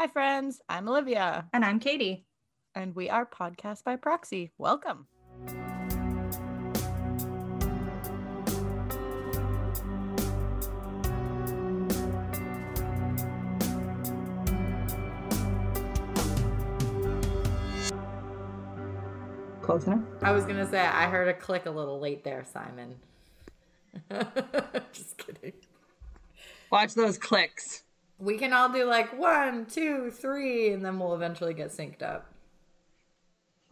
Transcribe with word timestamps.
Hi, 0.00 0.06
friends. 0.06 0.62
I'm 0.66 0.88
Olivia, 0.88 1.46
And 1.52 1.62
I'm 1.62 1.78
Katie. 1.78 2.24
and 2.74 2.96
we 2.96 3.10
are 3.10 3.26
Podcast 3.26 3.84
by 3.84 3.96
Proxy. 3.96 4.50
Welcome. 4.56 5.06
Close 19.62 19.86
enough. 19.86 20.00
I 20.22 20.32
was 20.32 20.44
gonna 20.44 20.68
say 20.68 20.80
I 20.80 21.06
heard 21.06 21.28
a 21.28 21.34
click 21.34 21.66
a 21.66 21.70
little 21.70 22.00
late 22.00 22.24
there, 22.24 22.44
Simon. 22.50 22.96
Just 24.92 25.18
kidding. 25.18 25.52
Watch 26.72 26.94
those 26.94 27.18
clicks. 27.18 27.84
We 28.20 28.36
can 28.36 28.52
all 28.52 28.68
do 28.68 28.84
like 28.84 29.18
one, 29.18 29.66
two, 29.66 30.10
three, 30.10 30.72
and 30.72 30.84
then 30.84 30.98
we'll 30.98 31.14
eventually 31.14 31.54
get 31.54 31.70
synced 31.70 32.02
up. 32.02 32.26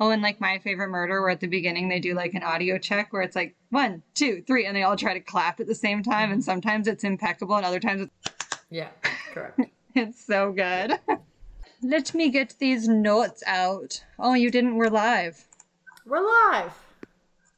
Oh, 0.01 0.11
and 0.11 0.23
like 0.23 0.41
my 0.41 0.59
favorite 0.59 0.89
murder, 0.89 1.21
where 1.21 1.31
at 1.31 1.41
the 1.41 1.49
beginning 1.49 1.89
they 1.89 2.01
do 2.01 2.15
like 2.15 2.35
an 2.35 2.43
audio 2.43 2.79
check 2.79 3.13
where 3.13 3.23
it's 3.23 3.37
like 3.37 3.57
one, 3.71 4.03
two, 4.15 4.43
three, 4.47 4.65
and 4.65 4.75
they 4.77 4.85
all 4.85 4.97
try 4.97 5.13
to 5.13 5.21
clap 5.21 5.61
at 5.61 5.67
the 5.67 5.75
same 5.75 6.03
time. 6.03 6.33
And 6.33 6.43
sometimes 6.43 6.87
it's 6.87 7.05
impeccable, 7.05 7.57
and 7.57 7.67
other 7.67 7.81
times 7.81 8.03
it's, 8.03 8.59
Yeah, 8.71 8.89
correct. 9.33 9.61
it's 9.95 10.25
so 10.25 10.53
good. 10.53 10.99
Let 11.83 12.15
me 12.15 12.31
get 12.31 12.55
these 12.59 12.89
notes 12.89 13.43
out. 13.47 14.03
Oh, 14.19 14.35
you 14.35 14.51
didn't. 14.51 14.77
We're 14.77 14.89
live. 14.91 15.45
We're 16.07 16.25
live. 16.25 16.73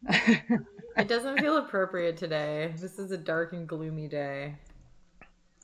It 0.96 1.09
doesn't 1.09 1.38
feel 1.38 1.57
appropriate 1.57 2.16
today. 2.16 2.74
This 2.77 2.98
is 2.98 3.10
a 3.10 3.16
dark 3.16 3.52
and 3.52 3.66
gloomy 3.66 4.09
day. 4.09 4.57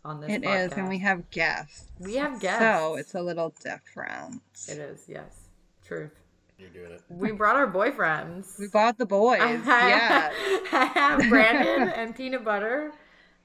On 0.07 0.21
this 0.21 0.31
It 0.31 0.43
podcast. 0.43 0.67
is, 0.67 0.73
and 0.75 0.89
we 0.89 0.99
have 0.99 1.29
guests. 1.31 1.87
We 1.99 2.15
have 2.15 2.39
guests. 2.41 2.61
So 2.61 2.95
it's 2.95 3.15
a 3.17 3.21
little 3.21 3.53
different. 3.63 4.41
It 4.69 4.79
is, 4.79 5.05
yes. 5.09 5.49
Truth. 5.85 6.13
You're 6.59 6.71
doing 6.71 6.93
it. 6.93 7.03
We 7.09 7.33
brought 7.33 7.57
our 7.57 7.67
boyfriends. 7.71 8.57
We 8.59 8.69
bought 8.69 8.99
the 8.99 9.05
boys. 9.07 9.41
yeah. 9.41 10.31
I 10.73 10.85
have 10.95 11.29
Brandon 11.29 11.89
and 11.89 12.15
Peanut 12.15 12.45
Butter. 12.45 12.93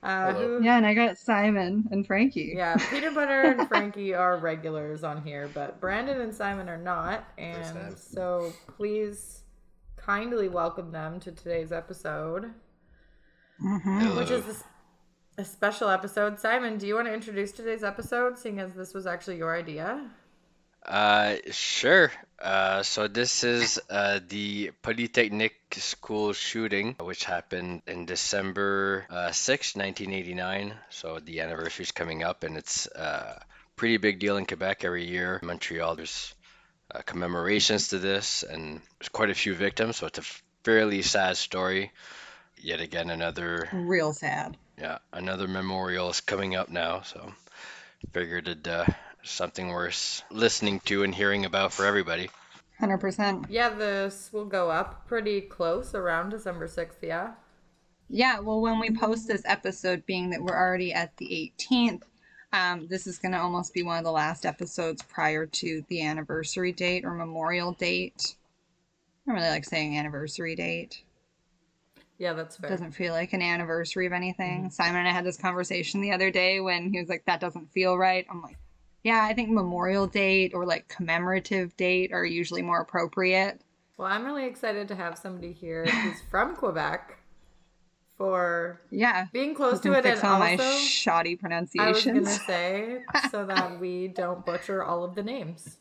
Uh, 0.03 0.33
who, 0.33 0.63
Yeah, 0.63 0.77
and 0.77 0.85
I 0.85 0.93
got 0.93 1.17
Simon 1.17 1.87
and 1.91 2.05
Frankie. 2.05 2.53
Yeah, 2.55 2.75
Peanut 2.89 3.15
Butter 3.15 3.41
and 3.41 3.67
Frankie 3.67 4.13
are 4.13 4.37
regulars 4.37 5.03
on 5.03 5.23
here, 5.23 5.49
but 5.53 5.81
Brandon 5.81 6.21
and 6.21 6.33
Simon 6.33 6.69
are 6.69 6.77
not. 6.77 7.25
And 7.39 7.97
so 7.97 8.53
please 8.77 9.41
kindly 9.97 10.47
welcome 10.47 10.91
them 10.91 11.19
to 11.21 11.31
today's 11.31 11.71
episode, 11.71 12.51
Mhm. 13.63 14.15
which 14.17 14.31
is 14.31 14.45
this, 14.45 14.63
a 15.41 15.45
special 15.45 15.89
episode. 15.89 16.39
Simon, 16.39 16.77
do 16.77 16.85
you 16.85 16.93
want 16.95 17.07
to 17.07 17.13
introduce 17.13 17.51
today's 17.51 17.83
episode, 17.83 18.37
seeing 18.37 18.59
as 18.59 18.73
this 18.73 18.93
was 18.93 19.07
actually 19.07 19.37
your 19.37 19.55
idea? 19.55 20.07
Uh, 20.85 21.35
sure. 21.49 22.11
Uh, 22.39 22.83
so 22.83 23.07
this 23.07 23.43
is 23.43 23.81
uh, 23.89 24.19
the 24.27 24.71
Polytechnic 24.83 25.53
school 25.71 26.33
shooting, 26.33 26.95
which 26.99 27.23
happened 27.23 27.81
in 27.87 28.05
December 28.05 29.07
uh, 29.09 29.29
6th, 29.29 29.75
1989. 29.75 30.75
So 30.91 31.19
the 31.19 31.41
anniversary 31.41 31.83
is 31.83 31.91
coming 31.91 32.23
up, 32.23 32.43
and 32.43 32.55
it's 32.55 32.87
uh, 32.87 33.39
a 33.39 33.45
pretty 33.75 33.97
big 33.97 34.19
deal 34.19 34.37
in 34.37 34.45
Quebec 34.45 34.85
every 34.85 35.07
year. 35.07 35.39
Montreal, 35.41 35.95
there's 35.95 36.35
uh, 36.93 37.01
commemorations 37.03 37.87
to 37.89 37.97
this, 37.97 38.43
and 38.43 38.79
there's 38.99 39.09
quite 39.09 39.31
a 39.31 39.35
few 39.35 39.55
victims, 39.55 39.97
so 39.97 40.05
it's 40.05 40.19
a 40.19 40.33
fairly 40.63 41.01
sad 41.01 41.35
story. 41.35 41.91
Yet 42.57 42.79
again, 42.79 43.09
another 43.09 43.67
Real 43.73 44.13
sad. 44.13 44.55
Yeah, 44.81 44.97
another 45.13 45.47
memorial 45.47 46.09
is 46.09 46.21
coming 46.21 46.55
up 46.55 46.69
now, 46.69 47.01
so 47.01 47.31
figured 48.13 48.47
it 48.47 48.67
uh, 48.67 48.85
something 49.21 49.67
worth 49.67 50.23
listening 50.31 50.79
to 50.81 51.03
and 51.03 51.13
hearing 51.13 51.45
about 51.45 51.71
for 51.71 51.85
everybody. 51.85 52.31
100%. 52.81 53.45
Yeah, 53.47 53.69
this 53.69 54.31
will 54.33 54.45
go 54.45 54.71
up 54.71 55.05
pretty 55.07 55.41
close 55.41 55.93
around 55.93 56.31
December 56.31 56.67
6th, 56.67 57.03
yeah? 57.03 57.33
Yeah, 58.09 58.39
well, 58.39 58.59
when 58.59 58.79
we 58.79 58.89
post 58.89 59.27
this 59.27 59.43
episode, 59.45 60.03
being 60.07 60.31
that 60.31 60.41
we're 60.41 60.57
already 60.57 60.91
at 60.93 61.15
the 61.17 61.53
18th, 61.59 62.01
um, 62.51 62.87
this 62.87 63.05
is 63.05 63.19
going 63.19 63.33
to 63.33 63.39
almost 63.39 63.75
be 63.75 63.83
one 63.83 63.99
of 63.99 64.03
the 64.03 64.11
last 64.11 64.47
episodes 64.47 65.03
prior 65.03 65.45
to 65.45 65.85
the 65.89 66.03
anniversary 66.03 66.71
date 66.71 67.05
or 67.05 67.13
memorial 67.13 67.73
date. 67.73 68.35
I 69.27 69.31
don't 69.31 69.35
really 69.35 69.49
like 69.49 69.63
saying 69.63 69.95
anniversary 69.95 70.55
date. 70.55 71.03
Yeah, 72.21 72.33
that's 72.33 72.55
It 72.57 72.61
fair. 72.61 72.69
doesn't 72.69 72.91
feel 72.91 73.13
like 73.13 73.33
an 73.33 73.41
anniversary 73.41 74.05
of 74.05 74.13
anything. 74.13 74.59
Mm-hmm. 74.59 74.69
Simon 74.69 74.97
and 74.99 75.07
I 75.07 75.11
had 75.11 75.25
this 75.25 75.37
conversation 75.37 76.01
the 76.01 76.11
other 76.11 76.29
day 76.29 76.59
when 76.59 76.93
he 76.93 76.99
was 76.99 77.09
like, 77.09 77.25
that 77.25 77.39
doesn't 77.39 77.71
feel 77.71 77.97
right. 77.97 78.27
I'm 78.29 78.43
like, 78.43 78.59
yeah, 79.03 79.25
I 79.27 79.33
think 79.33 79.49
memorial 79.49 80.05
date 80.05 80.53
or 80.53 80.63
like 80.63 80.87
commemorative 80.87 81.75
date 81.77 82.13
are 82.13 82.23
usually 82.23 82.61
more 82.61 82.79
appropriate. 82.79 83.61
Well, 83.97 84.07
I'm 84.07 84.23
really 84.23 84.45
excited 84.45 84.87
to 84.89 84.95
have 84.95 85.17
somebody 85.17 85.51
here 85.51 85.83
who's 85.87 86.21
from 86.29 86.55
Quebec 86.55 87.17
for 88.19 88.79
Yeah. 88.91 89.25
being 89.33 89.55
close 89.55 89.79
to 89.79 89.93
it 89.93 90.05
and 90.05 90.21
all 90.23 90.37
my 90.37 90.51
also 90.51 90.77
shoddy 90.77 91.39
I 91.43 91.89
was 91.89 92.05
gonna 92.05 92.25
say 92.27 93.01
so 93.31 93.47
that 93.47 93.79
we 93.79 94.09
don't 94.09 94.45
butcher 94.45 94.83
all 94.83 95.03
of 95.03 95.15
the 95.15 95.23
names. 95.23 95.77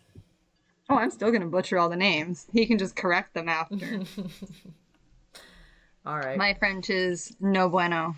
Oh, 0.88 0.96
I'm 0.96 1.10
still 1.10 1.30
gonna 1.30 1.48
butcher 1.48 1.78
all 1.78 1.90
the 1.90 1.96
names. 1.96 2.46
He 2.50 2.64
can 2.64 2.78
just 2.78 2.96
correct 2.96 3.34
them 3.34 3.50
after. 3.50 4.04
All 6.06 6.18
right. 6.18 6.36
My 6.38 6.54
French 6.54 6.90
is 6.90 7.36
no 7.40 7.68
bueno. 7.68 8.16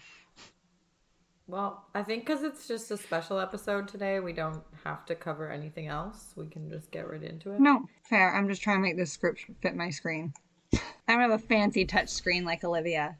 well, 1.48 1.84
I 1.94 2.02
think 2.02 2.24
because 2.24 2.42
it's 2.42 2.66
just 2.68 2.90
a 2.90 2.96
special 2.96 3.38
episode 3.40 3.88
today, 3.88 4.20
we 4.20 4.32
don't 4.32 4.62
have 4.84 5.04
to 5.06 5.14
cover 5.14 5.50
anything 5.50 5.88
else. 5.88 6.32
We 6.36 6.46
can 6.46 6.70
just 6.70 6.90
get 6.90 7.10
right 7.10 7.22
into 7.22 7.52
it. 7.52 7.60
No, 7.60 7.86
fair. 8.08 8.34
I'm 8.34 8.48
just 8.48 8.62
trying 8.62 8.78
to 8.78 8.82
make 8.82 8.96
this 8.96 9.12
script 9.12 9.44
fit 9.60 9.74
my 9.74 9.90
screen. 9.90 10.32
I 10.72 10.78
don't 11.08 11.20
have 11.20 11.30
a 11.32 11.38
fancy 11.38 11.84
touch 11.84 12.08
screen 12.08 12.44
like 12.44 12.62
Olivia, 12.64 13.16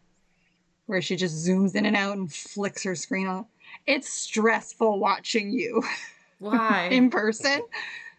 where 0.86 1.02
she 1.02 1.16
just 1.16 1.46
zooms 1.46 1.74
in 1.74 1.84
and 1.84 1.96
out 1.96 2.16
and 2.16 2.32
flicks 2.32 2.82
her 2.84 2.94
screen 2.94 3.26
on. 3.26 3.46
It's 3.86 4.08
stressful 4.08 4.98
watching 5.00 5.50
you 5.50 5.82
Why? 6.38 6.88
in 6.92 7.10
person. 7.10 7.62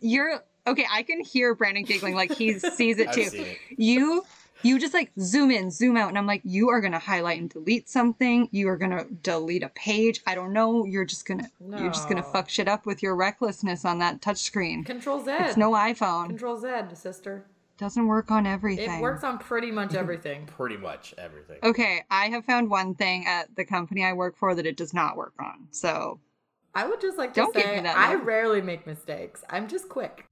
You're 0.01 0.43
okay. 0.67 0.85
I 0.91 1.03
can 1.03 1.21
hear 1.23 1.55
Brandon 1.55 1.83
giggling 1.85 2.15
like 2.15 2.33
he 2.33 2.59
sees 2.59 2.99
it 2.99 3.07
I've 3.09 3.15
too. 3.15 3.29
it. 3.33 3.57
You 3.77 4.25
you 4.63 4.79
just 4.79 4.93
like 4.93 5.11
zoom 5.19 5.51
in, 5.51 5.69
zoom 5.69 5.97
out, 5.97 6.09
and 6.09 6.17
I'm 6.17 6.25
like, 6.27 6.41
you 6.43 6.69
are 6.69 6.81
gonna 6.81 6.99
highlight 6.99 7.39
and 7.39 7.49
delete 7.49 7.89
something. 7.89 8.47
You 8.51 8.69
are 8.69 8.77
gonna 8.77 9.05
delete 9.21 9.63
a 9.63 9.69
page. 9.69 10.21
I 10.25 10.35
don't 10.35 10.53
know. 10.53 10.85
You're 10.85 11.05
just 11.05 11.27
gonna 11.27 11.49
you're 11.59 11.91
just 11.91 12.09
gonna 12.09 12.23
fuck 12.23 12.49
shit 12.49 12.67
up 12.67 12.85
with 12.85 13.03
your 13.03 13.15
recklessness 13.15 13.85
on 13.85 13.99
that 13.99 14.21
touch 14.21 14.37
screen. 14.37 14.83
Control 14.83 15.23
Z. 15.23 15.31
It's 15.39 15.57
no 15.57 15.71
iPhone. 15.71 16.27
Control 16.27 16.57
Z, 16.57 16.69
sister. 16.95 17.45
Doesn't 17.77 18.07
work 18.07 18.29
on 18.31 18.45
everything. 18.45 18.99
It 18.99 19.01
works 19.01 19.23
on 19.23 19.39
pretty 19.39 19.71
much 19.71 19.93
everything. 19.95 20.45
Pretty 20.45 20.77
much 20.77 21.13
everything. 21.17 21.57
Okay, 21.63 22.03
I 22.09 22.25
have 22.27 22.45
found 22.45 22.69
one 22.69 22.95
thing 22.95 23.25
at 23.27 23.55
the 23.55 23.65
company 23.65 24.05
I 24.05 24.13
work 24.13 24.37
for 24.37 24.55
that 24.55 24.65
it 24.65 24.77
does 24.77 24.93
not 24.93 25.17
work 25.17 25.33
on. 25.39 25.67
So 25.71 26.19
I 26.75 26.87
would 26.87 27.01
just 27.01 27.17
like 27.17 27.33
to 27.33 27.41
Don't 27.41 27.53
give 27.53 27.63
say 27.63 27.75
me 27.77 27.81
that 27.81 27.97
I 27.97 28.15
rarely 28.15 28.61
make 28.61 28.87
mistakes. 28.87 29.43
I'm 29.49 29.67
just 29.67 29.89
quick. 29.89 30.25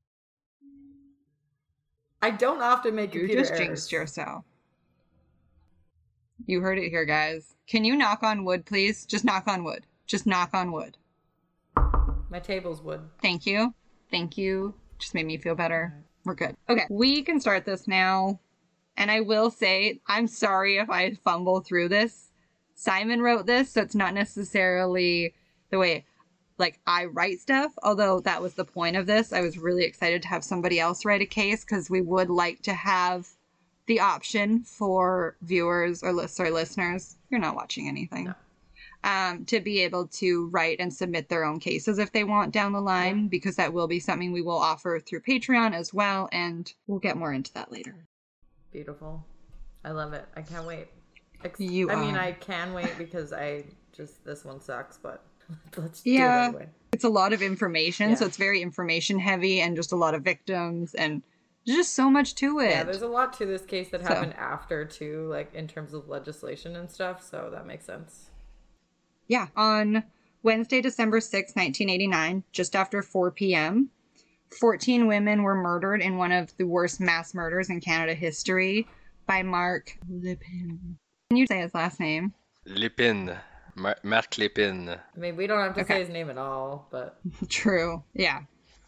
I 2.22 2.32
don't 2.32 2.62
often 2.62 2.96
make 2.96 3.14
you 3.14 3.22
computer 3.22 3.42
just 3.42 3.54
errors. 3.54 3.68
jinxed 3.68 3.92
yourself. 3.92 4.46
You 6.46 6.62
heard 6.62 6.78
it 6.78 6.90
here, 6.90 7.06
guys. 7.06 7.56
Can 7.68 7.84
you 7.84 7.96
knock 7.96 8.24
on 8.24 8.46
wood, 8.46 8.66
please? 8.66 9.06
Just 9.06 9.26
knock 9.26 9.48
on 9.48 9.64
wood. 9.64 9.86
Just 10.06 10.26
knock 10.26 10.54
on 10.54 10.72
wood. 10.72 10.98
My 12.30 12.40
tables 12.40 12.82
wood. 12.82 13.02
Thank 13.22 13.46
you. 13.46 13.74
Thank 14.10 14.38
you. 14.38 14.76
Just 15.00 15.14
made 15.14 15.26
me 15.26 15.38
feel 15.38 15.56
better. 15.56 16.04
We're 16.26 16.36
good. 16.36 16.56
Okay, 16.70 16.86
we 16.90 17.24
can 17.24 17.40
start 17.40 17.66
this 17.66 17.88
now. 17.88 18.40
And 18.98 19.10
I 19.10 19.22
will 19.22 19.50
say, 19.50 20.00
I'm 20.08 20.28
sorry 20.28 20.78
if 20.78 20.90
I 20.90 21.14
fumble 21.24 21.62
through 21.62 21.90
this. 21.90 22.32
Simon 22.76 23.22
wrote 23.22 23.46
this, 23.46 23.72
so 23.72 23.82
it's 23.82 23.96
not 23.96 24.14
necessarily 24.14 25.34
the 25.70 25.80
way 25.80 26.06
like 26.62 26.80
I 26.88 27.06
write 27.06 27.42
stuff, 27.42 27.74
although 27.84 28.22
that 28.22 28.42
was 28.42 28.54
the 28.54 28.64
point 28.64 28.96
of 28.96 29.08
this. 29.08 29.34
I 29.34 29.42
was 29.42 29.58
really 29.58 29.84
excited 29.84 30.22
to 30.22 30.30
have 30.30 30.44
somebody 30.46 30.80
else 30.80 31.04
write 31.04 31.22
a 31.22 31.26
case 31.26 31.66
because 31.66 31.90
we 31.90 32.02
would 32.02 32.30
like 32.30 32.62
to 32.62 32.74
have 32.74 33.28
the 33.88 34.00
option 34.00 34.64
for 34.64 35.36
viewers 35.42 36.04
or 36.04 36.14
lis- 36.14 36.34
sorry, 36.34 36.52
listeners. 36.52 37.18
You're 37.30 37.42
not 37.42 37.56
watching 37.56 37.90
anything. 37.90 38.26
No. 38.26 38.34
Um, 39.04 39.46
to 39.46 39.60
be 39.60 39.80
able 39.82 40.08
to 40.20 40.48
write 40.50 40.80
and 40.80 40.94
submit 40.94 41.28
their 41.28 41.44
own 41.44 41.60
cases 41.60 41.98
if 41.98 42.12
they 42.12 42.24
want 42.24 42.54
down 42.54 42.72
the 42.72 42.82
line, 42.82 43.28
because 43.28 43.56
that 43.56 43.74
will 43.74 43.88
be 43.88 44.00
something 44.00 44.32
we 44.32 44.44
will 44.44 44.60
offer 44.60 45.00
through 45.00 45.22
Patreon 45.22 45.74
as 45.74 45.92
well, 45.92 46.30
and 46.32 46.72
we'll 46.86 47.00
get 47.00 47.18
more 47.18 47.34
into 47.34 47.52
that 47.56 47.72
later. 47.72 48.06
Beautiful. 48.72 49.26
I 49.84 49.90
love 49.90 50.14
it. 50.14 50.26
I 50.36 50.44
can't 50.44 50.68
wait. 50.68 50.88
Ex- 51.44 51.60
You 51.60 51.90
I 51.90 51.96
mean. 51.96 52.16
I 52.16 52.34
can 52.34 52.74
wait 52.74 52.96
because 53.00 53.34
I 53.34 53.64
just 53.92 54.24
this 54.24 54.46
one 54.46 54.62
sucks, 54.62 54.98
but 54.98 55.24
let's 55.78 56.06
Yeah. 56.06 56.50
do 56.52 56.58
it 56.58 56.60
anyway. 56.62 56.70
It's 56.94 57.04
a 57.06 57.10
lot 57.10 57.32
of 57.34 57.42
information, 57.42 58.16
so 58.18 58.26
it's 58.26 58.38
very 58.38 58.62
information 58.62 59.18
heavy 59.18 59.62
and 59.62 59.76
just 59.76 59.92
a 59.92 59.96
lot 59.96 60.14
of 60.14 60.24
victims 60.24 60.94
and 60.94 61.22
there's 61.66 61.78
just 61.78 61.94
so 61.94 62.10
much 62.10 62.36
to 62.36 62.60
it. 62.60 62.72
Yeah, 62.72 62.84
there's 62.84 63.04
a 63.04 63.08
lot 63.08 63.34
to 63.34 63.46
this 63.46 63.62
case 63.64 63.90
that 63.90 64.02
So. 64.02 64.08
happened 64.08 64.34
after 64.34 64.84
too, 64.84 65.28
like 65.30 65.54
in 65.54 65.68
terms 65.68 65.94
of 65.94 66.10
legislation 66.10 66.76
and 66.76 66.90
stuff. 66.90 67.24
So 67.24 67.50
that 67.54 67.66
makes 67.68 67.86
sense. 67.86 68.32
yeah, 69.28 69.48
on 69.56 70.04
Wednesday, 70.44 70.82
December 70.82 71.22
6, 71.22 71.52
1989, 71.56 72.44
just 72.52 72.76
after 72.76 73.02
4 73.04 73.32
p.m., 73.32 73.90
14 74.60 75.08
women 75.08 75.44
were 75.44 75.56
murdered 75.56 76.02
in 76.02 76.18
one 76.18 76.32
of 76.32 76.56
the 76.58 76.66
worst 76.66 77.00
mass 77.00 77.34
murders 77.34 77.70
in 77.70 77.80
Canada 77.80 78.14
history 78.16 78.88
by 79.28 79.44
Mark 79.44 79.98
Lépine. 80.12 80.80
Can 81.30 81.38
you 81.38 81.46
say 81.48 81.60
his 81.62 81.74
last 81.74 82.00
name? 82.00 82.34
Lépine. 82.68 83.38
Mar- 83.82 83.98
Marc 84.04 84.32
Lépine. 84.32 84.98
I 85.16 85.20
mean, 85.20 85.36
we 85.36 85.48
don't 85.48 85.60
have 85.60 85.76
to 85.76 85.82
Okay. 85.82 85.96
say 85.96 86.00
his 86.02 86.10
name 86.10 86.30
at 86.30 86.38
all, 86.38 86.88
but 86.92 87.20
True. 87.50 88.04
Yeah. 88.14 88.42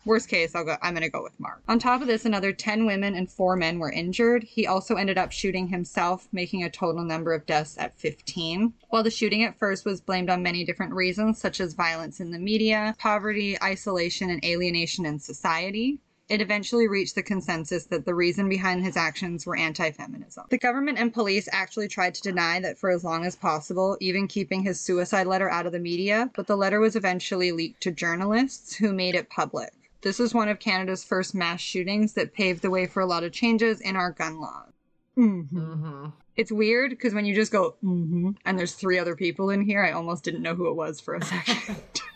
Worst 0.05 0.27
case, 0.27 0.53
I'll 0.53 0.65
go. 0.65 0.75
I'm 0.81 0.93
gonna 0.93 1.07
go 1.09 1.23
with 1.23 1.39
Mark. 1.39 1.63
On 1.69 1.79
top 1.79 2.01
of 2.01 2.07
this, 2.07 2.25
another 2.25 2.51
ten 2.51 2.85
women 2.85 3.15
and 3.15 3.31
four 3.31 3.55
men 3.55 3.79
were 3.79 3.89
injured. 3.89 4.43
He 4.43 4.67
also 4.67 4.95
ended 4.95 5.17
up 5.17 5.31
shooting 5.31 5.67
himself, 5.69 6.27
making 6.33 6.61
a 6.61 6.69
total 6.69 7.05
number 7.05 7.33
of 7.33 7.45
deaths 7.45 7.77
at 7.77 7.97
15. 7.97 8.73
While 8.89 9.03
the 9.03 9.09
shooting 9.09 9.43
at 9.43 9.57
first 9.57 9.85
was 9.85 10.01
blamed 10.01 10.29
on 10.29 10.43
many 10.43 10.65
different 10.65 10.91
reasons, 10.93 11.39
such 11.39 11.61
as 11.61 11.73
violence 11.73 12.19
in 12.19 12.31
the 12.31 12.37
media, 12.39 12.93
poverty, 12.99 13.57
isolation, 13.63 14.29
and 14.29 14.43
alienation 14.43 15.05
in 15.05 15.19
society, 15.19 15.99
it 16.33 16.41
eventually 16.41 16.88
reached 16.88 17.13
the 17.13 17.21
consensus 17.21 17.85
that 17.85 18.06
the 18.06 18.15
reason 18.15 18.50
behind 18.50 18.83
his 18.83 18.97
actions 18.97 19.45
were 19.45 19.56
anti 19.56 19.91
feminism. 19.91 20.45
The 20.50 20.57
government 20.57 20.97
and 20.97 21.13
police 21.13 21.47
actually 21.51 21.88
tried 21.88 22.15
to 22.15 22.24
deny 22.24 22.59
that 22.59 22.80
for 22.80 22.89
as 22.89 23.03
long 23.03 23.24
as 23.24 23.35
possible, 23.35 23.97
even 24.00 24.27
keeping 24.27 24.63
his 24.63 24.80
suicide 24.81 25.27
letter 25.27 25.47
out 25.47 25.68
of 25.68 25.74
the 25.74 25.80
media, 25.80 26.31
but 26.35 26.47
the 26.47 26.57
letter 26.57 26.80
was 26.80 26.95
eventually 26.95 27.51
leaked 27.51 27.83
to 27.83 27.91
journalists 27.91 28.75
who 28.75 28.94
made 28.94 29.13
it 29.13 29.30
public. 29.30 29.74
This 30.01 30.18
was 30.18 30.33
one 30.33 30.50
of 30.50 30.57
Canada's 30.57 31.03
first 31.03 31.35
mass 31.35 31.62
shootings 31.62 32.13
that 32.13 32.33
paved 32.33 32.63
the 32.63 32.71
way 32.71 32.88
for 32.88 33.01
a 33.01 33.06
lot 33.06 33.24
of 33.24 33.31
changes 33.31 33.79
in 33.79 33.95
our 33.95 34.09
gun 34.09 34.41
laws. 34.41 34.71
Mm-hmm. 35.15 35.59
hmm 35.59 36.07
It's 36.36 36.51
weird 36.51 36.89
because 36.89 37.13
when 37.13 37.25
you 37.25 37.36
just 37.36 37.51
go, 37.51 37.75
mm-hmm, 37.83 38.31
and 38.44 38.57
there's 38.57 38.74
three 38.74 38.97
other 38.97 39.15
people 39.15 39.51
in 39.51 39.62
here, 39.62 39.83
I 39.83 39.91
almost 39.91 40.24
didn't 40.24 40.41
know 40.41 40.56
who 40.56 40.68
it 40.68 40.75
was 40.75 41.00
for 41.00 41.13
a 41.13 41.24
second. 41.24 42.01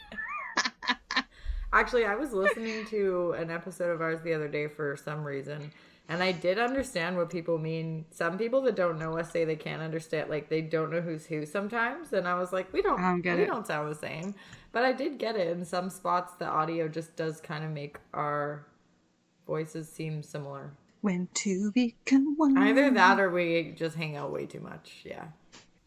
Actually, 1.74 2.06
I 2.06 2.16
was 2.16 2.32
listening 2.34 2.86
to 2.88 3.34
an 3.38 3.52
episode 3.52 3.92
of 3.92 4.02
ours 4.02 4.22
the 4.24 4.34
other 4.34 4.48
day 4.48 4.68
for 4.68 4.96
some 4.96 5.24
reason, 5.24 5.72
and 6.08 6.24
I 6.24 6.32
did 6.32 6.58
understand 6.60 7.18
what 7.18 7.30
people 7.30 7.58
mean. 7.58 8.06
Some 8.10 8.38
people 8.38 8.62
that 8.62 8.76
don't 8.76 8.98
know 8.98 9.18
us 9.18 9.32
say 9.32 9.44
they 9.44 9.56
can't 9.58 9.82
understand, 9.82 10.30
like 10.30 10.50
they 10.50 10.62
don't 10.62 10.92
know 10.92 11.02
who's 11.02 11.26
who 11.26 11.46
sometimes. 11.46 12.14
And 12.14 12.28
I 12.28 12.40
was 12.40 12.54
like, 12.54 12.72
we 12.72 12.82
don't, 12.82 13.00
I 13.00 13.12
don't 13.18 13.38
we 13.38 13.44
it. 13.44 13.48
don't 13.48 13.68
sound 13.68 13.92
the 13.92 13.96
same. 13.96 14.34
But 14.72 14.86
I 14.86 14.94
did 14.94 15.18
get 15.18 15.36
it. 15.36 15.50
In 15.50 15.66
some 15.66 15.90
spots, 15.90 16.34
the 16.40 16.46
audio 16.48 16.88
just 16.88 17.16
does 17.16 17.42
kind 17.42 17.64
of 17.66 17.72
make 17.72 17.98
our 18.14 18.66
voices 19.46 19.90
seem 19.90 20.24
similar. 20.24 20.72
when 21.02 21.28
to 21.34 21.72
become 21.74 22.36
one. 22.38 22.58
Either 22.58 22.90
that 22.92 23.20
or 23.20 23.30
we 23.30 23.74
just 23.78 23.96
hang 23.98 24.16
out 24.16 24.32
way 24.32 24.46
too 24.46 24.60
much. 24.62 25.02
Yeah. 25.04 25.26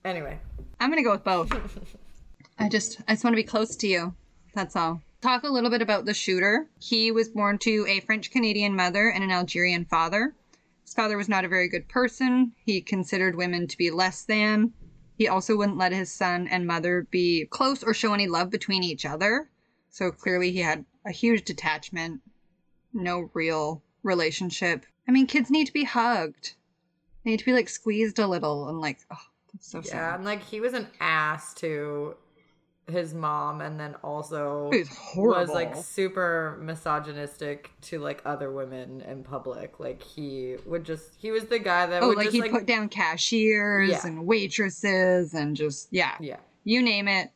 Anyway, 0.05 0.39
I'm 0.79 0.91
gonna 0.91 1.03
go 1.03 1.13
with 1.13 1.25
both. 1.25 1.53
I 2.59 2.69
just 2.69 3.01
I 3.09 3.13
just 3.13 3.25
want 3.25 3.33
to 3.33 3.43
be 3.43 3.45
close 3.45 3.77
to 3.77 3.87
you. 3.87 4.15
That's 4.55 4.77
all. 4.77 5.03
Talk 5.21 5.43
a 5.43 5.49
little 5.49 5.69
bit 5.69 5.83
about 5.83 6.07
the 6.07 6.15
shooter. 6.15 6.69
He 6.79 7.13
was 7.13 7.29
born 7.29 7.59
to 7.59 7.85
a 7.87 8.01
French 8.01 8.31
Canadian 8.31 8.75
mother 8.75 9.11
and 9.11 9.23
an 9.23 9.31
Algerian 9.31 9.85
father. 9.85 10.35
His 10.83 10.95
father 10.95 11.19
was 11.19 11.29
not 11.29 11.45
a 11.45 11.49
very 11.49 11.69
good 11.69 11.89
person. 11.89 12.53
He 12.65 12.81
considered 12.81 13.37
women 13.37 13.67
to 13.67 13.77
be 13.77 13.91
less 13.91 14.23
than. 14.23 14.73
He 15.17 15.29
also 15.29 15.57
wouldn't 15.57 15.77
let 15.77 15.93
his 15.93 16.11
son 16.11 16.49
and 16.49 16.67
mother 16.67 17.07
be 17.11 17.45
close 17.51 17.83
or 17.83 17.93
show 17.93 18.15
any 18.15 18.27
love 18.27 18.49
between 18.49 18.83
each 18.83 19.05
other. 19.05 19.51
So 19.91 20.11
clearly 20.11 20.53
he 20.53 20.61
had 20.61 20.87
a 21.05 21.13
huge 21.13 21.45
detachment, 21.45 22.23
no 22.95 23.31
real 23.35 23.83
relationship. 24.03 24.87
I 25.07 25.11
mean, 25.13 25.27
kids 25.27 25.51
need 25.51 25.67
to 25.67 25.73
be 25.73 25.85
hugged. 25.85 26.55
They 27.25 27.33
need 27.33 27.41
to 27.41 27.45
be 27.45 27.53
like 27.53 27.69
squeezed 27.69 28.19
a 28.19 28.27
little 28.27 28.69
and 28.71 28.81
like, 28.81 29.01
oh, 29.11 29.17
that's 29.53 29.71
so 29.71 29.83
sad. 29.83 29.95
yeah, 29.95 30.15
and 30.15 30.25
like 30.25 30.43
he 30.43 30.61
was 30.61 30.73
an 30.73 30.87
ass 30.99 31.53
to 31.55 32.17
his 32.91 33.15
mom, 33.15 33.61
and 33.61 33.79
then 33.79 33.95
also 34.03 34.71
was 35.17 35.49
like 35.49 35.77
super 35.77 36.59
misogynistic 36.61 37.71
to 37.83 37.99
like 37.99 38.23
other 38.25 38.53
women 38.53 39.01
in 39.03 39.23
public. 39.23 39.81
Like 39.81 40.03
he 40.03 40.57
would 40.67 40.85
just 40.85 41.15
he 41.17 41.31
was 41.31 41.45
the 41.47 41.59
guy 41.59 41.87
that 41.87 42.03
oh, 42.03 42.09
would 42.09 42.17
like 42.17 42.27
just 42.27 42.35
he 42.35 42.43
like 42.43 42.51
put 42.51 42.67
down 42.67 42.89
cashiers 42.89 43.91
Yeah. 43.91 44.07
and 44.07 44.27
waitresses 44.27 45.35
and 45.35 45.57
just 45.57 45.89
yeah, 45.91 46.17
yeah. 46.21 46.39
you 46.65 46.83
name 46.83 47.09
it. 47.09 47.31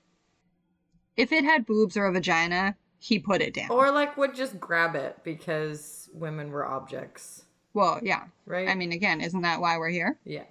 If 1.16 1.32
it 1.32 1.44
had 1.44 1.64
boobs 1.64 1.96
or 1.96 2.06
a 2.06 2.12
vagina, 2.12 2.76
he 2.98 3.18
put 3.18 3.40
it 3.40 3.54
down. 3.54 3.70
Or 3.70 3.90
like 3.90 4.16
would 4.16 4.34
just 4.34 4.58
grab 4.58 4.96
it 4.96 5.18
because 5.24 6.08
women 6.12 6.50
were 6.50 6.66
objects, 6.66 7.44
well, 7.74 7.98
yeah. 8.02 8.24
right? 8.46 8.68
I 8.68 8.74
mean, 8.74 8.92
again, 8.92 9.20
isn't 9.20 9.42
that 9.42 9.60
why 9.60 9.78
we're 9.78 9.90
here? 9.90 10.18
yeah. 10.24 10.44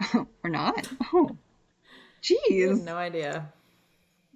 we're 0.42 0.50
not. 0.50 0.88
Oh, 1.14 1.36
jeez. 2.22 2.82
no 2.84 2.96
idea. 2.96 3.52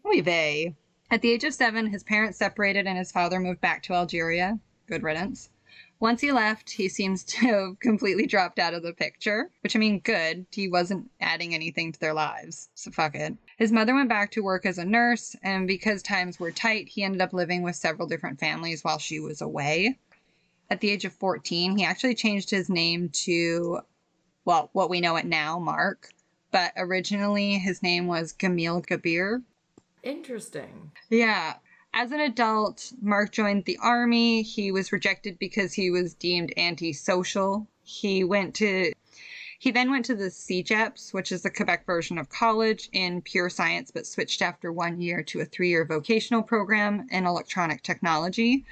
Oy. 0.09 0.75
At 1.11 1.21
the 1.21 1.33
age 1.33 1.43
of 1.43 1.53
seven, 1.53 1.87
his 1.89 2.05
parents 2.05 2.39
separated 2.39 2.87
and 2.87 2.97
his 2.97 3.11
father 3.11 3.41
moved 3.41 3.61
back 3.61 3.83
to 3.83 3.93
Algeria. 3.93 4.61
Good 4.87 5.03
riddance. 5.03 5.51
Once 5.99 6.21
he 6.21 6.31
left, 6.31 6.71
he 6.71 6.89
seems 6.89 7.25
to 7.25 7.39
have 7.39 7.81
completely 7.81 8.25
dropped 8.25 8.61
out 8.61 8.73
of 8.73 8.85
the 8.85 8.93
picture, 8.93 9.51
which 9.63 9.75
I 9.75 9.81
mean, 9.81 9.99
good. 9.99 10.47
He 10.53 10.69
wasn't 10.69 11.11
adding 11.21 11.55
anything 11.55 11.91
to 11.91 11.99
their 11.99 12.15
lives, 12.15 12.69
so 12.75 12.93
fuck 12.93 13.17
it. 13.17 13.37
His 13.59 13.73
mother 13.73 13.95
went 13.95 14.09
back 14.09 14.31
to 14.33 14.45
work 14.45 14.65
as 14.65 14.79
a 14.79 14.85
nurse, 14.85 15.35
and 15.43 15.67
because 15.67 16.03
times 16.03 16.39
were 16.39 16.53
tight, 16.53 16.89
he 16.89 17.03
ended 17.03 17.21
up 17.21 17.33
living 17.33 17.63
with 17.63 17.75
several 17.75 18.07
different 18.07 18.39
families 18.39 18.85
while 18.85 18.99
she 18.99 19.19
was 19.19 19.41
away. 19.41 19.99
At 20.71 20.81
the 20.81 20.91
age 20.91 21.05
of 21.05 21.15
14, 21.15 21.77
he 21.79 21.85
actually 21.85 22.15
changed 22.15 22.51
his 22.51 22.69
name 22.69 23.09
to, 23.25 23.81
well, 24.45 24.71
what 24.73 24.89
we 24.89 25.01
know 25.01 25.17
it 25.17 25.27
now, 25.27 25.59
Mark, 25.59 26.11
but 26.53 26.73
originally 26.77 27.59
his 27.59 27.83
name 27.83 28.07
was 28.07 28.33
Gamil 28.33 28.87
Gharbi, 28.87 29.43
Interesting. 30.07 30.93
yeah. 31.11 31.55
As 31.93 32.13
an 32.13 32.21
adult, 32.21 32.93
Mark 33.01 33.33
joined 33.33 33.65
the 33.65 33.79
army. 33.83 34.43
He 34.43 34.71
was 34.71 34.93
rejected 34.93 35.39
because 35.39 35.73
he 35.73 35.91
was 35.91 36.15
deemed 36.15 36.53
antisocial. 36.57 37.67
He 37.83 38.23
went 38.23 38.55
to 38.57 38.93
he 39.59 39.71
then 39.71 39.91
went 39.91 40.05
to 40.05 40.15
the 40.15 40.31
CEGEPS, 40.31 41.13
which 41.13 41.33
is 41.33 41.43
the 41.43 41.51
Quebec 41.51 41.87
version 41.87 42.19
of 42.19 42.29
college 42.29 42.89
in 42.93 43.23
pure 43.23 43.49
science, 43.49 43.91
but 43.91 44.07
switched 44.07 44.43
after 44.43 44.71
one 44.71 45.01
year 45.01 45.23
to 45.25 45.41
a 45.41 45.45
three-year 45.47 45.85
vocational 45.85 46.43
program 46.43 47.07
in 47.11 47.27
electronic 47.27 47.83
technology. 47.83 48.65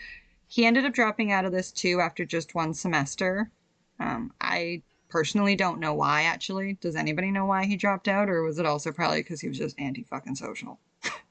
He 0.46 0.66
ended 0.66 0.84
up 0.84 0.92
dropping 0.92 1.32
out 1.32 1.46
of 1.46 1.52
this 1.52 1.72
too 1.72 2.00
after 2.00 2.24
just 2.24 2.54
one 2.54 2.74
semester. 2.74 3.50
Um, 3.98 4.32
I 4.40 4.82
personally 5.08 5.56
don't 5.56 5.80
know 5.80 5.94
why. 5.94 6.24
Actually, 6.24 6.74
does 6.74 6.96
anybody 6.96 7.30
know 7.30 7.46
why 7.46 7.64
he 7.64 7.76
dropped 7.76 8.06
out, 8.06 8.28
or 8.28 8.42
was 8.42 8.58
it 8.58 8.66
also 8.66 8.92
probably 8.92 9.22
because 9.22 9.40
he 9.40 9.48
was 9.48 9.58
just 9.58 9.80
anti-fucking 9.80 10.36
social? 10.36 10.78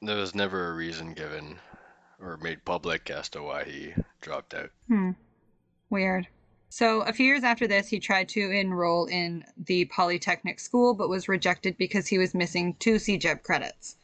There 0.04 0.16
was 0.16 0.34
never 0.34 0.68
a 0.68 0.74
reason 0.74 1.14
given 1.14 1.58
or 2.20 2.36
made 2.36 2.64
public 2.66 3.08
as 3.08 3.30
to 3.30 3.42
why 3.42 3.64
he 3.64 3.94
dropped 4.20 4.52
out. 4.52 4.70
Hmm. 4.86 5.12
Weird. 5.88 6.28
So, 6.68 7.00
a 7.02 7.12
few 7.12 7.24
years 7.24 7.42
after 7.42 7.66
this, 7.66 7.88
he 7.88 7.98
tried 7.98 8.28
to 8.30 8.50
enroll 8.50 9.06
in 9.06 9.44
the 9.56 9.86
Polytechnic 9.86 10.60
School, 10.60 10.92
but 10.92 11.08
was 11.08 11.28
rejected 11.28 11.78
because 11.78 12.08
he 12.08 12.18
was 12.18 12.34
missing 12.34 12.74
two 12.74 12.98
CEGEP 12.98 13.42
credits. 13.42 13.96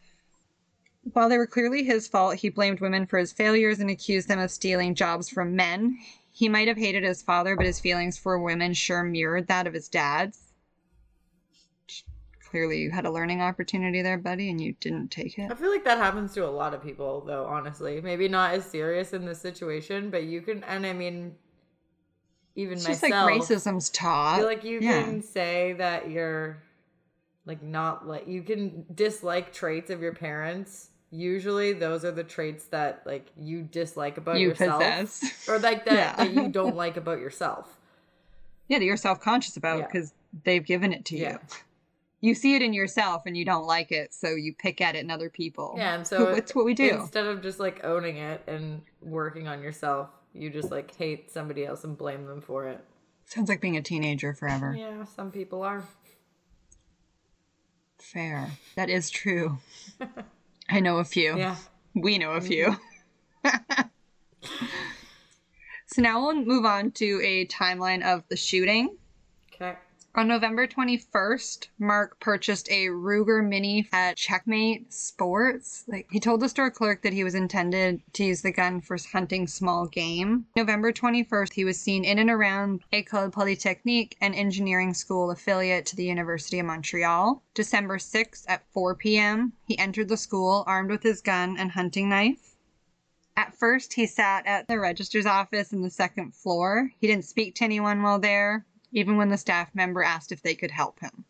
While 1.12 1.28
they 1.28 1.37
were 1.37 1.47
clearly 1.47 1.85
his 1.85 2.09
fault, 2.09 2.37
he 2.37 2.49
blamed 2.49 2.80
women 2.80 3.07
for 3.07 3.19
his 3.19 3.33
failures 3.33 3.80
and 3.80 3.90
accused 3.90 4.28
them 4.28 4.38
of 4.38 4.50
stealing 4.50 4.95
jobs 4.95 5.28
from 5.28 5.57
men. 5.57 5.99
He 6.30 6.49
might 6.49 6.69
have 6.69 6.78
hated 6.78 7.02
his 7.02 7.21
father, 7.21 7.57
but 7.57 7.66
his 7.66 7.80
feelings 7.80 8.16
for 8.16 8.38
women 8.38 8.73
sure 8.73 9.02
mirrored 9.02 9.49
that 9.49 9.66
of 9.66 9.75
his 9.75 9.88
dad's. 9.88 10.50
Clearly, 12.50 12.78
you 12.78 12.90
had 12.90 13.07
a 13.07 13.11
learning 13.12 13.40
opportunity 13.40 14.02
there, 14.02 14.19
buddy, 14.19 14.50
and 14.50 14.61
you 14.61 14.75
didn't 14.80 15.09
take 15.12 15.38
it. 15.38 15.52
I 15.52 15.54
feel 15.54 15.71
like 15.71 15.85
that 15.85 15.99
happens 15.99 16.35
to 16.35 16.45
a 16.45 16.50
lot 16.50 16.75
of 16.75 16.83
people, 16.83 17.21
though. 17.21 17.45
Honestly, 17.47 18.00
maybe 18.00 18.26
not 18.26 18.54
as 18.54 18.64
serious 18.64 19.12
in 19.12 19.25
this 19.25 19.40
situation, 19.40 20.11
but 20.11 20.25
you 20.25 20.40
can. 20.40 20.64
And 20.64 20.85
I 20.85 20.92
mean, 20.92 21.37
even 22.57 22.75
It's 22.78 22.88
myself, 22.88 23.00
just 23.00 23.12
like 23.12 23.40
racism's 23.75 23.90
I 24.04 24.37
feel 24.38 24.47
like 24.47 24.64
you 24.64 24.80
Yeah. 24.80 25.02
can 25.04 25.23
say 25.23 25.75
that 25.75 26.11
you're 26.11 26.61
like 27.47 27.62
not 27.62 28.07
like 28.09 28.26
you 28.26 28.42
can 28.42 28.85
dislike 28.95 29.52
traits 29.52 29.88
of 29.90 30.00
your 30.02 30.12
parents. 30.12 30.88
Usually, 31.12 31.73
those 31.73 32.04
are 32.04 32.11
the 32.12 32.25
traits 32.25 32.64
that 32.66 33.02
like 33.07 33.26
you 33.37 33.62
dislike 33.62 34.19
about 34.19 34.38
You 34.40 34.49
yourself, 34.49 34.83
possess. 34.83 35.49
or 35.49 35.59
like 35.61 35.85
that 35.85 35.95
Yeah. 35.95 36.16
that 36.25 36.33
you 36.35 36.49
don't 36.49 36.75
like 36.85 36.97
about 36.97 37.21
yourself. 37.21 37.78
yeah, 38.66 38.78
that 38.80 38.85
you're 38.85 38.97
self 38.97 39.21
conscious 39.21 39.57
about 39.57 39.78
Yeah. 39.78 39.87
because 39.87 40.14
they've 40.45 40.64
given 40.64 40.92
it 40.92 41.04
to 41.07 41.16
Yeah. 41.16 41.33
you. 41.35 41.38
You 42.21 42.35
see 42.35 42.55
it 42.55 42.62
in 42.62 42.73
yourself 42.73 43.23
and 43.25 43.37
you 43.37 43.45
don't 43.45 43.67
like 43.67 43.93
it, 43.93 44.12
so 44.12 44.35
you 44.35 44.55
pick 44.55 44.81
at 44.81 44.95
it 44.95 45.00
in 45.00 45.11
other 45.11 45.31
people. 45.31 45.75
Yeah, 45.77 45.95
and 45.95 46.07
so 46.07 46.35
that's 46.35 46.55
what 46.55 46.65
we 46.65 46.75
do. 46.75 47.00
Instead 47.00 47.27
of 47.27 47.43
just 47.43 47.59
like 47.59 47.85
owning 47.85 48.17
it 48.19 48.43
and 48.47 48.83
working 49.00 49.49
on 49.49 49.62
yourself, 49.62 50.11
you 50.35 50.50
just 50.50 50.71
like 50.71 50.95
hate 50.97 51.31
somebody 51.31 51.65
else 51.65 51.85
and 51.85 51.97
blame 51.97 52.27
them 52.27 52.41
for 52.41 52.69
it. 52.69 52.85
Sounds 53.25 53.49
like 53.49 53.61
being 53.61 53.77
a 53.77 53.83
teenager 53.83 54.35
forever. 54.35 54.75
Yeah, 54.77 55.05
some 55.05 55.31
people 55.31 55.62
are. 55.62 55.85
Fair. 57.99 58.50
That 58.77 58.91
is 58.91 59.09
true. 59.11 59.59
I 60.69 60.81
know 60.81 60.99
a 60.99 61.05
few. 61.05 61.37
Yeah. 61.37 61.57
We 61.95 62.19
know 62.19 62.33
a 62.33 62.41
few. 62.41 62.77
Mm-hmm. 63.45 63.83
so 65.87 66.03
now 66.03 66.21
we'll 66.21 66.35
move 66.45 66.65
on 66.65 66.93
to 66.93 67.21
a 67.23 67.47
timeline 67.47 68.03
of 68.03 68.25
the 68.29 68.37
shooting. 68.37 68.97
Okay. 69.55 69.77
On 70.12 70.26
November 70.26 70.67
21st, 70.67 71.69
Mark 71.79 72.19
purchased 72.19 72.69
a 72.69 72.88
Ruger 72.88 73.47
Mini 73.47 73.88
at 73.93 74.17
Checkmate 74.17 74.93
Sports. 74.93 75.85
Like 75.87 76.09
he 76.11 76.19
told 76.19 76.40
the 76.40 76.49
store 76.49 76.69
clerk 76.69 77.02
that 77.02 77.12
he 77.12 77.23
was 77.23 77.37
intended 77.37 78.02
to 78.14 78.25
use 78.25 78.43
the 78.43 78.50
gun 78.50 78.81
for 78.81 78.99
hunting 79.12 79.47
small 79.47 79.87
game. 79.87 80.47
November 80.57 80.93
21st, 80.93 81.52
he 81.52 81.64
was 81.64 81.81
seen 81.81 82.05
in 82.05 82.19
and 82.19 82.29
around 82.29 82.83
École 82.93 83.31
Polytechnique, 83.31 84.17
an 84.21 84.35
engineering 84.35 84.95
school 84.95 85.31
affiliate 85.31 85.87
to 85.87 85.97
the 85.97 86.07
University 86.07 86.59
of 86.59 86.67
Montreal. 86.67 87.45
December 87.55 87.99
6th 87.99 88.45
at 88.49 88.67
4 88.73 88.97
p.m., 88.97 89.52
he 89.64 89.79
entered 89.79 90.09
the 90.09 90.17
school 90.17 90.64
armed 90.67 90.90
with 90.90 91.05
his 91.05 91.21
gun 91.21 91.57
and 91.57 91.71
hunting 91.71 92.09
knife. 92.09 92.57
At 93.37 93.55
first, 93.55 93.93
he 93.93 94.07
sat 94.07 94.45
at 94.45 94.67
the 94.67 94.81
registrar's 94.81 95.25
office 95.25 95.73
in 95.73 95.83
the 95.83 95.88
second 95.88 96.35
floor. 96.35 96.90
He 96.99 97.07
didn't 97.07 97.26
speak 97.26 97.55
to 97.55 97.64
anyone 97.64 98.02
while 98.02 98.19
there, 98.19 98.67
even 98.92 99.16
when 99.16 99.28
the 99.28 99.38
staff 99.38 99.75
member 99.75 100.02
asked 100.02 100.32
if 100.32 100.42
they 100.42 100.54
could 100.54 100.70
help 100.70 101.00
him. 101.00 101.25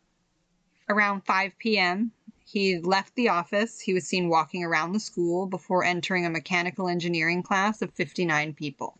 Around 0.88 1.24
5 1.24 1.58
p.m., 1.58 2.12
he 2.44 2.78
left 2.78 3.14
the 3.14 3.28
office. 3.28 3.80
He 3.80 3.94
was 3.94 4.06
seen 4.06 4.28
walking 4.28 4.64
around 4.64 4.92
the 4.92 4.98
school 5.00 5.46
before 5.46 5.84
entering 5.84 6.26
a 6.26 6.30
mechanical 6.30 6.88
engineering 6.88 7.42
class 7.42 7.80
of 7.80 7.92
59 7.92 8.54
people. 8.54 8.98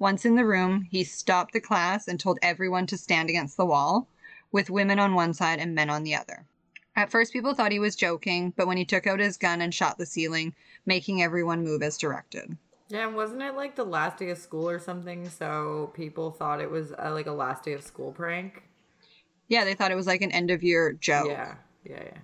Once 0.00 0.24
in 0.24 0.34
the 0.34 0.46
room, 0.46 0.88
he 0.90 1.04
stopped 1.04 1.52
the 1.52 1.60
class 1.60 2.08
and 2.08 2.18
told 2.18 2.38
everyone 2.42 2.86
to 2.86 2.96
stand 2.96 3.28
against 3.28 3.56
the 3.56 3.66
wall, 3.66 4.08
with 4.50 4.70
women 4.70 4.98
on 4.98 5.14
one 5.14 5.32
side 5.32 5.58
and 5.58 5.74
men 5.74 5.90
on 5.90 6.02
the 6.02 6.14
other. 6.14 6.46
At 6.96 7.10
first, 7.10 7.32
people 7.32 7.54
thought 7.54 7.70
he 7.70 7.78
was 7.78 7.94
joking, 7.94 8.52
but 8.56 8.66
when 8.66 8.76
he 8.76 8.84
took 8.84 9.06
out 9.06 9.20
his 9.20 9.36
gun 9.36 9.60
and 9.60 9.72
shot 9.72 9.96
the 9.96 10.06
ceiling, 10.06 10.54
making 10.84 11.22
everyone 11.22 11.62
move 11.62 11.82
as 11.82 11.98
directed. 11.98 12.56
Yeah, 12.90 13.06
and 13.06 13.14
wasn't 13.14 13.42
it 13.42 13.54
like 13.54 13.76
the 13.76 13.84
last 13.84 14.18
day 14.18 14.30
of 14.30 14.38
school 14.38 14.68
or 14.68 14.80
something? 14.80 15.28
So 15.28 15.92
people 15.94 16.32
thought 16.32 16.60
it 16.60 16.70
was 16.70 16.92
uh, 16.92 17.12
like 17.12 17.26
a 17.26 17.32
last 17.32 17.64
day 17.64 17.72
of 17.72 17.82
school 17.82 18.10
prank. 18.10 18.64
Yeah, 19.48 19.64
they 19.64 19.74
thought 19.74 19.92
it 19.92 19.96
was 19.96 20.08
like 20.08 20.22
an 20.22 20.32
end 20.32 20.50
of 20.50 20.62
year 20.62 20.92
joke. 20.94 21.28
Yeah, 21.28 21.54
yeah, 21.84 22.02
yeah. 22.04 22.18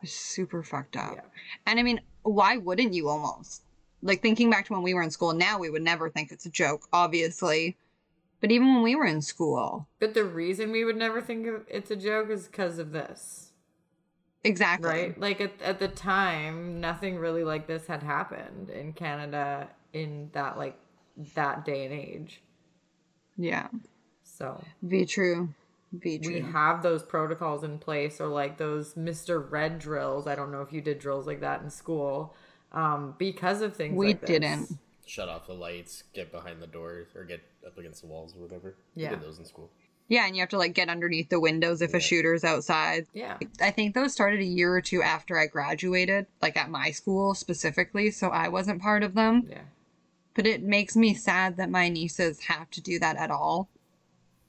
was 0.00 0.12
super 0.12 0.62
fucked 0.62 0.96
up. 0.96 1.14
Yeah. 1.14 1.20
And 1.66 1.80
I 1.80 1.82
mean, 1.82 2.00
why 2.22 2.56
wouldn't 2.56 2.94
you 2.94 3.08
almost? 3.08 3.62
Like 4.00 4.22
thinking 4.22 4.48
back 4.48 4.66
to 4.66 4.72
when 4.72 4.82
we 4.82 4.94
were 4.94 5.02
in 5.02 5.10
school, 5.10 5.32
now 5.32 5.58
we 5.58 5.70
would 5.70 5.82
never 5.82 6.08
think 6.08 6.30
it's 6.30 6.46
a 6.46 6.50
joke, 6.50 6.86
obviously. 6.92 7.76
But 8.40 8.52
even 8.52 8.72
when 8.72 8.82
we 8.84 8.94
were 8.94 9.06
in 9.06 9.20
school, 9.20 9.88
But 9.98 10.14
the 10.14 10.24
reason 10.24 10.70
we 10.70 10.84
would 10.84 10.96
never 10.96 11.20
think 11.20 11.48
of 11.48 11.64
it's 11.68 11.90
a 11.90 11.96
joke 11.96 12.30
is 12.30 12.46
because 12.46 12.78
of 12.78 12.92
this, 12.92 13.47
exactly. 14.44 14.88
right? 14.88 15.20
Like 15.20 15.40
at, 15.40 15.60
at 15.62 15.78
the 15.78 15.88
time, 15.88 16.80
nothing 16.80 17.16
really 17.18 17.44
like 17.44 17.66
this 17.66 17.86
had 17.86 18.02
happened 18.02 18.70
in 18.70 18.92
Canada 18.92 19.68
in 19.92 20.30
that 20.32 20.56
like 20.58 20.78
that 21.34 21.64
day 21.64 21.84
and 21.84 21.94
age. 21.94 22.42
Yeah. 23.36 23.68
So 24.22 24.62
Be 24.86 25.04
true. 25.06 25.54
Be 25.98 26.18
true. 26.18 26.34
we 26.34 26.40
have 26.40 26.82
those 26.82 27.02
protocols 27.02 27.64
in 27.64 27.78
place, 27.78 28.20
or 28.20 28.26
like 28.26 28.58
those 28.58 28.94
Mister 28.94 29.40
Red 29.40 29.78
drills. 29.78 30.26
I 30.26 30.34
don't 30.34 30.52
know 30.52 30.60
if 30.60 30.70
you 30.72 30.82
did 30.82 30.98
drills 30.98 31.26
like 31.26 31.40
that 31.40 31.62
in 31.62 31.70
school, 31.70 32.34
um, 32.72 33.14
because 33.18 33.62
of 33.62 33.74
things. 33.74 33.96
We 33.96 34.08
like 34.08 34.20
this. 34.20 34.28
didn't. 34.28 34.78
Shut 35.06 35.30
off 35.30 35.46
the 35.46 35.54
lights, 35.54 36.04
get 36.12 36.30
behind 36.30 36.60
the 36.60 36.66
doors, 36.66 37.08
or 37.16 37.24
get 37.24 37.40
up 37.66 37.78
against 37.78 38.02
the 38.02 38.06
walls 38.08 38.34
or 38.36 38.42
whatever. 38.42 38.76
Yeah. 38.94 39.08
We 39.08 39.16
did 39.16 39.24
those 39.24 39.38
in 39.38 39.46
school. 39.46 39.70
Yeah, 40.08 40.26
and 40.26 40.34
you 40.34 40.40
have 40.40 40.48
to 40.50 40.58
like 40.58 40.74
get 40.74 40.88
underneath 40.88 41.28
the 41.28 41.38
windows 41.40 41.82
if 41.82 41.94
a 41.94 42.00
shooter's 42.00 42.44
outside. 42.44 43.06
Yeah, 43.12 43.36
I 43.60 43.70
think 43.70 43.94
those 43.94 44.12
started 44.12 44.40
a 44.40 44.44
year 44.44 44.74
or 44.74 44.80
two 44.80 45.02
after 45.02 45.38
I 45.38 45.46
graduated, 45.46 46.26
like 46.42 46.56
at 46.56 46.70
my 46.70 46.90
school 46.90 47.34
specifically, 47.34 48.10
so 48.10 48.28
I 48.28 48.48
wasn't 48.48 48.80
part 48.82 49.02
of 49.02 49.14
them. 49.14 49.46
yeah, 49.48 49.62
But 50.34 50.46
it 50.46 50.62
makes 50.62 50.96
me 50.96 51.14
sad 51.14 51.56
that 51.58 51.70
my 51.70 51.88
nieces 51.88 52.40
have 52.44 52.70
to 52.70 52.80
do 52.80 52.98
that 53.00 53.16
at 53.16 53.30
all. 53.30 53.68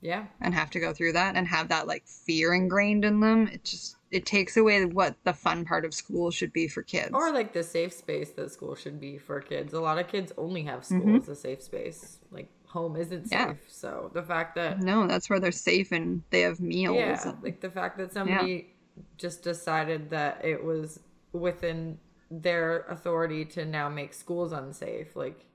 yeah. 0.01 0.27
and 0.39 0.53
have 0.53 0.69
to 0.71 0.79
go 0.79 0.93
through 0.93 1.11
that 1.13 1.35
and 1.35 1.45
have 1.47 1.67
that 1.69 1.85
like 1.85 2.05
fear 2.07 2.53
ingrained 2.53 3.03
in 3.03 3.19
them 3.19 3.47
it 3.47 3.65
just 3.65 3.97
it 4.11 4.25
takes 4.25 4.55
away 4.55 4.85
what 4.85 5.17
the 5.25 5.33
fun 5.33 5.65
part 5.65 5.83
of 5.83 5.93
school 5.93 6.31
should 6.31 6.53
be 6.53 6.69
for 6.69 6.81
kids 6.81 7.11
Or 7.13 7.33
like 7.33 7.51
the 7.51 7.63
safe 7.63 7.91
space 7.93 8.31
that 8.31 8.49
school 8.51 8.75
should 8.75 8.99
be 8.99 9.17
for 9.17 9.41
kids. 9.41 9.73
A 9.73 9.81
lot 9.81 9.99
of 9.99 10.07
kids 10.07 10.31
only 10.37 10.63
have 10.63 10.85
school 10.85 11.01
Mhm. 11.01 11.17
as 11.21 11.27
a 11.27 11.35
safe 11.35 11.61
space. 11.61 12.17
Like 12.31 12.47
home 12.69 12.95
isn't 12.95 13.27
safe. 13.27 13.31
Yeah. 13.31 13.53
So 13.67 14.11
the 14.13 14.23
fact 14.23 14.55
that 14.55 14.79
no 14.79 15.07
that's 15.07 15.29
where 15.29 15.39
they're 15.39 15.51
safe 15.51 15.91
and 15.91 16.21
they 16.29 16.41
have 16.41 16.59
meals 16.59 16.95
yeah, 16.95 17.29
and- 17.29 17.43
like 17.43 17.61
the 17.61 17.69
fact 17.69 17.97
that 17.97 18.13
somebody 18.13 18.73
just 19.17 19.43
decided 19.43 20.09
that 20.09 20.43
it 20.43 20.63
was 20.63 20.99
within 21.31 21.97
their 22.31 22.81
authority 22.89 23.43
to 23.43 23.65
now 23.65 23.89
make 23.89 24.13
schools 24.13 24.51
unsafe. 24.51 25.15
Like, 25.15 25.45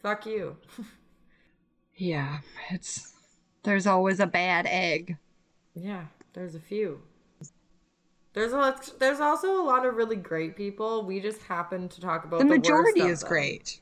fuck 0.00 0.26
you. 0.26 0.56
yeah 1.98 2.38
it's 2.70 3.12
there's 3.64 3.86
always 3.86 4.20
a 4.20 4.26
bad 4.26 4.66
egg 4.68 5.16
Yeah, 5.74 6.04
there's 6.32 6.54
a 6.54 6.60
few. 6.60 7.00
There's 8.34 8.52
a 8.52 8.56
lot, 8.56 8.88
there's 9.00 9.20
also 9.20 9.60
a 9.60 9.64
lot 9.64 9.84
of 9.84 9.96
really 9.96 10.14
great 10.14 10.54
people. 10.54 11.04
We 11.04 11.18
just 11.18 11.42
happen 11.42 11.88
to 11.88 12.00
talk 12.00 12.24
about 12.24 12.38
the 12.38 12.44
the, 12.44 12.50
majority 12.50 13.00
is 13.00 13.24
great 13.24 13.80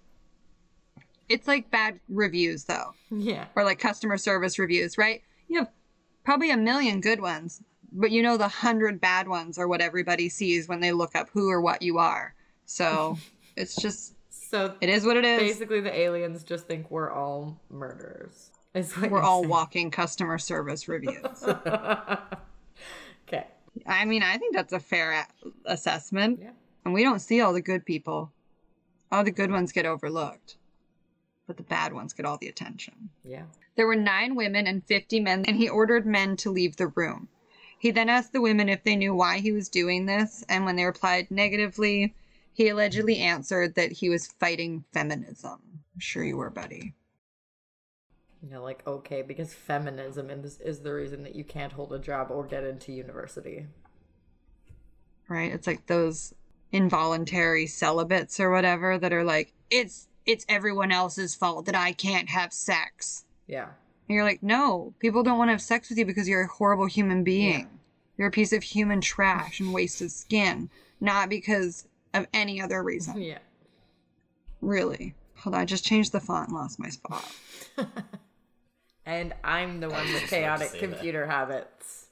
it's 1.28 1.46
like 1.48 1.70
bad 1.70 1.98
reviews 2.08 2.64
though 2.64 2.94
Yeah. 3.10 3.46
or 3.56 3.64
like 3.64 3.78
customer 3.78 4.16
service 4.16 4.58
reviews 4.58 4.96
right 4.98 5.22
you 5.48 5.58
have 5.60 5.70
probably 6.24 6.50
a 6.50 6.56
million 6.56 7.00
good 7.00 7.20
ones 7.20 7.62
but 7.92 8.10
you 8.10 8.22
know 8.22 8.36
the 8.36 8.48
hundred 8.48 9.00
bad 9.00 9.28
ones 9.28 9.58
are 9.58 9.68
what 9.68 9.80
everybody 9.80 10.28
sees 10.28 10.68
when 10.68 10.80
they 10.80 10.92
look 10.92 11.14
up 11.16 11.28
who 11.32 11.48
or 11.50 11.60
what 11.60 11.82
you 11.82 11.98
are 11.98 12.34
so 12.64 13.16
it's 13.56 13.76
just 13.76 14.14
So 14.30 14.74
it 14.80 14.88
is 14.88 15.04
what 15.04 15.16
it 15.16 15.24
is 15.24 15.40
basically, 15.40 15.80
the 15.80 15.96
aliens 15.96 16.42
just 16.44 16.66
think 16.66 16.90
we're 16.90 17.10
all 17.10 17.58
murderers. 17.70 18.50
Is 18.74 18.92
what 18.96 19.10
We're 19.10 19.22
all 19.22 19.40
saying. 19.40 19.50
walking 19.50 19.90
customer 19.90 20.36
service 20.38 20.86
reviews. 20.86 21.42
okay. 23.28 23.46
I 23.86 24.04
mean, 24.04 24.22
I 24.22 24.36
think 24.38 24.54
that's 24.54 24.72
a 24.72 24.80
fair 24.80 25.12
a- 25.12 25.26
assessment. 25.64 26.40
Yeah. 26.42 26.50
And 26.84 26.94
we 26.94 27.02
don't 27.02 27.20
see 27.20 27.40
all 27.40 27.52
the 27.52 27.60
good 27.62 27.84
people. 27.84 28.30
All 29.10 29.24
the 29.24 29.30
good 29.30 29.50
ones 29.50 29.72
get 29.72 29.86
overlooked, 29.86 30.56
but 31.46 31.56
the 31.56 31.62
bad 31.62 31.92
ones 31.92 32.12
get 32.12 32.26
all 32.26 32.38
the 32.38 32.48
attention. 32.48 33.10
Yeah. 33.24 33.44
There 33.76 33.86
were 33.86 33.96
nine 33.96 34.34
women 34.34 34.66
and 34.66 34.84
50 34.84 35.20
men, 35.20 35.44
and 35.46 35.56
he 35.56 35.68
ordered 35.68 36.06
men 36.06 36.36
to 36.38 36.50
leave 36.50 36.76
the 36.76 36.88
room. 36.88 37.28
He 37.78 37.90
then 37.90 38.08
asked 38.08 38.32
the 38.32 38.40
women 38.40 38.68
if 38.68 38.82
they 38.84 38.96
knew 38.96 39.14
why 39.14 39.38
he 39.38 39.52
was 39.52 39.68
doing 39.68 40.06
this, 40.06 40.44
and 40.48 40.64
when 40.64 40.76
they 40.76 40.84
replied 40.84 41.30
negatively, 41.30 42.14
he 42.52 42.68
allegedly 42.68 43.18
answered 43.18 43.74
that 43.74 43.92
he 43.92 44.08
was 44.08 44.26
fighting 44.26 44.84
feminism. 44.92 45.60
I'm 45.94 46.00
sure 46.00 46.24
you 46.24 46.38
were, 46.38 46.50
buddy. 46.50 46.94
You 48.42 48.50
know, 48.50 48.62
like 48.62 48.86
okay, 48.86 49.22
because 49.22 49.52
feminism 49.52 50.30
is 50.30 50.60
is 50.60 50.80
the 50.80 50.92
reason 50.92 51.22
that 51.24 51.34
you 51.34 51.44
can't 51.44 51.72
hold 51.72 51.92
a 51.92 51.98
job 51.98 52.30
or 52.30 52.44
get 52.44 52.64
into 52.64 52.92
university. 52.92 53.66
right? 55.28 55.52
It's 55.52 55.66
like 55.66 55.86
those 55.86 56.34
involuntary 56.72 57.66
celibates 57.66 58.40
or 58.40 58.50
whatever 58.50 58.98
that 58.98 59.12
are 59.12 59.24
like, 59.24 59.52
it's 59.70 60.08
it's 60.26 60.44
everyone 60.48 60.92
else's 60.92 61.34
fault 61.34 61.66
that 61.66 61.74
I 61.74 61.92
can't 61.92 62.28
have 62.28 62.52
sex. 62.52 63.24
Yeah. 63.46 63.68
And 64.08 64.14
you're 64.14 64.24
like, 64.24 64.42
no, 64.42 64.94
people 64.98 65.22
don't 65.22 65.38
want 65.38 65.48
to 65.48 65.52
have 65.52 65.62
sex 65.62 65.88
with 65.88 65.98
you 65.98 66.04
because 66.04 66.28
you're 66.28 66.42
a 66.42 66.48
horrible 66.48 66.86
human 66.86 67.24
being. 67.24 67.60
Yeah. 67.60 67.66
You're 68.18 68.28
a 68.28 68.32
piece 68.32 68.52
of 68.52 68.62
human 68.62 69.00
trash 69.00 69.60
and 69.60 69.72
wasted 69.72 70.10
skin, 70.10 70.70
not 71.00 71.28
because 71.28 71.86
of 72.14 72.26
any 72.32 72.60
other 72.60 72.82
reason. 72.82 73.20
Yeah. 73.20 73.38
Really. 74.60 75.14
Hold 75.36 75.54
on, 75.54 75.60
I 75.60 75.64
just 75.64 75.84
changed 75.84 76.12
the 76.12 76.20
font 76.20 76.48
and 76.48 76.56
lost 76.56 76.78
my 76.78 76.88
spot. 76.88 77.30
And 79.06 79.32
I'm 79.44 79.78
the 79.78 79.88
one 79.88 80.12
with 80.12 80.22
just 80.22 80.24
about 80.24 80.28
to 80.28 80.36
chaotic 80.36 80.68
say 80.68 80.80
that. 80.80 80.90
computer 80.90 81.26
habits. 81.26 82.06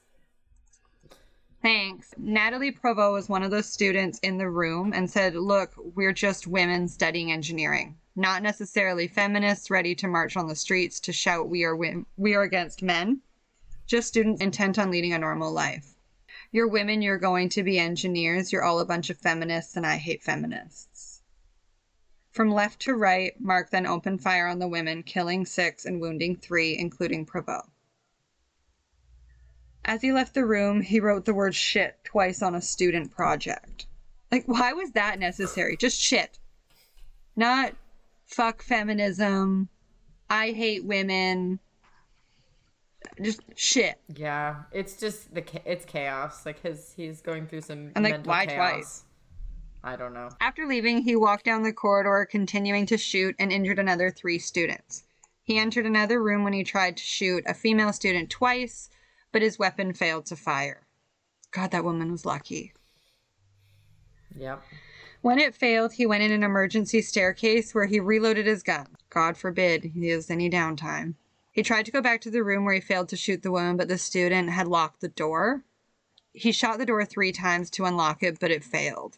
Thanks. 1.61 2.13
Nathalie 2.17 2.71
Provost 2.71 3.11
was 3.13 3.29
one 3.29 3.43
of 3.43 3.51
those 3.51 3.65
students 3.65 4.17
in 4.19 4.37
the 4.37 4.49
room 4.49 4.93
and 4.93 5.09
said, 5.09 5.35
Look, 5.35 5.73
we're 5.95 6.13
just 6.13 6.47
women 6.47 6.87
studying 6.87 7.31
engineering, 7.33 7.97
not 8.15 8.41
necessarily 8.41 9.07
feminists 9.07 9.69
ready 9.69 9.93
to 9.95 10.07
march 10.07 10.37
on 10.37 10.47
the 10.47 10.55
streets 10.55 10.99
to 11.01 11.11
shout 11.11 11.49
we 11.49 11.63
are 11.63 11.77
we 12.15 12.33
are 12.33 12.43
against 12.43 12.81
men, 12.81 13.21
just 13.85 14.07
students 14.07 14.41
intent 14.41 14.79
on 14.79 14.89
leading 14.89 15.13
a 15.13 15.19
normal 15.19 15.51
life. 15.51 15.95
You're 16.51 16.67
women, 16.67 17.01
you're 17.01 17.17
going 17.17 17.49
to 17.49 17.63
be 17.63 17.77
engineers, 17.77 18.53
you're 18.53 18.63
all 18.63 18.79
a 18.79 18.85
bunch 18.85 19.09
of 19.09 19.17
feminists, 19.17 19.75
and 19.75 19.85
I 19.85 19.97
hate 19.97 20.23
feminists. 20.23 21.21
From 22.31 22.51
left 22.51 22.81
to 22.81 22.93
right, 22.93 23.33
Mark 23.39 23.69
then 23.69 23.85
opened 23.85 24.21
fire 24.21 24.47
on 24.47 24.59
the 24.59 24.67
women, 24.67 25.03
killing 25.03 25.45
six 25.45 25.85
and 25.85 25.99
wounding 25.99 26.35
three, 26.37 26.77
including 26.77 27.25
Provost. 27.25 27.69
As 29.83 30.01
he 30.01 30.11
left 30.11 30.33
the 30.33 30.45
room, 30.45 30.81
he 30.81 30.99
wrote 30.99 31.25
the 31.25 31.33
word 31.33 31.53
shit 31.53 32.03
twice 32.03 32.41
on 32.41 32.55
a 32.55 32.61
student 32.61 33.11
project. 33.11 33.85
Like, 34.31 34.45
why 34.47 34.73
was 34.73 34.91
that 34.91 35.19
necessary? 35.19 35.77
Just 35.77 35.99
shit. 35.99 36.39
Not 37.35 37.75
fuck 38.25 38.61
feminism. 38.61 39.69
I 40.29 40.51
hate 40.51 40.85
women. 40.85 41.59
Just 43.21 43.41
shit. 43.55 43.99
Yeah, 44.15 44.63
it's 44.71 44.99
just 44.99 45.33
the 45.33 45.43
it's 45.65 45.85
chaos. 45.85 46.45
Like 46.45 46.61
his 46.61 46.93
he's 46.95 47.21
going 47.21 47.47
through 47.47 47.61
some 47.61 47.91
And, 47.95 48.03
like, 48.03 48.13
mental 48.13 48.31
why 48.31 48.45
chaos. 48.45 48.71
twice? 48.71 49.03
I 49.83 49.95
don't 49.95 50.13
know. 50.13 50.29
After 50.41 50.65
leaving, 50.65 51.03
he 51.03 51.15
walked 51.15 51.45
down 51.45 51.61
the 51.61 51.71
corridor, 51.71 52.27
continuing 52.29 52.87
to 52.87 52.97
shoot 52.97 53.35
and 53.37 53.51
injured 53.51 53.77
another 53.77 54.09
three 54.09 54.39
students. 54.39 55.03
He 55.43 55.59
entered 55.59 55.85
another 55.85 56.23
room 56.23 56.43
when 56.43 56.53
he 56.53 56.63
tried 56.63 56.97
to 56.97 57.03
shoot 57.03 57.43
a 57.45 57.53
female 57.53 57.93
student 57.93 58.31
twice, 58.31 58.89
but 59.31 59.43
his 59.43 59.59
weapon 59.59 59.93
failed 59.93 60.25
to 60.27 60.35
fire. 60.35 60.87
God, 61.51 61.69
that 61.69 61.83
woman 61.83 62.11
was 62.11 62.25
lucky. 62.25 62.73
Yep. 64.35 64.63
When 65.25 65.39
it 65.39 65.55
failed, 65.55 65.93
he 65.93 66.05
went 66.05 66.21
in 66.21 66.31
an 66.31 66.43
emergency 66.43 67.01
staircase 67.01 67.73
where 67.73 67.87
he 67.87 67.99
reloaded 67.99 68.45
his 68.45 68.61
gun. 68.61 68.85
God 69.09 69.37
forbid 69.37 69.85
he 69.85 70.09
has 70.09 70.29
any 70.29 70.51
downtime. 70.51 71.15
He 71.51 71.63
tried 71.63 71.87
to 71.87 71.91
go 71.91 71.99
back 71.99 72.21
to 72.21 72.29
the 72.29 72.43
room 72.43 72.63
where 72.63 72.75
he 72.75 72.79
failed 72.79 73.09
to 73.09 73.15
shoot 73.15 73.41
the 73.41 73.49
woman, 73.49 73.75
but 73.75 73.87
the 73.87 73.97
student 73.97 74.51
had 74.51 74.67
locked 74.67 75.01
the 75.01 75.07
door. 75.07 75.63
He 76.31 76.51
shot 76.51 76.77
the 76.77 76.85
door 76.85 77.03
three 77.05 77.31
times 77.31 77.71
to 77.71 77.85
unlock 77.85 78.21
it, 78.21 78.39
but 78.39 78.51
it 78.51 78.63
failed. 78.63 79.17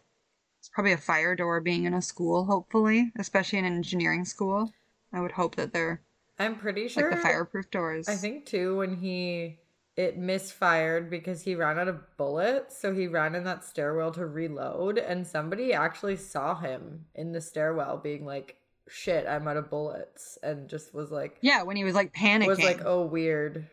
It's 0.60 0.70
probably 0.70 0.94
a 0.94 0.98
fire 0.98 1.36
door 1.36 1.60
being 1.60 1.84
in 1.84 1.94
a 1.94 2.02
school, 2.02 2.46
hopefully, 2.46 3.12
especially 3.20 3.60
in 3.60 3.66
an 3.66 3.76
engineering 3.76 4.24
school. 4.24 4.72
I 5.12 5.20
would 5.20 5.34
hope 5.34 5.58
that 5.58 5.74
they're 5.74 6.00
I'm 6.40 6.56
pretty 6.56 6.88
sure 6.88 7.10
like 7.12 7.18
the 7.18 7.22
fireproof 7.22 7.70
doors. 7.70 8.08
I 8.08 8.16
think 8.16 8.46
too 8.46 8.78
when 8.78 8.96
he 8.96 9.58
it 9.98 10.18
misfired 10.18 11.10
because 11.10 11.42
he 11.42 11.56
ran 11.56 11.80
out 11.80 11.88
of 11.88 12.16
bullets, 12.18 12.78
so 12.80 12.94
he 12.94 13.08
ran 13.08 13.34
in 13.36 13.44
that 13.46 13.64
stairwell 13.66 14.12
to 14.12 14.26
reload, 14.28 14.98
and 15.00 15.26
somebody 15.28 15.74
actually 15.74 16.16
saw 16.16 16.56
him 16.56 17.06
in 17.16 17.32
the 17.32 17.42
stairwell 17.42 17.98
being 17.98 18.24
like, 18.26 18.58
"Shit, 18.88 19.28
I'm 19.28 19.48
out 19.48 19.58
of 19.58 19.70
bullets," 19.72 20.38
and 20.44 20.70
just 20.70 20.94
was 20.94 21.12
like, 21.12 21.38
Yeah, 21.42 21.64
when 21.64 21.76
he 21.76 21.84
was 21.84 21.96
like 21.96 22.14
panicking. 22.14 22.48
was 22.48 22.60
like, 22.64 22.82
"Oh, 22.86 23.04
weird," 23.06 23.66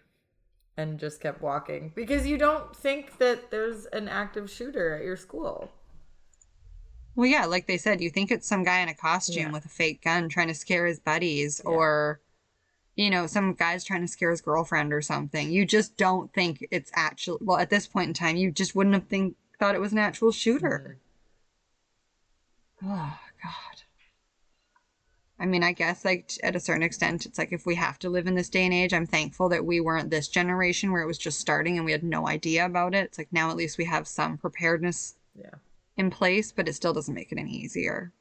and 0.78 0.98
just 0.98 1.20
kept 1.20 1.42
walking 1.42 1.92
because 1.94 2.26
you 2.26 2.38
don't 2.38 2.74
think 2.74 3.18
that 3.18 3.50
there's 3.50 3.84
an 3.86 4.08
active 4.08 4.50
shooter 4.50 4.96
at 4.96 5.04
your 5.04 5.16
school. 5.18 5.70
Well, 7.16 7.26
yeah, 7.26 7.44
like 7.44 7.68
they 7.68 7.78
said, 7.78 8.00
you 8.00 8.10
think 8.10 8.32
it's 8.32 8.46
some 8.48 8.64
guy 8.64 8.80
in 8.80 8.88
a 8.88 8.94
costume 8.94 9.36
Yeah. 9.48 9.52
with 9.52 9.64
a 9.66 9.68
fake 9.68 10.02
gun 10.02 10.28
trying 10.28 10.48
to 10.48 10.54
scare 10.54 10.84
his 10.86 10.98
buddies 10.98 11.60
or, 11.60 12.20
you 12.96 13.10
know, 13.10 13.26
some 13.26 13.54
guy's 13.54 13.84
trying 13.84 14.02
to 14.02 14.08
scare 14.08 14.30
his 14.30 14.40
girlfriend 14.40 14.92
or 14.92 15.02
something. 15.02 15.50
You 15.50 15.66
just 15.66 15.96
don't 15.96 16.32
think 16.32 16.66
it's 16.70 16.90
actually, 16.94 17.38
well, 17.40 17.58
at 17.58 17.70
this 17.70 17.86
point 17.86 18.08
in 18.08 18.14
time, 18.14 18.36
you 18.36 18.50
just 18.50 18.74
wouldn't 18.76 18.94
have 18.94 19.08
think, 19.08 19.36
thought 19.58 19.74
it 19.74 19.80
was 19.80 19.92
an 19.92 19.98
actual 19.98 20.30
shooter. 20.32 20.98
Oh, 22.82 23.18
God. 23.42 23.82
I 25.38 25.46
mean, 25.46 25.64
I 25.64 25.72
guess, 25.72 26.04
like, 26.04 26.30
at 26.44 26.54
a 26.54 26.60
certain 26.60 26.84
extent, 26.84 27.26
it's 27.26 27.38
like 27.38 27.52
if 27.52 27.66
we 27.66 27.74
have 27.74 27.98
to 28.00 28.08
live 28.10 28.26
in 28.28 28.36
this 28.36 28.48
day 28.48 28.64
and 28.64 28.72
age, 28.72 28.94
I'm 28.94 29.06
thankful 29.06 29.48
that 29.48 29.64
we 29.64 29.80
weren't 29.80 30.10
this 30.10 30.28
generation 30.28 30.92
where 30.92 31.02
it 31.02 31.06
was 31.06 31.18
just 31.18 31.40
starting 31.40 31.76
and 31.76 31.84
we 31.84 31.92
had 31.92 32.04
no 32.04 32.28
idea 32.28 32.64
about 32.64 32.94
it. 32.94 33.06
It's 33.06 33.18
like 33.18 33.32
now 33.32 33.50
at 33.50 33.56
least 33.56 33.76
we 33.78 33.84
have 33.86 34.06
some 34.06 34.38
preparedness 34.38 35.16
Yeah. 35.34 35.54
in 35.96 36.10
place, 36.10 36.52
but 36.52 36.68
it 36.68 36.74
still 36.74 36.92
doesn't 36.92 37.14
make 37.14 37.32
it 37.32 37.38
any 37.38 37.50
easier. 37.52 38.12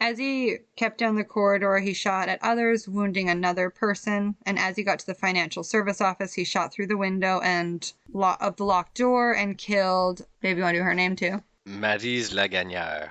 As 0.00 0.18
he 0.18 0.58
kept 0.76 0.98
down 0.98 1.16
the 1.16 1.24
corridor, 1.24 1.78
he 1.78 1.92
shot 1.92 2.28
at 2.28 2.38
others, 2.42 2.86
wounding 2.86 3.28
another 3.28 3.68
person. 3.68 4.36
And 4.46 4.58
as 4.58 4.76
he 4.76 4.84
got 4.84 5.00
to 5.00 5.06
the 5.06 5.14
financial 5.14 5.64
service 5.64 6.00
office, 6.00 6.34
he 6.34 6.44
shot 6.44 6.72
through 6.72 6.86
the 6.86 6.96
window 6.96 7.40
and 7.40 7.92
lo- 8.12 8.36
of 8.40 8.56
the 8.56 8.64
locked 8.64 8.96
door 8.96 9.34
and 9.34 9.58
killed. 9.58 10.24
Baby, 10.40 10.62
want 10.62 10.74
to 10.74 10.80
do 10.80 10.84
her 10.84 10.94
name 10.94 11.16
too? 11.16 11.42
Maryse 11.66 12.32
Laganière. 12.32 13.10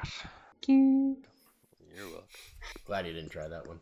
Cute. 0.62 1.17
You're 1.94 2.06
welcome. 2.06 2.27
Glad 2.86 3.06
you 3.06 3.13
didn't 3.13 3.32
try 3.32 3.50
that 3.50 3.67
one. 3.67 3.79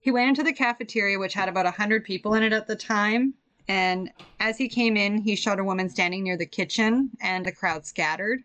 He 0.00 0.10
went 0.10 0.28
into 0.28 0.42
the 0.42 0.52
cafeteria, 0.52 1.18
which 1.18 1.34
had 1.34 1.48
about 1.48 1.64
100 1.64 2.04
people 2.04 2.34
in 2.34 2.42
it 2.42 2.52
at 2.52 2.66
the 2.66 2.76
time. 2.76 3.34
And 3.68 4.10
as 4.40 4.56
he 4.58 4.68
came 4.68 4.96
in, 4.96 5.18
he 5.18 5.36
shot 5.36 5.60
a 5.60 5.64
woman 5.64 5.88
standing 5.90 6.24
near 6.24 6.36
the 6.36 6.46
kitchen, 6.46 7.10
and 7.20 7.46
the 7.46 7.52
crowd 7.52 7.86
scattered. 7.86 8.42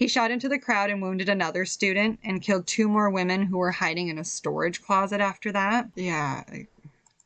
He 0.00 0.08
shot 0.08 0.30
into 0.30 0.48
the 0.48 0.58
crowd 0.58 0.88
and 0.88 1.02
wounded 1.02 1.28
another 1.28 1.66
student 1.66 2.20
and 2.24 2.40
killed 2.40 2.66
two 2.66 2.88
more 2.88 3.10
women 3.10 3.42
who 3.42 3.58
were 3.58 3.70
hiding 3.70 4.08
in 4.08 4.16
a 4.16 4.24
storage 4.24 4.80
closet 4.80 5.20
after 5.20 5.52
that. 5.52 5.90
Yeah, 5.94 6.42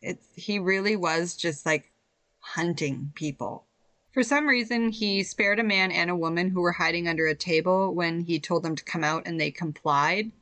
it's 0.03 0.27
he 0.35 0.59
really 0.59 0.97
was 0.97 1.37
just 1.37 1.65
like 1.65 1.93
hunting 2.41 3.13
people. 3.15 3.65
For 4.11 4.25
some 4.25 4.49
reason, 4.49 4.89
he 4.89 5.23
spared 5.23 5.61
a 5.61 5.63
man 5.63 5.93
and 5.93 6.11
a 6.11 6.17
woman 6.17 6.51
who 6.51 6.63
were 6.63 6.73
hiding 6.73 7.07
under 7.07 7.29
a 7.29 7.35
table 7.37 7.95
when 7.95 8.23
he 8.23 8.41
told 8.41 8.65
them 8.65 8.75
to 8.75 8.83
come 8.83 9.05
out 9.05 9.23
and 9.25 9.41
they 9.41 9.53
complied. 9.53 10.33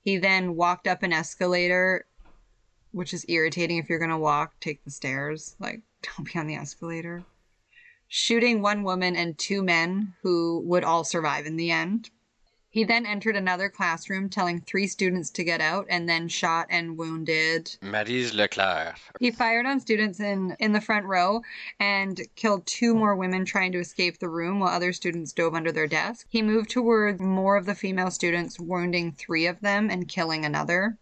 He 0.00 0.16
then 0.16 0.56
walked 0.56 0.86
up 0.86 1.02
an 1.02 1.12
escalator, 1.12 2.06
which 2.92 3.12
is 3.12 3.26
irritating 3.28 3.76
if 3.76 3.90
you're 3.90 3.98
going 3.98 4.10
to 4.10 4.16
walk, 4.16 4.58
take 4.58 4.82
the 4.84 4.90
stairs. 4.90 5.54
Like, 5.60 5.82
don't 6.16 6.32
be 6.32 6.38
on 6.38 6.46
the 6.46 6.56
escalator. 6.56 7.24
Shooting 8.08 8.60
one 8.60 8.82
woman 8.82 9.16
and 9.16 9.38
two 9.38 9.62
men 9.62 10.14
who 10.22 10.60
would 10.66 10.84
all 10.84 11.04
survive 11.04 11.46
in 11.46 11.56
the 11.56 11.70
end. 11.70 12.10
He 12.74 12.82
then 12.82 13.06
entered 13.06 13.36
another 13.36 13.68
classroom, 13.68 14.28
telling 14.28 14.60
three 14.60 14.88
students 14.88 15.30
to 15.30 15.44
get 15.44 15.60
out, 15.60 15.86
and 15.88 16.08
then 16.08 16.26
shot 16.26 16.66
and 16.70 16.98
wounded 16.98 17.76
Maryse 17.80 18.34
Leclerc. 18.34 18.96
he 19.20 19.30
fired 19.30 19.64
on 19.64 19.78
students 19.78 20.18
in, 20.18 20.56
in 20.58 20.72
the 20.72 20.80
front 20.80 21.06
row 21.06 21.42
and 21.78 22.20
killed 22.34 22.66
two 22.66 22.92
more 22.96 23.14
women 23.14 23.44
trying 23.44 23.70
to 23.70 23.78
escape 23.78 24.18
the 24.18 24.28
room 24.28 24.58
while 24.58 24.74
other 24.74 24.92
students 24.92 25.32
dove 25.32 25.54
under 25.54 25.70
their 25.70 25.86
desk. 25.86 26.26
He 26.28 26.42
moved 26.42 26.68
toward 26.68 27.20
more 27.20 27.56
of 27.56 27.64
the 27.64 27.76
female 27.76 28.10
students, 28.10 28.58
wounding 28.58 29.12
three 29.12 29.46
of 29.46 29.60
them 29.60 29.88
and 29.88 30.08
killing 30.08 30.44
another. 30.44 30.98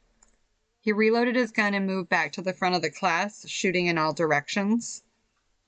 He 0.82 0.92
reloaded 0.92 1.36
his 1.36 1.52
gun 1.52 1.72
and 1.72 1.86
moved 1.86 2.10
back 2.10 2.32
to 2.32 2.42
the 2.42 2.52
front 2.52 2.74
of 2.74 2.82
the 2.82 2.90
class, 2.90 3.48
shooting 3.48 3.86
in 3.86 3.96
all 3.96 4.12
directions. 4.12 5.04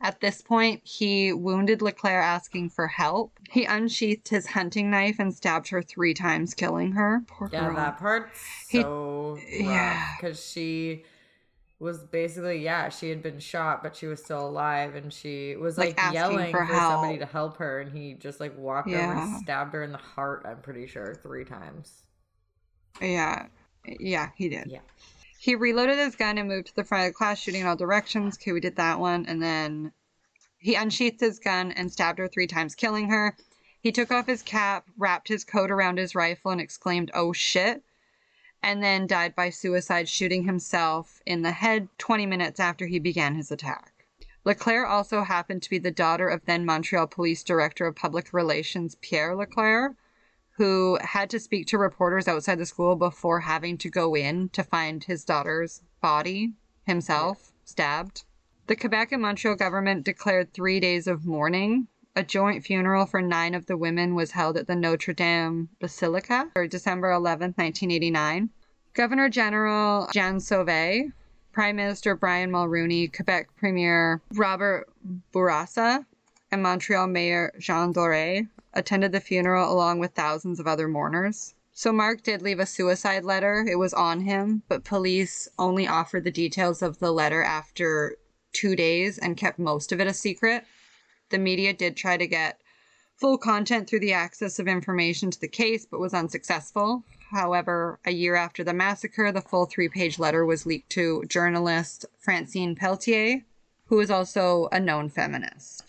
At 0.04 0.20
this 0.20 0.42
point, 0.42 0.82
he 0.84 1.32
wounded 1.32 1.80
Leclerc 1.80 2.22
asking 2.22 2.68
for 2.68 2.86
help. 2.86 3.32
He 3.50 3.64
unsheathed 3.64 4.28
his 4.28 4.46
hunting 4.46 4.90
knife 4.90 5.16
and 5.18 5.34
stabbed 5.34 5.68
her 5.68 5.80
three 5.80 6.12
times, 6.12 6.52
killing 6.52 6.92
her. 6.92 7.22
Poor 7.26 7.48
Yeah, 7.50 7.68
girl. 7.68 7.76
that 7.76 7.98
part's 7.98 8.38
He- 8.68 8.82
so 8.82 9.38
yeah. 9.50 10.14
because 10.20 10.44
she 10.46 11.04
was 11.80 11.98
basically 11.98 12.62
yeah 12.62 12.88
she 12.88 13.10
had 13.10 13.22
been 13.22 13.38
shot 13.38 13.82
but 13.82 13.96
she 13.96 14.06
was 14.06 14.22
still 14.22 14.46
alive 14.48 14.94
and 14.94 15.12
she 15.12 15.56
was 15.56 15.76
Like, 15.76 16.00
like, 16.00 16.14
yelling 16.14 16.52
for 16.52 16.64
for, 16.64 16.72
somebody 16.74 17.18
to 17.18 17.26
help 17.26 17.56
her 17.56 17.80
and 17.80 17.92
he 17.96 18.14
just 18.14 18.40
like 18.40 18.56
walked 18.56 18.88
over 18.88 19.12
and 19.12 19.42
stabbed 19.42 19.74
her 19.74 19.82
in 19.82 19.90
the 19.92 19.98
heart 19.98 20.42
I'm 20.46 20.58
pretty 20.58 20.86
sure 20.86 21.14
three 21.14 21.44
times 21.44 22.04
Yeah, 23.00 23.46
yeah, 23.98 24.30
he 24.36 24.48
did. 24.48 24.70
yeah 24.70 24.80
He 25.44 25.54
reloaded 25.54 25.98
his 25.98 26.16
gun 26.16 26.38
and 26.38 26.48
moved 26.48 26.68
to 26.68 26.74
the 26.74 26.84
front 26.84 27.04
of 27.04 27.10
the 27.10 27.18
class, 27.18 27.38
shooting 27.38 27.60
in 27.60 27.66
all 27.66 27.76
directions. 27.76 28.38
Okay, 28.38 28.52
we 28.52 28.60
did 28.60 28.76
that 28.76 28.98
one. 28.98 29.26
And 29.26 29.42
then 29.42 29.92
he 30.56 30.74
unsheathed 30.74 31.20
his 31.20 31.38
gun 31.38 31.70
and 31.70 31.92
stabbed 31.92 32.18
her 32.18 32.28
three 32.28 32.46
times, 32.46 32.74
killing 32.74 33.10
her. 33.10 33.36
He 33.78 33.92
took 33.92 34.10
off 34.10 34.26
his 34.26 34.42
cap, 34.42 34.86
wrapped 34.96 35.28
his 35.28 35.44
coat 35.44 35.70
around 35.70 35.98
his 35.98 36.14
rifle, 36.14 36.50
and 36.50 36.62
exclaimed, 36.62 37.10
Oh 37.12 37.34
shit. 37.34 37.82
And 38.62 38.82
then 38.82 39.06
died 39.06 39.34
by 39.34 39.50
suicide, 39.50 40.08
shooting 40.08 40.44
himself 40.44 41.20
in 41.26 41.42
the 41.42 41.52
head 41.52 41.88
20 41.98 42.24
minutes 42.24 42.58
after 42.58 42.86
he 42.86 42.98
began 42.98 43.34
his 43.34 43.52
attack. 43.52 44.06
Leclerc 44.46 44.88
also 44.88 45.24
happened 45.24 45.62
to 45.64 45.68
be 45.68 45.78
the 45.78 45.90
daughter 45.90 46.26
of 46.26 46.46
then 46.46 46.64
Montreal 46.64 47.06
Police 47.06 47.42
Director 47.42 47.86
of 47.86 47.96
Public 47.96 48.32
Relations 48.32 48.94
Pierre 49.02 49.36
Leclerc, 49.36 49.94
who 50.56 50.98
had 51.02 51.30
to 51.30 51.40
speak 51.40 51.66
to 51.66 51.78
reporters 51.78 52.28
outside 52.28 52.58
the 52.58 52.66
school 52.66 52.96
before 52.96 53.40
having 53.40 53.76
to 53.78 53.90
go 53.90 54.14
in 54.14 54.48
to 54.50 54.62
find 54.62 55.02
his 55.02 55.24
daughter's 55.24 55.82
body 56.00 56.52
himself 56.86 57.52
stabbed. 57.64 58.24
The 58.66 58.76
Quebec 58.76 59.12
and 59.12 59.22
Montreal 59.22 59.56
government 59.56 60.04
declared 60.04 60.52
three 60.52 60.80
days 60.80 61.06
of 61.06 61.26
mourning. 61.26 61.88
A 62.16 62.22
joint 62.22 62.64
funeral 62.64 63.06
for 63.06 63.20
nine 63.20 63.54
of 63.54 63.66
the 63.66 63.76
women 63.76 64.14
was 64.14 64.30
held 64.30 64.56
at 64.56 64.68
the 64.68 64.76
Notre 64.76 65.12
Dame 65.12 65.68
Basilica 65.80 66.48
for 66.54 66.68
December 66.68 67.10
11, 67.10 67.54
1989. 67.56 68.50
Governor 68.94 69.28
General 69.28 70.08
Jean 70.14 70.36
Sauvé, 70.36 71.12
Prime 71.50 71.74
Minister 71.74 72.14
Brian 72.14 72.52
Mulroney, 72.52 73.12
Quebec 73.12 73.48
Premier 73.56 74.22
Robert 74.34 74.88
Bourassa, 75.32 76.06
and 76.52 76.62
Montreal 76.62 77.08
Mayor 77.08 77.52
Jean 77.58 77.92
Doré 77.92 78.48
attended 78.74 79.12
the 79.12 79.20
funeral 79.20 79.72
along 79.72 79.98
with 79.98 80.12
thousands 80.12 80.60
of 80.60 80.66
other 80.66 80.86
mourners. 80.86 81.54
So 81.72 81.92
Mark 81.92 82.22
did 82.22 82.42
leave 82.42 82.60
a 82.60 82.66
suicide 82.66 83.24
letter. 83.24 83.66
It 83.68 83.78
was 83.78 83.94
on 83.94 84.20
him, 84.20 84.62
but 84.68 84.84
police 84.84 85.48
only 85.58 85.88
offered 85.88 86.24
the 86.24 86.30
details 86.30 86.82
of 86.82 86.98
the 86.98 87.10
letter 87.10 87.42
after 87.42 88.16
two 88.52 88.76
days 88.76 89.18
and 89.18 89.36
kept 89.36 89.58
most 89.58 89.90
of 89.90 90.00
it 90.00 90.06
a 90.06 90.14
secret. 90.14 90.64
The 91.30 91.38
media 91.38 91.72
did 91.72 91.96
try 91.96 92.16
to 92.16 92.26
get 92.26 92.60
full 93.16 93.38
content 93.38 93.88
through 93.88 94.00
the 94.00 94.12
access 94.12 94.58
of 94.58 94.68
information 94.68 95.30
to 95.30 95.40
the 95.40 95.48
case, 95.48 95.84
but 95.84 95.98
was 95.98 96.14
unsuccessful. 96.14 97.04
However, 97.32 97.98
a 98.04 98.12
year 98.12 98.36
after 98.36 98.62
the 98.62 98.72
massacre, 98.72 99.32
the 99.32 99.40
full 99.40 99.66
three 99.66 99.88
page 99.88 100.18
letter 100.18 100.44
was 100.44 100.66
leaked 100.66 100.90
to 100.90 101.24
journalist 101.26 102.06
Francine 102.20 102.76
Pelletier, 102.76 103.42
who 103.86 103.98
is 103.98 104.10
also 104.10 104.68
a 104.70 104.78
known 104.78 105.08
feminist. 105.08 105.83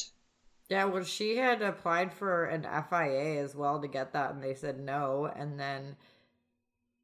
Yeah 0.70 0.86
well 0.86 1.04
she 1.04 1.38
had 1.38 1.62
applied 1.62 2.14
for 2.14 2.46
an 2.46 2.64
FIA 2.90 3.44
as 3.44 3.56
well 3.56 3.80
to 3.80 3.88
get 3.88 4.14
that 4.14 4.34
and 4.34 4.44
they 4.44 4.54
said 4.54 4.80
no 4.80 5.32
and 5.36 5.60
then 5.60 5.96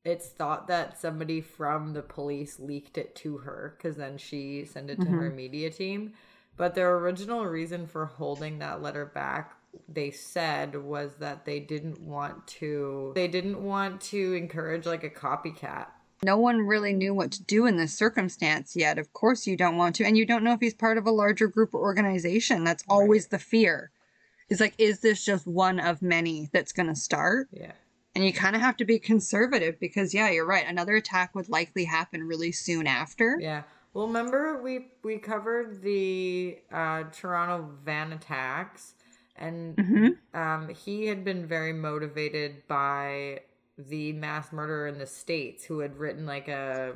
it's 0.03 0.29
thought 0.29 0.67
that 0.67 0.99
somebody 0.99 1.41
from 1.41 1.93
the 1.93 2.01
police 2.01 2.59
leaked 2.59 2.97
it 2.97 3.15
to 3.17 3.37
her 3.39 3.75
because 3.77 3.97
then 3.97 4.17
she 4.17 4.65
sent 4.65 4.89
it 4.89 4.99
to 4.99 5.07
her 5.07 5.27
mm-hmm. 5.27 5.35
media 5.35 5.69
team. 5.69 6.13
But 6.57 6.75
their 6.75 6.95
original 6.97 7.45
reason 7.45 7.85
for 7.85 8.05
holding 8.05 8.59
that 8.59 8.81
letter 8.81 9.05
back, 9.05 9.53
they 9.87 10.11
said, 10.11 10.75
was 10.75 11.15
that 11.19 11.45
they 11.45 11.59
didn't 11.59 12.01
want 12.01 12.47
to. 12.47 13.11
They 13.15 13.27
didn't 13.27 13.63
want 13.63 14.01
to 14.01 14.33
encourage 14.33 14.85
like 14.85 15.03
a 15.03 15.09
copycat 15.09 15.87
No 16.23 16.37
one 16.37 16.67
really 16.67 16.93
knew 16.93 17.15
what 17.15 17.31
to 17.31 17.43
do 17.43 17.65
in 17.65 17.77
this 17.77 17.97
circumstance 17.97 18.75
yet. 18.75 18.99
Of 18.99 19.11
course, 19.11 19.47
you 19.47 19.57
don't 19.57 19.77
want 19.77 19.95
to. 19.95 20.05
And 20.05 20.15
you 20.15 20.25
don't 20.25 20.43
know 20.43 20.53
if 20.53 20.59
he's 20.59 20.73
part 20.75 20.99
of 20.99 21.07
a 21.07 21.11
larger 21.11 21.47
group 21.47 21.73
or 21.73 21.81
organization. 21.81 22.63
That's 22.63 22.83
always 22.87 23.27
the 23.27 23.39
fear. 23.39 23.89
It's 24.47 24.61
like, 24.61 24.75
is 24.77 24.99
this 24.99 25.25
just 25.25 25.47
one 25.47 25.79
of 25.79 26.03
many 26.03 26.49
that's 26.53 26.73
going 26.73 26.89
to 26.89 26.95
start? 26.95 27.47
Yeah. 27.51 27.71
And 28.13 28.23
you 28.23 28.33
kind 28.33 28.55
of 28.55 28.61
have 28.61 28.77
to 28.77 28.85
be 28.85 28.99
conservative 28.99 29.79
because, 29.79 30.13
yeah, 30.13 30.29
you're 30.29 30.45
right. 30.45 30.67
Another 30.67 30.95
attack 30.95 31.33
would 31.33 31.49
likely 31.49 31.85
happen 31.85 32.27
really 32.27 32.51
soon 32.51 32.85
after. 32.85 33.37
Yeah. 33.39 33.63
Well, 33.93 34.05
remember 34.07 34.61
we 34.61 34.87
we 35.03 35.17
covered 35.17 35.81
the 35.81 36.59
uh, 36.71 37.05
Toronto 37.11 37.71
van 37.83 38.13
attacks, 38.13 38.93
and 39.35 39.75
Mhm. 39.75 40.17
um, 40.33 40.69
he 40.69 41.07
had 41.07 41.25
been 41.25 41.45
very 41.45 41.73
motivated 41.73 42.67
by 42.67 43.41
the 43.89 44.13
mass 44.13 44.51
murderer 44.51 44.87
in 44.87 44.97
the 44.97 45.07
states, 45.07 45.63
who 45.65 45.79
had 45.79 45.97
written 45.97 46.25
like 46.25 46.47
a 46.47 46.93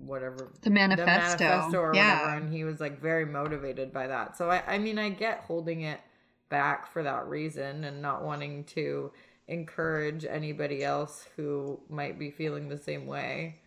whatever 0.00 0.52
The 0.62 0.70
manifesto. 0.70 1.36
the 1.38 1.44
manifesto 1.44 1.78
or 1.80 1.94
Yeah. 1.94 2.20
whatever, 2.22 2.36
and 2.44 2.52
he 2.54 2.64
was 2.64 2.80
like 2.80 3.00
very 3.00 3.24
motivated 3.26 3.92
by 3.92 4.06
that. 4.06 4.36
So 4.36 4.50
I, 4.50 4.62
I 4.74 4.78
mean, 4.78 4.98
I 4.98 5.10
get 5.10 5.40
holding 5.40 5.80
it 5.82 6.00
back 6.48 6.86
for 6.86 7.02
that 7.02 7.26
reason 7.26 7.84
and 7.84 8.00
not 8.00 8.22
wanting 8.24 8.64
to 8.64 9.10
encourage 9.48 10.24
anybody 10.24 10.84
else 10.84 11.26
who 11.36 11.80
might 11.90 12.18
be 12.18 12.30
feeling 12.30 12.68
the 12.68 12.78
same 12.78 13.06
way. 13.06 13.60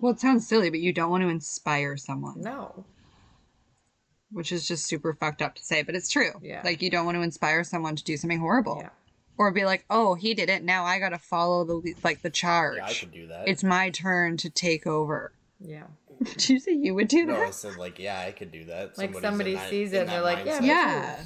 Well, 0.00 0.12
it 0.12 0.20
sounds 0.20 0.46
silly, 0.48 0.68
but 0.68 0.80
you 0.80 0.92
don't 0.92 1.10
want 1.10 1.22
to 1.22 1.28
inspire 1.28 1.96
someone, 1.96 2.40
No. 2.40 2.84
which 4.30 4.50
is 4.50 4.66
just 4.66 4.86
super 4.86 5.14
fucked 5.14 5.40
up 5.42 5.54
to 5.54 5.62
say, 5.62 5.82
but 5.82 5.94
it's 5.94 6.08
true. 6.08 6.32
Yeah. 6.42 6.60
Like, 6.64 6.82
you 6.82 6.90
don't 6.90 7.06
want 7.06 7.16
to 7.16 7.22
inspire 7.22 7.62
someone 7.64 7.94
to 7.96 8.02
do 8.02 8.16
something 8.16 8.40
horrible. 8.40 8.78
Yeah. 8.80 8.88
Or 9.38 9.50
be 9.50 9.64
like, 9.64 9.84
oh, 9.88 10.14
he 10.14 10.34
did 10.34 10.50
it. 10.50 10.62
Now 10.62 10.84
I 10.84 10.98
got 10.98 11.08
to 11.10 11.18
follow 11.18 11.64
the, 11.64 11.94
like, 12.04 12.22
the 12.22 12.30
charge. 12.30 12.76
Yeah, 12.76 12.86
I 12.86 12.92
could 12.92 13.12
do 13.12 13.26
that. 13.28 13.48
It's 13.48 13.64
my 13.64 13.90
turn 13.90 14.36
to 14.38 14.50
take 14.50 14.86
over. 14.86 15.32
Yeah. 15.58 15.84
Did 16.22 16.48
you 16.48 16.60
say 16.60 16.72
you 16.72 16.94
would 16.94 17.08
do 17.08 17.26
no, 17.26 17.42
I 17.42 17.50
said 17.50 17.76
like, 17.76 17.98
yeah, 17.98 18.20
I 18.20 18.30
could 18.32 18.52
do 18.52 18.66
that. 18.66 18.96
Like 18.98 19.12
Somebody's 19.12 19.16
in 19.16 19.22
somebody 19.22 19.54
that- 19.54 19.70
sees 19.70 19.92
it 19.92 20.00
and 20.02 20.08
they're 20.08 20.20
like, 20.22 20.44
yeah, 20.44 20.58
mindset. 20.58 20.60
me 20.60 20.68
Yeah. 20.68 21.24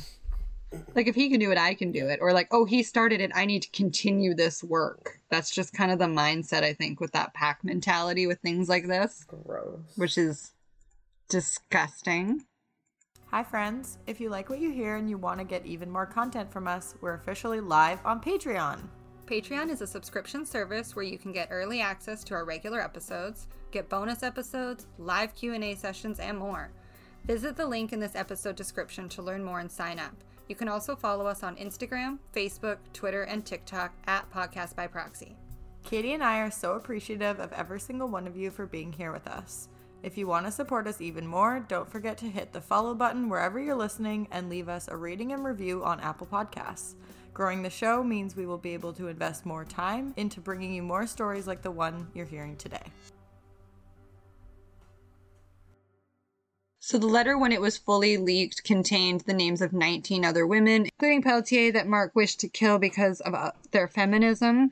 Like, 0.94 1.06
if 1.06 1.14
he 1.14 1.30
can 1.30 1.38
do 1.38 1.50
it, 1.52 1.58
I 1.58 1.74
can 1.74 1.92
do 1.92 2.08
it. 2.08 2.18
Or, 2.20 2.32
like, 2.32 2.48
oh, 2.50 2.64
he 2.64 2.82
started 2.82 3.20
it. 3.20 3.30
I 3.34 3.44
need 3.46 3.62
to 3.62 3.70
continue 3.70 4.34
this 4.34 4.64
work. 4.64 5.20
That's 5.30 5.50
just 5.50 5.72
kind 5.72 5.90
of 5.90 5.98
the 5.98 6.06
mindset, 6.06 6.62
I 6.64 6.72
think, 6.72 7.00
with 7.00 7.12
that 7.12 7.34
pack 7.34 7.62
mentality 7.62 8.26
with 8.26 8.40
things 8.40 8.68
like 8.68 8.86
this, 8.86 9.24
Gross. 9.24 9.78
which 9.96 10.18
is 10.18 10.52
disgusting. 11.28 12.44
Hi, 13.30 13.42
friends. 13.42 13.98
If 14.06 14.20
you 14.20 14.30
like 14.30 14.48
what 14.48 14.60
you 14.60 14.70
hear 14.70 14.94
and 14.94 15.10
you 15.10 15.18
want 15.18 15.40
to 15.40 15.44
get 15.44 15.66
even 15.66 15.90
more 15.90 16.06
content 16.06 16.50
from 16.50 16.68
us, 16.68 16.94
we're 17.00 17.14
officially 17.14 17.58
live 17.58 17.98
on 18.04 18.22
Patreon. 18.22 18.78
Patreon 19.26 19.68
is 19.68 19.80
a 19.80 19.86
subscription 19.86 20.46
service 20.46 20.94
where 20.94 21.04
you 21.04 21.18
can 21.18 21.32
get 21.32 21.48
early 21.50 21.80
access 21.80 22.22
to 22.22 22.34
our 22.34 22.44
regular 22.44 22.80
episodes, 22.80 23.48
get 23.72 23.88
bonus 23.88 24.22
episodes, 24.22 24.86
live 24.96 25.34
Q&A 25.34 25.74
sessions, 25.74 26.20
and 26.20 26.38
more. 26.38 26.70
Visit 27.24 27.56
the 27.56 27.66
link 27.66 27.92
in 27.92 27.98
this 27.98 28.14
episode 28.14 28.54
description 28.54 29.08
to 29.08 29.22
learn 29.22 29.42
more 29.42 29.58
and 29.58 29.70
sign 29.70 29.98
up. 29.98 30.14
You 30.48 30.54
can 30.54 30.68
also 30.68 30.94
follow 30.94 31.26
us 31.26 31.42
on 31.42 31.56
Instagram, 31.56 32.20
Facebook, 32.32 32.78
Twitter, 32.92 33.24
and 33.24 33.44
TikTok 33.44 33.92
at 34.06 34.30
Podcast 34.30 34.76
by 34.76 34.86
Proxy. 34.86 35.36
Katie 35.82 36.12
and 36.12 36.22
I 36.22 36.38
are 36.38 36.50
so 36.50 36.74
appreciative 36.74 37.40
of 37.40 37.52
every 37.52 37.80
single 37.80 38.06
one 38.06 38.28
of 38.28 38.36
you 38.36 38.52
for 38.52 38.66
being 38.66 38.92
here 38.92 39.10
with 39.10 39.26
us. 39.26 39.68
If 40.06 40.16
you 40.16 40.28
want 40.28 40.46
to 40.46 40.52
support 40.52 40.86
us 40.86 41.00
even 41.00 41.26
more, 41.26 41.66
don't 41.66 41.90
forget 41.90 42.16
to 42.18 42.26
hit 42.26 42.52
the 42.52 42.60
follow 42.60 42.94
button 42.94 43.28
wherever 43.28 43.58
you're 43.58 43.74
listening 43.74 44.28
and 44.30 44.48
leave 44.48 44.68
us 44.68 44.86
a 44.86 44.96
rating 44.96 45.32
and 45.32 45.44
review 45.44 45.82
on 45.82 45.98
Apple 45.98 46.28
Podcasts. 46.28 46.94
Growing 47.34 47.64
the 47.64 47.70
show 47.70 48.04
means 48.04 48.36
we 48.36 48.46
will 48.46 48.56
be 48.56 48.72
able 48.72 48.92
to 48.92 49.08
invest 49.08 49.44
more 49.44 49.64
time 49.64 50.14
into 50.16 50.40
bringing 50.40 50.72
you 50.72 50.82
more 50.84 51.08
stories 51.08 51.48
like 51.48 51.60
the 51.60 51.72
one 51.72 52.06
you're 52.14 52.24
hearing 52.24 52.54
today. 52.54 52.84
So 56.78 56.98
the 56.98 57.08
letter, 57.08 57.36
when 57.36 57.50
it 57.50 57.60
was 57.60 57.76
fully 57.76 58.16
leaked, 58.16 58.62
contained 58.62 59.22
the 59.22 59.34
names 59.34 59.60
of 59.60 59.72
19 59.72 60.24
other 60.24 60.46
women, 60.46 60.84
including 60.84 61.22
Pelletier, 61.22 61.72
that 61.72 61.88
Mark 61.88 62.14
wished 62.14 62.38
to 62.38 62.48
kill 62.48 62.78
because 62.78 63.20
of 63.22 63.34
uh, 63.34 63.50
their 63.72 63.88
feminism. 63.88 64.70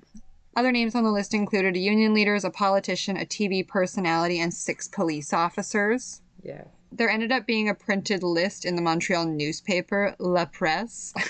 Other 0.56 0.72
names 0.72 0.94
on 0.94 1.04
the 1.04 1.10
list 1.10 1.34
included 1.34 1.76
a 1.76 1.80
union 1.80 2.14
leader, 2.14 2.34
a 2.36 2.50
politician, 2.50 3.16
a 3.16 3.24
TV 3.24 3.66
personality, 3.66 4.40
and 4.40 4.52
six 4.52 4.88
police 4.88 5.32
officers. 5.32 6.20
Yeah. 6.42 6.64
There 6.92 7.10
ended 7.10 7.32
up 7.32 7.46
being 7.46 7.68
a 7.68 7.74
printed 7.74 8.22
list 8.22 8.64
in 8.64 8.76
the 8.76 8.82
Montreal 8.82 9.26
newspaper, 9.26 10.14
La 10.18 10.44
Presse. 10.44 11.12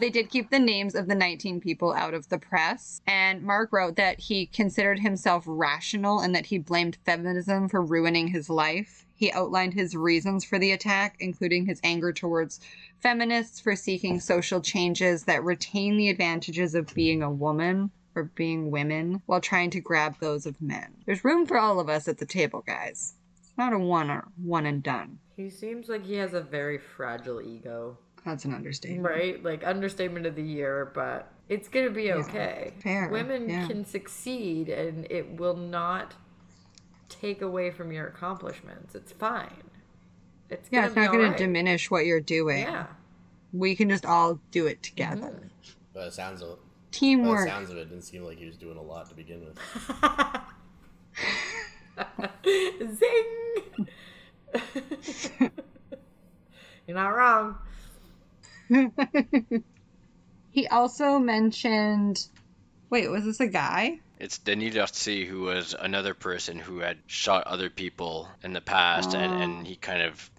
They 0.00 0.08
did 0.08 0.30
keep 0.30 0.48
the 0.48 0.58
names 0.58 0.94
of 0.94 1.08
the 1.08 1.14
19 1.14 1.60
people 1.60 1.92
out 1.92 2.14
of 2.14 2.30
the 2.30 2.38
press. 2.38 3.02
And 3.06 3.42
Mark 3.42 3.70
wrote 3.70 3.96
that 3.96 4.18
he 4.18 4.46
considered 4.46 4.98
himself 4.98 5.44
rational 5.46 6.20
and 6.20 6.34
that 6.34 6.46
he 6.46 6.56
blamed 6.56 6.96
feminism 7.04 7.68
for 7.68 7.82
ruining 7.82 8.28
his 8.28 8.48
life. 8.48 9.06
He 9.20 9.30
outlined 9.32 9.74
his 9.74 9.94
reasons 9.94 10.44
for 10.44 10.58
the 10.58 10.72
attack, 10.72 11.16
including 11.20 11.66
his 11.66 11.78
anger 11.84 12.10
towards 12.10 12.58
feminists 13.00 13.60
for 13.60 13.76
seeking 13.76 14.18
social 14.18 14.62
changes 14.62 15.24
that 15.24 15.44
retain 15.44 15.98
the 15.98 16.08
advantages 16.08 16.74
of 16.74 16.94
being 16.94 17.22
a 17.22 17.30
woman 17.30 17.90
or 18.14 18.24
being 18.34 18.70
women 18.70 19.20
while 19.26 19.42
trying 19.42 19.68
to 19.72 19.80
grab 19.80 20.14
those 20.20 20.46
of 20.46 20.58
men. 20.62 20.94
There's 21.04 21.22
room 21.22 21.44
for 21.44 21.58
all 21.58 21.78
of 21.78 21.90
us 21.90 22.08
at 22.08 22.16
the 22.16 22.24
table, 22.24 22.64
guys. 22.66 23.12
It's 23.38 23.52
not 23.58 23.74
a 23.74 23.78
one 23.78 24.10
or 24.10 24.26
one 24.42 24.64
and 24.64 24.82
done. 24.82 25.18
He 25.36 25.50
seems 25.50 25.90
like 25.90 26.06
he 26.06 26.14
has 26.14 26.32
a 26.32 26.40
very 26.40 26.78
fragile 26.78 27.42
ego. 27.42 27.98
That's 28.24 28.46
an 28.46 28.54
understatement. 28.54 29.04
Right? 29.04 29.44
Like 29.44 29.66
understatement 29.66 30.24
of 30.24 30.34
the 30.34 30.42
year, 30.42 30.92
but 30.94 31.30
it's 31.50 31.68
gonna 31.68 31.90
be 31.90 32.10
okay. 32.10 32.72
fair, 32.82 33.10
Women 33.10 33.50
yeah. 33.50 33.66
can 33.66 33.84
succeed 33.84 34.70
and 34.70 35.06
it 35.10 35.38
will 35.38 35.56
not 35.56 36.14
take 37.10 37.42
away 37.42 37.70
from 37.70 37.92
your 37.92 38.06
accomplishments. 38.06 38.94
It's 38.94 39.12
fine. 39.12 39.62
It's 40.48 40.68
Yeah, 40.72 40.86
it's 40.86 40.96
not 40.96 41.08
going 41.12 41.24
alright. 41.24 41.38
to 41.38 41.44
diminish 41.44 41.90
what 41.90 42.06
you're 42.06 42.20
doing. 42.20 42.62
Yeah. 42.62 42.86
We 43.52 43.74
can 43.76 43.88
just 43.88 44.06
all 44.06 44.40
do 44.50 44.66
it 44.66 44.82
together. 44.82 45.28
Mm-hmm. 45.28 45.46
But 45.92 46.06
it 46.08 46.12
sounds 46.14 46.40
of, 46.42 46.48
by 46.48 46.54
the 46.54 46.60
Teamwork. 46.92 47.48
sounds 47.48 47.70
of 47.70 47.76
it, 47.76 47.80
it 47.80 47.88
didn't 47.90 48.04
seem 48.04 48.24
like 48.24 48.38
he 48.38 48.46
was 48.46 48.56
doing 48.56 48.76
a 48.78 48.82
lot 48.82 49.08
to 49.10 49.14
begin 49.14 49.44
with. 49.44 49.58
Zing! 52.98 53.88
You're 56.86 56.96
not 56.96 57.08
wrong. 57.10 57.58
He 60.52 60.66
also 60.66 61.18
mentioned. 61.18 62.26
Wait, 62.90 63.08
was 63.08 63.24
this 63.24 63.38
a 63.40 63.46
guy? 63.46 64.00
It's 64.20 64.36
Denis 64.38 64.74
Darcy, 64.74 65.24
who 65.24 65.40
was 65.40 65.74
another 65.78 66.12
person 66.12 66.58
who 66.58 66.80
had 66.80 66.98
shot 67.06 67.46
other 67.46 67.70
people 67.70 68.28
in 68.42 68.52
the 68.52 68.60
past, 68.60 69.14
and, 69.14 69.32
Oh. 69.32 69.36
and 69.38 69.66
he 69.66 69.76
kind 69.76 70.02
of 70.02 70.30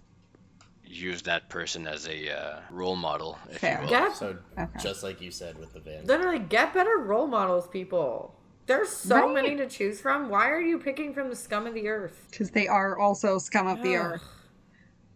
used 0.84 1.24
that 1.24 1.48
person 1.48 1.88
as 1.88 2.06
a 2.06 2.30
uh, 2.30 2.60
role 2.70 2.94
model, 2.94 3.38
if 3.50 3.58
Fair. 3.60 3.78
you 3.78 3.80
will. 3.82 3.88
Get 3.88 4.16
So 4.16 4.38
Okay. 4.56 4.66
just 4.80 5.02
like 5.02 5.20
you 5.20 5.32
said 5.32 5.58
with 5.58 5.72
the 5.72 5.80
van. 5.80 6.06
literally 6.06 6.38
get 6.38 6.72
better 6.72 6.96
role 6.98 7.26
models, 7.26 7.66
people. 7.66 8.38
There's 8.66 8.88
so 8.88 9.26
Right. 9.26 9.34
many 9.34 9.56
to 9.56 9.68
choose 9.68 10.00
from. 10.00 10.28
Why 10.28 10.48
are 10.50 10.60
you 10.60 10.78
picking 10.78 11.12
from 11.12 11.28
the 11.28 11.36
scum 11.36 11.66
of 11.66 11.74
the 11.74 11.88
earth? 11.88 12.28
Because 12.30 12.50
they 12.52 12.68
are 12.68 12.96
also 12.96 13.38
scum 13.38 13.66
of 13.66 13.82
the 13.82 13.96
earth. 13.96 14.22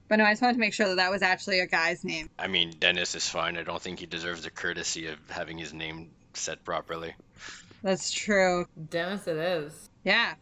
But 0.08 0.16
no, 0.16 0.24
I 0.24 0.32
just 0.32 0.42
wanted 0.42 0.54
to 0.54 0.60
make 0.60 0.74
sure 0.74 0.88
that 0.88 0.96
that 0.96 1.10
was 1.12 1.22
actually 1.22 1.60
a 1.60 1.66
guy's 1.66 2.02
name. 2.04 2.28
I 2.38 2.48
mean, 2.48 2.74
Dennis 2.80 3.14
is 3.14 3.28
fine. 3.28 3.56
I 3.56 3.62
don't 3.62 3.80
think 3.80 4.00
he 4.00 4.06
deserves 4.06 4.42
the 4.42 4.50
courtesy 4.50 5.06
of 5.06 5.18
having 5.30 5.56
his 5.58 5.72
name 5.72 6.10
said 6.34 6.64
properly. 6.64 7.14
That's 7.86 8.10
true. 8.10 8.66
Dennis, 8.90 9.28
it 9.28 9.36
is. 9.36 9.90
Yeah. 10.02 10.34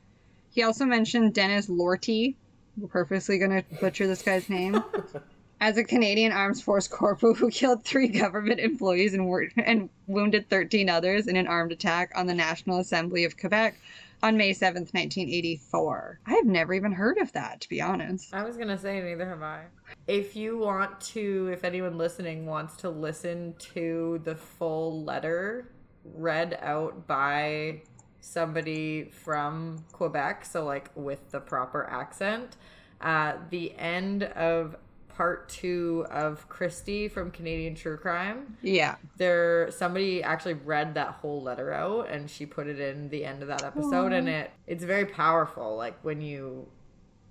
He 0.50 0.62
also 0.62 0.87
mentioned 0.87 1.35
Dennis 1.35 1.68
Lortie. 1.68 2.38
We're 2.78 2.88
purposely 2.88 3.37
going 3.37 3.50
to 3.50 3.62
butcher 3.83 4.07
this 4.07 4.22
guy's 4.22 4.48
name. 4.48 4.83
As 5.61 5.76
a 5.76 5.85
Canadian 5.85 6.33
Armed 6.33 6.62
Force 6.62 6.88
corporal 6.88 7.35
who 7.35 7.50
killed 7.50 7.85
three 7.85 8.09
government 8.09 8.61
employees 8.61 9.12
and, 9.12 9.26
wor- 9.26 9.50
and 9.59 9.90
wounded 10.07 10.48
13 10.48 10.88
others 10.88 11.26
in 11.26 11.37
an 11.37 11.46
armed 11.46 11.72
attack 11.72 12.12
on 12.16 12.26
the 12.26 12.35
National 12.35 12.78
Assembly 12.78 13.24
of 13.24 13.37
Quebec 13.37 13.78
on 14.22 14.38
May 14.38 14.52
7th, 14.52 14.94
1984. 14.94 16.20
I 16.26 16.33
have 16.33 16.46
never 16.46 16.72
even 16.72 16.92
heard 16.92 17.18
of 17.18 17.30
that, 17.33 17.61
to 17.61 17.68
be 17.68 17.83
honest. 17.83 18.33
I 18.33 18.42
was 18.42 18.57
gonna 18.57 18.78
say 18.78 19.02
neither 19.02 19.28
have 19.28 19.42
I. 19.42 19.64
If 20.07 20.35
you 20.35 20.57
want 20.57 20.98
to, 21.12 21.50
if 21.52 21.62
anyone 21.62 21.98
listening 21.98 22.46
wants 22.46 22.76
to 22.78 22.88
listen 22.88 23.54
to 23.74 24.22
the 24.24 24.35
full 24.35 25.04
letter 25.04 25.68
read 26.04 26.58
out 26.60 27.06
by 27.06 27.82
somebody 28.20 29.04
from 29.04 29.84
Quebec, 29.92 30.44
so 30.44 30.64
like 30.64 30.90
with 30.94 31.30
the 31.30 31.40
proper 31.40 31.84
accent, 31.88 32.56
uh, 33.00 33.34
the 33.50 33.74
end 33.76 34.22
of 34.24 34.76
part 35.08 35.48
two 35.48 36.04
of 36.10 36.48
Kristi 36.48 37.08
from 37.08 37.30
Canadian 37.30 37.74
True 37.76 37.96
Crime. 37.96 38.56
Yeah. 38.62 38.96
there 39.16 39.70
somebody 39.70 40.22
actually 40.24 40.54
read 40.54 40.94
that 40.94 41.08
whole 41.08 41.40
letter 41.40 41.72
out 41.72 42.08
and 42.08 42.28
she 42.28 42.46
put 42.46 42.66
it 42.66 42.80
in 42.80 43.08
the 43.10 43.24
end 43.24 43.40
of 43.42 43.46
that 43.48 43.62
episode 43.62 44.12
and 44.12 44.28
it 44.28 44.50
it's 44.66 44.82
very 44.82 45.04
powerful 45.06 45.76
like 45.76 45.96
when 46.02 46.20
you 46.20 46.66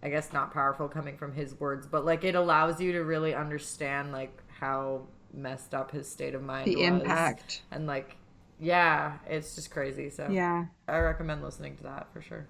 i 0.02 0.08
guess 0.08 0.32
not 0.32 0.54
powerful 0.54 0.88
coming 0.88 1.18
from 1.18 1.34
his 1.34 1.60
words 1.60 1.86
but 1.86 2.06
like 2.06 2.24
it 2.24 2.36
allows 2.36 2.80
you 2.80 2.94
to 2.94 3.04
really 3.04 3.36
understand 3.36 4.14
like 4.14 4.42
how 4.62 5.02
messed 5.34 5.74
up 5.74 5.92
his 5.92 6.08
state 6.10 6.36
of 6.36 6.42
mind 6.42 6.66
The 6.68 6.78
was 6.78 6.86
impact. 6.86 7.64
and 7.70 7.86
like 7.86 8.16
Yeah, 8.60 9.14
it's 9.28 9.56
just 9.56 9.72
crazy. 9.72 10.10
So 10.10 10.28
Yeah. 10.30 10.66
I 10.88 11.00
recommend 11.00 11.44
listening 11.44 11.78
to 11.78 11.84
that 11.84 12.08
for 12.14 12.22
sure. 12.22 12.46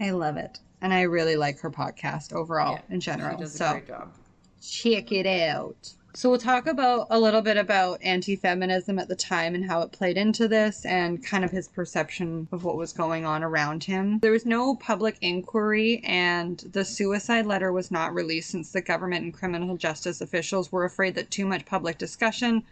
I 0.00 0.10
love 0.10 0.36
it. 0.36 0.58
And 0.82 0.92
I 0.92 1.02
really 1.02 1.36
like 1.36 1.58
her 1.60 1.70
podcast 1.70 2.32
overall 2.32 2.74
Yeah, 2.74 2.94
in 2.94 3.00
general. 3.00 3.36
She 3.38 3.42
does 3.42 3.54
a 3.54 3.58
so 3.58 3.70
great 3.72 3.86
job. 3.88 4.12
check 4.60 5.12
it 5.12 5.26
out. 5.26 5.92
So 6.14 6.30
we'll 6.30 6.38
talk 6.38 6.66
about 6.66 7.08
a 7.10 7.20
little 7.20 7.42
bit 7.42 7.58
about 7.58 7.98
anti-feminism 8.02 8.98
at 8.98 9.06
the 9.08 9.14
time 9.16 9.54
and 9.54 9.62
how 9.66 9.82
it 9.82 9.92
played 9.92 10.16
into 10.16 10.48
this 10.48 10.86
and 10.86 11.22
kind 11.22 11.44
of 11.44 11.50
his 11.50 11.68
perception 11.68 12.48
of 12.52 12.64
what 12.64 12.76
was 12.78 12.94
going 12.94 13.26
on 13.26 13.44
around 13.44 13.84
him. 13.84 14.18
There 14.20 14.32
was 14.32 14.46
no 14.46 14.76
public 14.76 15.18
inquiry 15.20 16.00
and 16.04 16.58
the 16.72 16.86
suicide 16.86 17.44
letter 17.44 17.70
was 17.70 17.90
not 17.90 18.14
released 18.14 18.48
since 18.50 18.72
the 18.72 18.80
government 18.80 19.24
and 19.24 19.34
criminal 19.34 19.76
justice 19.76 20.22
officials 20.22 20.72
were 20.72 20.86
afraid 20.86 21.14
that 21.16 21.30
too 21.30 21.44
much 21.44 21.66
public 21.66 21.98
discussion 21.98 22.62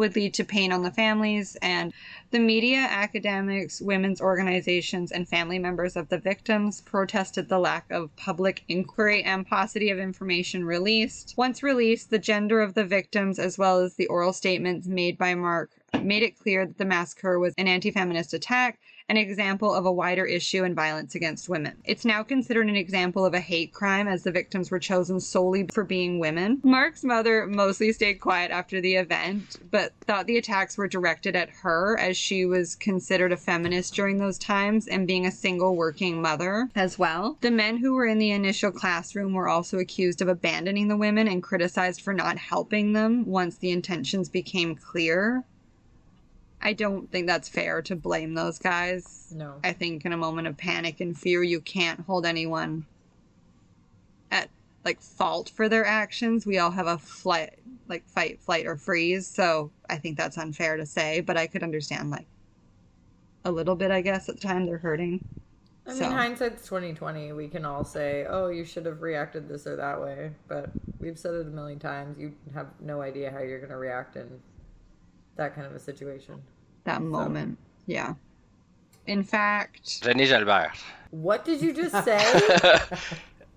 would 0.00 0.16
lead 0.16 0.32
to 0.34 0.44
pain 0.44 0.72
on 0.72 0.82
the 0.82 0.90
families 0.90 1.56
and 1.60 1.92
the 2.30 2.38
media, 2.38 2.78
academics, 2.78 3.82
women's 3.82 4.20
organizations, 4.20 5.12
and 5.12 5.28
family 5.28 5.58
members 5.58 5.94
of 5.94 6.08
the 6.08 6.18
victims 6.18 6.80
protested 6.80 7.48
the 7.48 7.58
lack 7.58 7.90
of 7.90 8.14
public 8.16 8.64
inquiry 8.66 9.22
and 9.22 9.46
paucity 9.46 9.90
of 9.90 9.98
information 9.98 10.64
released. 10.64 11.34
Once 11.36 11.62
released, 11.62 12.08
the 12.08 12.18
gender 12.18 12.62
of 12.62 12.72
the 12.72 12.84
victims, 12.84 13.38
as 13.38 13.58
well 13.58 13.78
as 13.78 13.94
the 13.94 14.06
oral 14.06 14.32
statements 14.32 14.86
made 14.86 15.18
by 15.18 15.34
Mark, 15.34 15.70
made 16.02 16.22
it 16.22 16.38
clear 16.38 16.64
that 16.64 16.78
the 16.78 16.84
massacre 16.84 17.38
was 17.38 17.52
an 17.58 17.68
anti 17.68 17.90
feminist 17.90 18.32
attack, 18.32 18.78
an 19.10 19.16
example 19.16 19.74
of 19.74 19.84
a 19.84 19.92
wider 19.92 20.24
issue 20.24 20.62
in 20.62 20.72
violence 20.72 21.16
against 21.16 21.48
women. 21.48 21.76
It's 21.84 22.04
now 22.04 22.22
considered 22.22 22.68
an 22.68 22.76
example 22.76 23.26
of 23.26 23.34
a 23.34 23.40
hate 23.40 23.72
crime 23.72 24.06
as 24.06 24.22
the 24.22 24.30
victims 24.30 24.70
were 24.70 24.78
chosen 24.78 25.18
solely 25.18 25.66
for 25.66 25.82
being 25.82 26.20
women. 26.20 26.60
Mark's 26.62 27.02
mother 27.02 27.44
mostly 27.44 27.92
stayed 27.92 28.20
quiet 28.20 28.52
after 28.52 28.80
the 28.80 28.94
event, 28.94 29.58
but 29.68 29.94
thought 30.06 30.28
the 30.28 30.38
attacks 30.38 30.78
were 30.78 30.86
directed 30.86 31.34
at 31.34 31.50
her 31.50 31.98
as 31.98 32.16
she 32.16 32.46
was 32.46 32.76
considered 32.76 33.32
a 33.32 33.36
feminist 33.36 33.96
during 33.96 34.18
those 34.18 34.38
times 34.38 34.86
and 34.86 35.08
being 35.08 35.26
a 35.26 35.32
single 35.32 35.74
working 35.74 36.22
mother 36.22 36.70
as 36.76 36.96
well. 36.96 37.36
The 37.40 37.50
men 37.50 37.78
who 37.78 37.94
were 37.94 38.06
in 38.06 38.18
the 38.18 38.30
initial 38.30 38.70
classroom 38.70 39.32
were 39.32 39.48
also 39.48 39.78
accused 39.78 40.22
of 40.22 40.28
abandoning 40.28 40.86
the 40.86 40.96
women 40.96 41.26
and 41.26 41.42
criticized 41.42 42.00
for 42.00 42.14
not 42.14 42.38
helping 42.38 42.92
them 42.92 43.26
once 43.26 43.58
the 43.58 43.72
intentions 43.72 44.28
became 44.28 44.76
clear. 44.76 45.42
I 46.62 46.72
don't 46.72 47.10
think 47.10 47.26
that's 47.26 47.48
fair 47.48 47.80
to 47.82 47.96
blame 47.96 48.34
those 48.34 48.58
guys. 48.58 49.32
No. 49.34 49.54
I 49.64 49.72
think 49.72 50.04
in 50.04 50.12
a 50.12 50.16
moment 50.16 50.46
of 50.46 50.56
panic 50.56 51.00
and 51.00 51.18
fear, 51.18 51.42
you 51.42 51.60
can't 51.60 52.00
hold 52.00 52.26
anyone 52.26 52.84
at 54.30 54.50
like 54.84 55.00
fault 55.00 55.50
for 55.54 55.68
their 55.68 55.86
actions. 55.86 56.44
We 56.44 56.58
all 56.58 56.70
have 56.70 56.86
a 56.86 56.98
flight, 56.98 57.58
like 57.88 58.06
fight, 58.06 58.40
flight, 58.40 58.66
or 58.66 58.76
freeze. 58.76 59.26
So 59.26 59.70
I 59.88 59.96
think 59.96 60.18
that's 60.18 60.36
unfair 60.36 60.76
to 60.76 60.84
say, 60.84 61.20
but 61.20 61.36
I 61.36 61.46
could 61.46 61.62
understand 61.62 62.10
like 62.10 62.26
a 63.44 63.50
little 63.50 63.74
bit. 63.76 63.90
I 63.90 64.02
guess 64.02 64.28
at 64.28 64.36
the 64.36 64.40
time 64.40 64.66
they're 64.66 64.78
hurting. 64.78 65.24
I 65.86 65.94
mean, 65.94 66.10
hindsight's 66.10 66.66
twenty 66.66 66.92
twenty. 66.92 67.32
We 67.32 67.48
can 67.48 67.64
all 67.64 67.84
say, 67.84 68.26
"Oh, 68.28 68.48
you 68.48 68.64
should 68.64 68.84
have 68.86 69.00
reacted 69.00 69.48
this 69.48 69.66
or 69.66 69.76
that 69.76 70.00
way," 70.00 70.32
but 70.46 70.70
we've 71.00 71.18
said 71.18 71.34
it 71.34 71.46
a 71.46 71.50
million 71.50 71.78
times. 71.78 72.18
You 72.18 72.34
have 72.54 72.68
no 72.80 73.00
idea 73.00 73.30
how 73.30 73.40
you're 73.40 73.58
going 73.58 73.70
to 73.70 73.76
react 73.76 74.14
in 74.14 74.40
that 75.40 75.54
kind 75.54 75.66
of 75.66 75.74
a 75.74 75.78
situation. 75.78 76.34
That 76.84 77.00
moment, 77.02 77.56
yeah. 77.86 78.14
In 79.06 79.22
fact, 79.24 79.84
René 80.02 80.26
Jalbert. 80.28 80.76
What 81.10 81.44
did 81.44 81.60
you 81.62 81.72
just 81.72 81.96
say? 82.04 82.20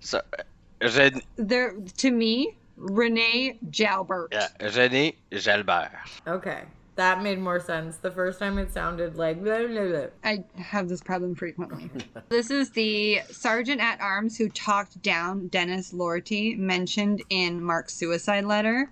So, 0.00 0.20
uh, 0.38 0.90
Ren- 0.98 1.22
there 1.36 1.74
to 1.96 2.10
me, 2.10 2.56
Renee 2.76 3.58
Jalbert. 3.70 4.28
yeah, 4.32 4.48
René 4.60 5.14
Jalbert. 5.32 5.90
okay, 6.26 6.64
that 6.96 7.22
made 7.22 7.38
more 7.38 7.58
sense. 7.58 7.96
The 7.96 8.10
first 8.10 8.38
time 8.38 8.58
it 8.58 8.70
sounded 8.70 9.16
like 9.16 9.42
blah, 9.42 9.66
blah, 9.66 9.86
blah. 9.86 10.06
I 10.22 10.44
have 10.56 10.90
this 10.90 11.00
problem 11.00 11.34
frequently. 11.34 11.90
this 12.28 12.50
is 12.50 12.70
the 12.70 13.20
sergeant 13.30 13.80
at 13.80 13.98
arms 14.02 14.36
who 14.36 14.50
talked 14.50 15.00
down 15.00 15.48
Dennis 15.48 15.94
Lortie, 15.94 16.54
mentioned 16.56 17.22
in 17.30 17.62
Mark's 17.62 17.94
suicide 17.94 18.44
letter, 18.44 18.90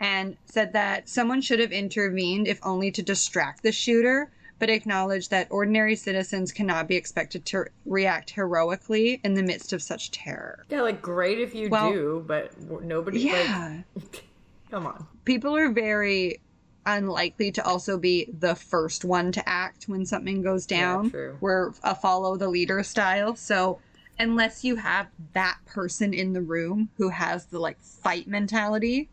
and 0.00 0.36
said 0.46 0.72
that 0.72 1.08
someone 1.08 1.40
should 1.40 1.60
have 1.60 1.72
intervened 1.72 2.46
if 2.48 2.58
only 2.62 2.90
to 2.92 3.02
distract 3.02 3.62
the 3.62 3.72
shooter, 3.72 4.30
but 4.58 4.70
acknowledged 4.70 5.30
that 5.30 5.48
ordinary 5.50 5.96
citizens 5.96 6.52
cannot 6.52 6.86
be 6.88 6.96
expected 6.96 7.44
to 7.46 7.64
react 7.84 8.30
heroically 8.30 9.20
in 9.24 9.34
the 9.34 9.42
midst 9.42 9.72
of 9.72 9.82
such 9.82 10.10
terror. 10.10 10.64
Yeah, 10.68 10.82
like 10.82 11.02
great 11.02 11.38
if 11.40 11.54
you 11.54 11.68
Well- 11.68 11.92
do, 11.92 12.24
but 12.26 12.52
nobody. 12.82 13.20
Yeah. 13.20 13.82
Like, 13.94 14.24
come 14.70 14.86
on. 14.86 15.06
people 15.24 15.56
are 15.56 15.70
very 15.70 16.40
unlikely 16.86 17.50
to 17.50 17.64
also 17.64 17.96
be 17.98 18.28
the 18.38 18.54
first 18.54 19.04
one 19.04 19.32
to 19.32 19.48
act 19.48 19.84
when 19.88 20.04
something 20.04 20.42
goes 20.42 20.66
down. 20.66 21.10
true. 21.10 21.36
We're 21.40 21.72
a 21.82 21.94
follow 21.94 22.36
the 22.36 22.48
leader 22.48 22.82
style. 22.82 23.34
So 23.36 23.80
unless 24.18 24.64
you 24.64 24.76
have 24.76 25.08
that 25.32 25.56
person 25.66 26.12
in 26.14 26.32
the 26.34 26.42
room 26.42 26.90
who 26.98 27.08
has 27.08 27.46
the 27.46 27.58
like 27.58 27.80
fight 27.80 28.28
mentality, 28.28 29.08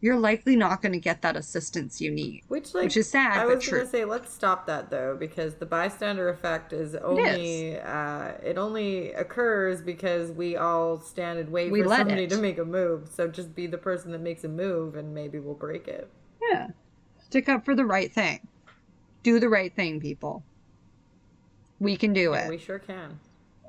you're 0.00 0.18
likely 0.18 0.54
not 0.54 0.80
going 0.80 0.92
to 0.92 0.98
get 1.00 1.22
that 1.22 1.36
assistance 1.36 2.00
you 2.00 2.10
need. 2.10 2.42
Which 2.48 2.72
like 2.74 2.84
Which 2.84 2.96
is 2.96 3.08
sad, 3.10 3.38
I 3.38 3.46
but 3.46 3.56
was 3.56 3.64
true. 3.64 3.78
gonna 3.78 3.90
say 3.90 4.04
let's 4.04 4.32
stop 4.32 4.66
that 4.66 4.90
though 4.90 5.16
because 5.18 5.54
the 5.56 5.66
bystander 5.66 6.28
effect 6.28 6.72
is 6.72 6.94
only 6.94 7.78
uh, 7.80 8.32
it 8.44 8.58
only 8.58 9.12
occurs 9.12 9.80
because 9.82 10.30
we 10.30 10.56
all 10.56 11.00
stand 11.00 11.38
and 11.40 11.50
wait 11.50 11.72
We 11.72 11.82
for 11.82 11.88
somebody 11.88 12.24
it. 12.24 12.30
to 12.30 12.38
make 12.38 12.58
a 12.58 12.64
move. 12.64 13.08
So 13.12 13.26
just 13.28 13.54
be 13.54 13.66
the 13.66 13.78
person 13.78 14.12
that 14.12 14.20
makes 14.20 14.44
a 14.44 14.48
move 14.48 14.94
and 14.94 15.12
maybe 15.14 15.38
we'll 15.40 15.54
break 15.54 15.88
it. 15.88 16.08
Yeah. 16.50 16.68
Stick 17.18 17.48
up 17.48 17.64
for 17.64 17.74
the 17.74 17.84
right 17.84 18.12
thing. 18.12 18.46
Do 19.24 19.40
the 19.40 19.48
right 19.48 19.74
thing, 19.74 20.00
people. 20.00 20.44
We 21.80 21.96
can 21.96 22.12
do 22.12 22.34
it. 22.34 22.48
We 22.48 22.58
sure 22.58 22.78
can. 22.78 23.18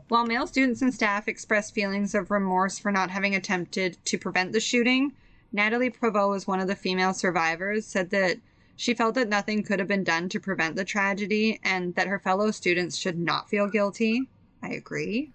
While 0.07 0.25
male 0.25 0.47
students 0.47 0.81
and 0.81 0.93
staff 0.93 1.27
expressed 1.27 1.73
feelings 1.75 2.15
of 2.15 2.31
remorse 2.31 2.79
for 2.79 2.91
not 2.91 3.09
having 3.11 3.35
attempted 3.35 3.97
to 4.05 4.17
prevent 4.17 4.53
the 4.53 4.59
shooting, 4.59 5.11
Nathalie 5.51 5.89
Provost 5.89 6.29
was 6.29 6.47
one 6.47 6.59
of 6.59 6.67
the 6.67 6.75
female 6.75 7.13
survivors, 7.13 7.85
said 7.85 8.09
that 8.11 8.37
she 8.75 8.93
felt 8.93 9.15
that 9.15 9.27
nothing 9.27 9.63
could 9.63 9.79
have 9.79 9.87
been 9.87 10.03
done 10.03 10.29
to 10.29 10.39
prevent 10.39 10.75
the 10.75 10.85
tragedy 10.85 11.59
and 11.63 11.95
that 11.95 12.07
her 12.07 12.19
fellow 12.19 12.51
students 12.51 12.97
should 12.97 13.17
not 13.17 13.49
feel 13.49 13.67
guilty. 13.67 14.29
I 14.61 14.69
agree. 14.69 15.31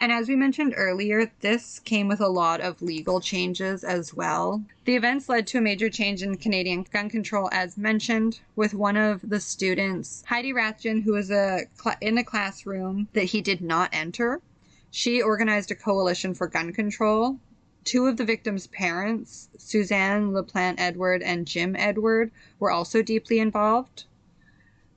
And 0.00 0.12
as 0.12 0.28
we 0.28 0.36
mentioned 0.36 0.74
earlier, 0.76 1.32
this 1.40 1.80
came 1.80 2.06
with 2.06 2.20
a 2.20 2.28
lot 2.28 2.60
of 2.60 2.80
legal 2.80 3.20
changes 3.20 3.82
as 3.82 4.14
well. 4.14 4.62
The 4.84 4.94
events 4.94 5.28
led 5.28 5.46
to 5.48 5.58
a 5.58 5.60
major 5.60 5.90
change 5.90 6.22
in 6.22 6.36
Canadian 6.36 6.86
gun 6.92 7.10
control, 7.10 7.48
as 7.52 7.76
mentioned, 7.76 8.38
with 8.54 8.74
one 8.74 8.96
of 8.96 9.28
the 9.28 9.40
students, 9.40 10.22
Heidi 10.26 10.52
Rathjen, 10.52 11.02
who 11.02 11.14
was 11.14 11.32
a 11.32 11.66
cl- 11.74 11.96
in 12.00 12.14
the 12.14 12.22
classroom 12.22 13.08
that 13.12 13.24
he 13.24 13.40
did 13.40 13.60
not 13.60 13.90
enter. 13.92 14.40
She 14.92 15.20
organized 15.20 15.72
a 15.72 15.74
coalition 15.74 16.32
for 16.32 16.46
gun 16.46 16.72
control. 16.72 17.40
Two 17.88 18.06
of 18.06 18.18
the 18.18 18.24
victims' 18.26 18.66
parents, 18.66 19.48
Suzanne 19.56 20.32
LaPlante 20.32 20.78
Edward 20.78 21.22
and 21.22 21.46
Jim 21.46 21.74
Edward, 21.74 22.30
were 22.58 22.70
also 22.70 23.00
deeply 23.00 23.38
involved. 23.38 24.04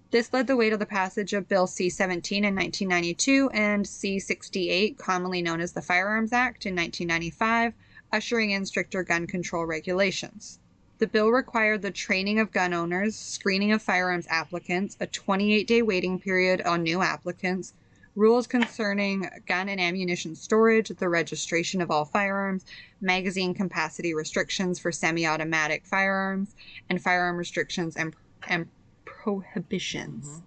This 0.10 0.34
led 0.34 0.48
the 0.48 0.58
way 0.58 0.70
to 0.70 0.76
the 0.76 0.86
passage 0.86 1.32
of 1.32 1.48
Bill 1.48 1.68
C 1.68 1.90
17 1.90 2.44
in 2.44 2.54
1992 2.54 3.50
and 3.54 3.88
C 3.88 4.20
68, 4.20 4.98
commonly 4.98 5.42
known 5.42 5.62
as 5.62 5.72
the 5.72 5.82
Firearms 5.82 6.34
Act, 6.34 6.66
in 6.66 6.76
1995, 6.76 7.72
ushering 8.12 8.52
in 8.52 8.66
stricter 8.66 9.04
gun 9.04 9.26
control 9.26 9.66
regulations. 9.66 10.60
The 10.98 11.08
bill 11.08 11.30
required 11.30 11.84
the 11.84 11.92
training 11.92 12.40
of 12.40 12.52
gun 12.52 12.74
owners, 12.74 13.16
screening 13.16 13.72
of 13.72 13.82
firearms 13.82 14.28
applicants, 14.30 14.98
a 15.00 15.08
28 15.08 15.66
day 15.66 15.82
waiting 15.82 16.20
period 16.20 16.60
on 16.64 16.84
new 16.84 17.02
applicants, 17.02 17.72
rules 18.16 18.48
concerning 18.48 19.30
gun 19.48 19.70
and 19.70 19.80
ammunition 19.80 20.36
storage, 20.36 20.90
the 20.90 21.10
registration 21.10 21.82
of 21.82 21.92
all 21.92 22.06
firearms, 22.06 22.66
magazine 23.00 23.54
capacity 23.54 24.14
restrictions 24.14 24.80
for 24.80 24.92
semi 24.92 25.26
automatic 25.26 25.86
firearms, 25.86 26.56
and 26.90 27.02
firearm 27.02 27.38
restrictions 27.38 27.96
and, 27.96 28.16
and 28.48 28.68
prohibitions. 29.06 30.28
Mm-hmm. 30.28 30.46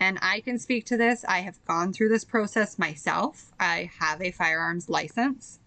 And 0.00 0.18
I 0.22 0.40
can 0.40 0.58
speak 0.58 0.86
to 0.86 0.96
this. 0.96 1.24
I 1.26 1.40
have 1.40 1.64
gone 1.64 1.92
through 1.92 2.10
this 2.10 2.24
process 2.24 2.78
myself. 2.78 3.52
I 3.58 3.90
have 3.98 4.22
a 4.22 4.30
firearms 4.30 4.88
license. 4.88 5.58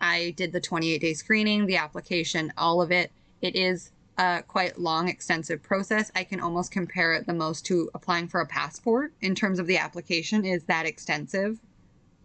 I 0.00 0.34
did 0.36 0.52
the 0.52 0.60
28 0.60 1.00
day 1.00 1.14
screening, 1.14 1.66
the 1.66 1.76
application, 1.76 2.52
all 2.56 2.80
of 2.80 2.92
it. 2.92 3.10
It 3.40 3.56
is 3.56 3.90
a 4.18 4.42
quite 4.46 4.78
long, 4.78 5.08
extensive 5.08 5.62
process. 5.62 6.10
I 6.14 6.24
can 6.24 6.40
almost 6.40 6.70
compare 6.70 7.12
it 7.14 7.26
the 7.26 7.34
most 7.34 7.66
to 7.66 7.90
applying 7.94 8.28
for 8.28 8.40
a 8.40 8.46
passport 8.46 9.12
in 9.20 9.34
terms 9.34 9.58
of 9.58 9.66
the 9.66 9.78
application 9.78 10.44
is 10.44 10.64
that 10.64 10.86
extensive. 10.86 11.58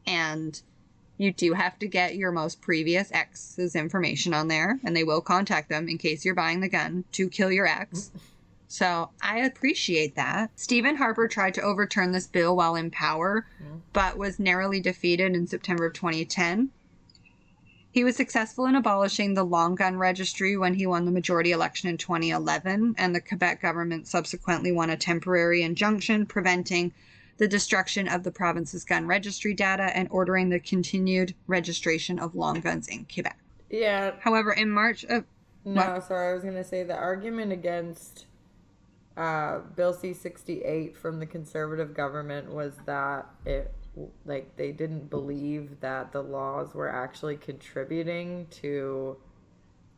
And 0.05 0.61
you 1.17 1.33
do 1.33 1.53
have 1.53 1.79
to 1.79 1.87
get 1.87 2.15
your 2.15 2.31
most 2.31 2.61
previous 2.61 3.11
ex's 3.11 3.75
information 3.75 4.33
on 4.33 4.47
there, 4.47 4.79
and 4.83 4.95
they 4.95 5.03
will 5.03 5.21
contact 5.21 5.69
them 5.69 5.89
in 5.89 5.97
case 5.97 6.23
you're 6.23 6.35
buying 6.35 6.59
the 6.59 6.69
gun 6.69 7.05
to 7.13 7.29
kill 7.29 7.51
your 7.51 7.67
ex. 7.67 8.11
So 8.67 9.09
I 9.21 9.39
appreciate 9.39 10.15
that. 10.15 10.51
Stephen 10.55 10.97
Harper 10.97 11.27
tried 11.27 11.53
to 11.55 11.61
overturn 11.61 12.11
this 12.11 12.27
bill 12.27 12.55
while 12.55 12.75
in 12.75 12.91
power, 12.91 13.47
but 13.93 14.17
was 14.17 14.39
narrowly 14.39 14.81
defeated 14.81 15.35
in 15.35 15.47
September 15.47 15.85
of 15.85 15.93
2010. 15.93 16.69
He 17.97 18.03
was 18.03 18.15
successful 18.15 18.67
in 18.67 18.75
abolishing 18.75 19.33
the 19.33 19.43
long 19.43 19.73
gun 19.73 19.97
registry 19.97 20.55
when 20.55 20.75
he 20.75 20.85
won 20.85 21.05
the 21.05 21.11
majority 21.11 21.51
election 21.51 21.89
in 21.89 21.97
2011, 21.97 22.93
and 22.95 23.15
the 23.15 23.19
Quebec 23.19 23.59
government 23.59 24.05
subsequently 24.05 24.71
won 24.71 24.91
a 24.91 24.95
temporary 24.95 25.63
injunction 25.63 26.27
preventing 26.27 26.93
the 27.37 27.47
destruction 27.47 28.07
of 28.07 28.21
the 28.21 28.29
province's 28.29 28.85
gun 28.85 29.07
registry 29.07 29.55
data 29.55 29.85
and 29.97 30.07
ordering 30.11 30.49
the 30.49 30.59
continued 30.59 31.33
registration 31.47 32.19
of 32.19 32.35
long 32.35 32.59
guns 32.59 32.87
in 32.87 33.07
Quebec. 33.11 33.39
Yeah. 33.71 34.11
However, 34.19 34.53
in 34.53 34.69
March 34.69 35.03
of 35.05 35.25
No, 35.65 35.99
sorry. 36.07 36.29
I 36.29 36.33
was 36.35 36.43
gonna 36.43 36.63
say 36.63 36.83
the 36.83 36.95
argument 36.95 37.51
against 37.51 38.27
uh, 39.17 39.61
Bill 39.75 39.93
C 39.93 40.13
sixty 40.13 40.61
eight 40.61 40.95
from 40.95 41.17
the 41.17 41.25
conservative 41.25 41.95
government 41.95 42.53
was 42.53 42.73
that 42.85 43.25
it 43.43 43.73
like 44.25 44.55
they 44.55 44.71
didn't 44.71 45.09
believe 45.09 45.79
that 45.81 46.11
the 46.11 46.21
laws 46.21 46.73
were 46.73 46.89
actually 46.89 47.37
contributing 47.37 48.47
to 48.51 49.17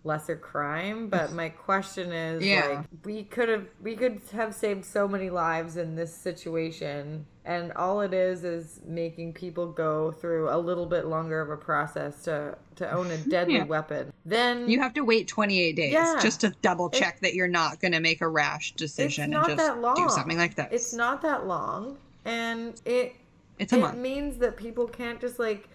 lesser 0.06 0.36
crime 0.38 1.10
but 1.10 1.34
my 1.42 1.50
question 1.50 2.12
is 2.14 2.44
Yeah. 2.46 2.66
like 2.66 2.86
we 3.04 3.24
could 3.24 3.50
have 3.50 3.66
we 3.82 3.96
could 3.96 4.22
have 4.32 4.56
saved 4.56 4.86
so 4.86 5.08
many 5.08 5.30
lives 5.30 5.76
in 5.76 5.96
this 5.96 6.14
situation 6.16 7.26
and 7.44 7.74
all 7.74 8.00
it 8.00 8.14
is 8.14 8.46
is 8.46 8.80
making 8.86 9.34
people 9.34 9.68
go 9.68 10.12
through 10.14 10.50
a 10.50 10.58
little 10.58 10.86
bit 10.86 11.06
longer 11.08 11.42
of 11.42 11.50
a 11.50 11.58
process 11.58 12.24
to 12.24 12.58
to 12.78 12.90
own 12.90 13.12
a 13.12 13.18
deadly 13.30 13.56
Yeah. 13.56 13.66
weapon 13.66 14.14
then 14.26 14.70
you 14.70 14.80
have 14.80 14.94
to 14.94 15.02
wait 15.04 15.28
28 15.28 15.76
days 15.76 15.92
Yeah. 15.92 16.18
just 16.22 16.40
to 16.42 16.54
double 16.62 16.90
check 16.90 17.20
that 17.20 17.34
you're 17.34 17.50
not 17.50 17.82
going 17.82 17.92
to 17.92 18.00
make 18.00 18.22
a 18.22 18.28
rash 18.30 18.72
it's 18.72 18.80
decision 18.80 19.32
not 19.32 19.50
and 19.50 19.58
just 19.60 19.68
that 19.68 19.82
long 19.82 19.96
do 19.96 20.08
something 20.10 20.38
like 20.38 20.56
that 20.56 20.72
it's 20.72 20.94
not 20.94 21.22
that 21.24 21.46
long 21.46 21.98
and 22.24 22.80
it 22.86 23.16
It's 23.60 23.74
a 23.74 23.78
it 23.78 23.82
month. 23.82 23.98
means 23.98 24.38
that 24.38 24.58
people 24.58 24.88
can't 24.88 25.20
just 25.22 25.38
like 25.40 25.70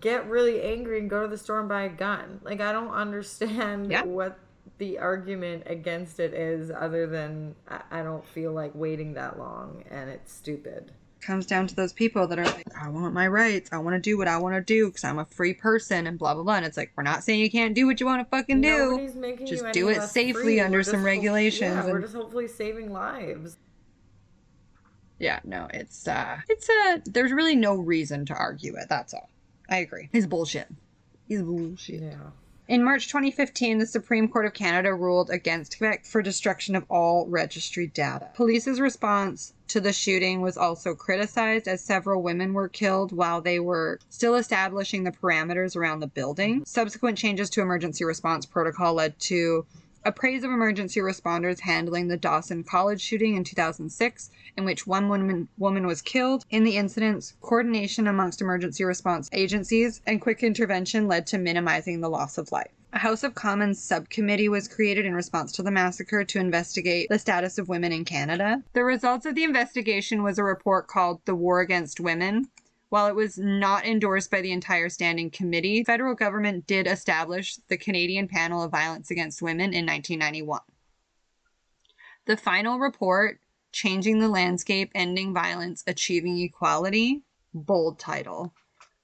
get 0.00 0.26
really 0.28 0.62
angry 0.62 0.98
and 0.98 1.08
go 1.10 1.22
to 1.22 1.28
the 1.28 1.38
store 1.38 1.60
and 1.60 1.68
buy 1.68 1.82
a 1.82 1.88
gun. 1.88 2.40
Like 2.42 2.60
I 2.60 2.72
don't 2.72 2.90
understand 2.90 3.90
Yeah. 3.90 4.04
what 4.04 4.38
the 4.78 4.98
argument 4.98 5.62
against 5.66 6.18
it 6.18 6.34
is 6.34 6.70
other 6.70 7.06
than 7.06 7.54
I, 7.68 7.80
I 7.90 8.02
don't 8.02 8.26
feel 8.26 8.52
like 8.52 8.72
waiting 8.74 9.14
that 9.14 9.38
long 9.38 9.84
and 9.90 10.10
it's 10.10 10.32
stupid. 10.32 10.90
comes 11.20 11.46
down 11.46 11.66
to 11.66 11.74
those 11.74 11.92
people 11.92 12.26
that 12.26 12.38
are 12.38 12.44
like, 12.44 12.66
I 12.78 12.88
want 12.88 13.14
my 13.14 13.26
rights. 13.28 13.70
I 13.72 13.78
want 13.78 13.94
to 13.94 14.00
do 14.00 14.18
what 14.18 14.26
I 14.28 14.36
want 14.36 14.56
to 14.56 14.60
do 14.60 14.88
because 14.88 15.04
I'm 15.04 15.18
a 15.18 15.24
free 15.24 15.54
person 15.54 16.06
and 16.06 16.18
blah, 16.18 16.34
blah, 16.34 16.42
blah. 16.42 16.56
And 16.56 16.66
it's 16.66 16.76
like, 16.76 16.92
we're 16.96 17.02
not 17.02 17.24
saying 17.24 17.40
you 17.40 17.50
can't 17.50 17.74
do 17.74 17.86
what 17.86 17.98
you 18.00 18.04
want 18.06 18.20
to 18.28 18.36
fucking 18.36 18.60
do. 18.60 19.08
Just 19.46 19.64
do 19.72 19.88
it 19.88 20.02
safely 20.02 20.42
free. 20.42 20.60
under 20.60 20.82
some 20.82 21.02
regulations 21.04 21.76
Yeah, 21.76 21.86
we're 21.86 22.00
just 22.02 22.14
hopefully 22.14 22.46
saving 22.48 22.92
lives. 22.92 23.56
Yeah, 25.24 25.40
no, 25.42 25.68
it's, 25.72 26.06
uh, 26.06 26.36
it's, 26.50 26.68
uh, 26.68 26.98
there's 27.06 27.32
really 27.32 27.56
no 27.56 27.76
reason 27.76 28.26
to 28.26 28.34
argue 28.34 28.76
it. 28.76 28.88
That's 28.90 29.14
all. 29.14 29.30
I 29.70 29.78
agree. 29.78 30.10
It's 30.12 30.26
bullshit. 30.26 30.68
It's 31.30 31.40
bullshit. 31.40 32.02
Yeah. 32.02 32.16
In 32.68 32.84
March 32.84 33.08
2015, 33.08 33.78
the 33.78 33.86
Supreme 33.86 34.28
Court 34.28 34.44
of 34.44 34.52
Canada 34.52 34.94
ruled 34.94 35.30
against 35.30 35.78
Quebec 35.78 36.04
for 36.04 36.20
destruction 36.20 36.74
of 36.74 36.84
all 36.90 37.26
registry 37.26 37.86
data. 37.86 38.28
Police's 38.34 38.80
response 38.80 39.54
to 39.68 39.80
the 39.80 39.94
shooting 39.94 40.42
was 40.42 40.58
also 40.58 40.94
criticized 40.94 41.68
as 41.68 41.82
several 41.82 42.22
women 42.22 42.52
were 42.52 42.68
killed 42.68 43.12
while 43.12 43.40
they 43.40 43.60
were 43.60 43.98
still 44.10 44.34
establishing 44.34 45.04
the 45.04 45.10
parameters 45.10 45.74
around 45.74 46.00
the 46.00 46.06
building. 46.06 46.64
Subsequent 46.66 47.16
changes 47.16 47.48
to 47.50 47.62
emergency 47.62 48.04
response 48.04 48.44
protocol 48.44 48.94
led 48.94 49.18
to 49.20 49.64
a 50.04 50.12
praise 50.12 50.44
of 50.44 50.50
emergency 50.50 51.00
responders 51.00 51.60
handling 51.60 52.08
the 52.08 52.16
Dawson 52.16 52.62
College 52.62 53.00
shooting 53.00 53.36
in 53.36 53.44
2006, 53.44 54.30
in 54.56 54.64
which 54.64 54.86
one 54.86 55.08
woman, 55.08 55.48
woman 55.56 55.86
was 55.86 56.02
killed. 56.02 56.44
In 56.50 56.62
the 56.62 56.76
incidents, 56.76 57.34
coordination 57.40 58.06
amongst 58.06 58.40
emergency 58.42 58.84
response 58.84 59.30
agencies 59.32 60.02
and 60.06 60.20
quick 60.20 60.42
intervention 60.42 61.08
led 61.08 61.26
to 61.28 61.38
minimizing 61.38 62.00
the 62.00 62.10
loss 62.10 62.36
of 62.36 62.52
life. 62.52 62.70
A 62.92 62.98
House 62.98 63.24
of 63.24 63.34
Commons 63.34 63.82
subcommittee 63.82 64.48
was 64.48 64.68
created 64.68 65.04
in 65.04 65.16
response 65.16 65.50
to 65.52 65.64
the 65.64 65.70
massacre 65.72 66.22
to 66.22 66.38
investigate 66.38 67.08
the 67.08 67.18
status 67.18 67.58
of 67.58 67.68
women 67.68 67.90
in 67.90 68.04
Canada. 68.04 68.62
The 68.72 68.84
results 68.84 69.26
of 69.26 69.34
the 69.34 69.42
investigation 69.42 70.22
was 70.22 70.38
a 70.38 70.44
report 70.44 70.86
called 70.86 71.20
The 71.24 71.34
War 71.34 71.58
Against 71.58 71.98
Women, 71.98 72.50
while 72.94 73.08
it 73.08 73.16
was 73.16 73.36
not 73.36 73.84
endorsed 73.84 74.30
by 74.30 74.40
the 74.40 74.52
entire 74.52 74.88
standing 74.88 75.28
committee, 75.28 75.82
federal 75.82 76.14
government 76.14 76.64
did 76.64 76.86
establish 76.86 77.56
the 77.66 77.76
Canadian 77.76 78.28
Panel 78.28 78.62
of 78.62 78.70
Violence 78.70 79.10
Against 79.10 79.42
Women 79.42 79.74
in 79.74 79.84
1991. 79.84 80.60
The 82.26 82.36
final 82.36 82.78
report, 82.78 83.40
Changing 83.72 84.20
the 84.20 84.28
Landscape, 84.28 84.92
Ending 84.94 85.34
Violence, 85.34 85.82
Achieving 85.88 86.38
Equality, 86.38 87.22
bold 87.52 87.98
title, 87.98 88.54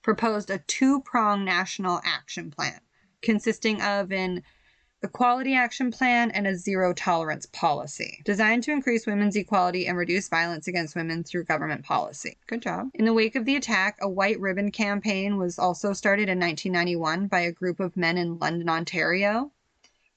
proposed 0.03 0.51
a 0.51 0.59
two-pronged 0.59 1.45
national 1.45 2.01
action 2.05 2.53
plan 2.53 2.79
consisting 3.23 3.83
of 3.83 4.13
an 4.13 4.45
equality 5.03 5.55
action 5.55 5.91
plan 5.91 6.31
and 6.31 6.47
a 6.47 6.55
zero 6.55 6.93
tolerance 6.93 7.47
policy 7.47 8.21
designed 8.25 8.63
to 8.63 8.73
increase 8.73 9.07
women's 9.07 9.37
equality 9.37 9.87
and 9.87 9.97
reduce 9.97 10.29
violence 10.29 10.69
against 10.69 10.95
women 10.95 11.25
through 11.25 11.45
government 11.45 11.85
policy. 11.85 12.37
Good 12.47 12.63
job. 12.63 12.91
In 12.95 13.07
the 13.07 13.15
wake 13.15 13.35
of 13.35 13.45
the 13.45 13.57
attack, 13.57 13.97
a 14.01 14.09
white 14.09 14.39
ribbon 14.41 14.71
campaign 14.71 15.39
was 15.39 15.59
also 15.59 15.93
started 15.93 16.29
in 16.29 16.39
1991 16.39 17.29
by 17.29 17.41
a 17.41 17.53
group 17.53 17.81
of 17.81 17.97
men 17.97 18.19
in 18.19 18.39
London, 18.39 18.69
Ontario. 18.69 19.53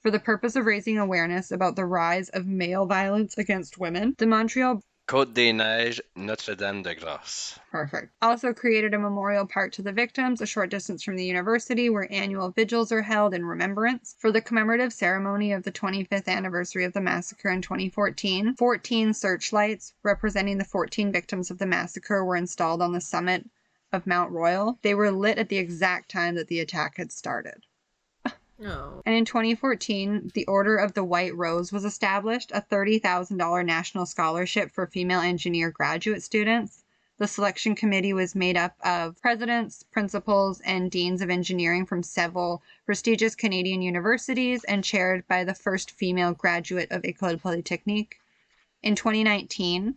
For 0.02 0.10
the 0.10 0.20
purpose 0.20 0.54
of 0.54 0.66
raising 0.66 0.98
awareness 0.98 1.50
about 1.50 1.76
the 1.76 1.86
rise 1.86 2.28
of 2.28 2.46
male 2.46 2.84
violence 2.84 3.38
against 3.38 3.78
women, 3.78 4.14
the 4.18 4.26
Montreal 4.26 4.82
Côte 5.06 5.34
des 5.34 5.52
Neiges, 5.52 6.00
Notre 6.16 6.54
Dame 6.54 6.82
de 6.82 6.94
Grâce. 6.94 7.58
Perfect. 7.70 8.10
Also 8.22 8.54
created 8.54 8.94
a 8.94 8.98
memorial 8.98 9.46
park 9.46 9.70
to 9.72 9.82
the 9.82 9.92
victims 9.92 10.40
a 10.40 10.46
short 10.46 10.70
distance 10.70 11.02
from 11.02 11.16
the 11.16 11.26
university 11.26 11.90
where 11.90 12.10
annual 12.10 12.50
vigils 12.52 12.90
are 12.90 13.02
held 13.02 13.34
in 13.34 13.44
remembrance. 13.44 14.16
For 14.18 14.32
the 14.32 14.40
commemorative 14.40 14.94
ceremony 14.94 15.52
of 15.52 15.62
the 15.62 15.72
25th 15.72 16.26
anniversary 16.26 16.84
of 16.84 16.94
the 16.94 17.02
massacre 17.02 17.50
in 17.50 17.60
2014, 17.60 18.54
14 18.54 19.12
searchlights 19.12 19.92
representing 20.02 20.56
the 20.56 20.64
14 20.64 21.12
victims 21.12 21.50
of 21.50 21.58
the 21.58 21.66
massacre 21.66 22.24
were 22.24 22.36
installed 22.36 22.80
on 22.80 22.94
the 22.94 23.00
summit 23.02 23.44
of 23.92 24.06
Mount 24.06 24.30
Royal. 24.30 24.78
They 24.80 24.94
were 24.94 25.10
lit 25.10 25.36
at 25.36 25.50
the 25.50 25.58
exact 25.58 26.10
time 26.10 26.34
that 26.36 26.48
the 26.48 26.60
attack 26.60 26.96
had 26.96 27.12
started. 27.12 27.66
No. 28.58 29.02
And 29.04 29.14
in 29.14 29.24
2014, 29.24 30.30
the 30.34 30.46
Order 30.46 30.76
of 30.76 30.94
the 30.94 31.04
White 31.04 31.36
Rose 31.36 31.72
was 31.72 31.84
established, 31.84 32.52
a 32.52 32.62
$30,000 32.62 33.66
national 33.66 34.06
scholarship 34.06 34.70
for 34.70 34.86
female 34.86 35.20
engineer 35.20 35.70
graduate 35.70 36.22
students. 36.22 36.84
The 37.16 37.28
selection 37.28 37.76
committee 37.76 38.12
was 38.12 38.34
made 38.34 38.56
up 38.56 38.76
of 38.84 39.20
presidents, 39.22 39.84
principals, 39.84 40.60
and 40.62 40.90
deans 40.90 41.22
of 41.22 41.30
engineering 41.30 41.86
from 41.86 42.02
several 42.02 42.60
prestigious 42.86 43.36
Canadian 43.36 43.82
universities 43.82 44.64
and 44.64 44.82
chaired 44.82 45.26
by 45.28 45.44
the 45.44 45.54
first 45.54 45.92
female 45.92 46.32
graduate 46.32 46.90
of 46.90 47.02
École 47.02 47.40
Polytechnique. 47.40 48.18
In 48.82 48.96
2019, 48.96 49.94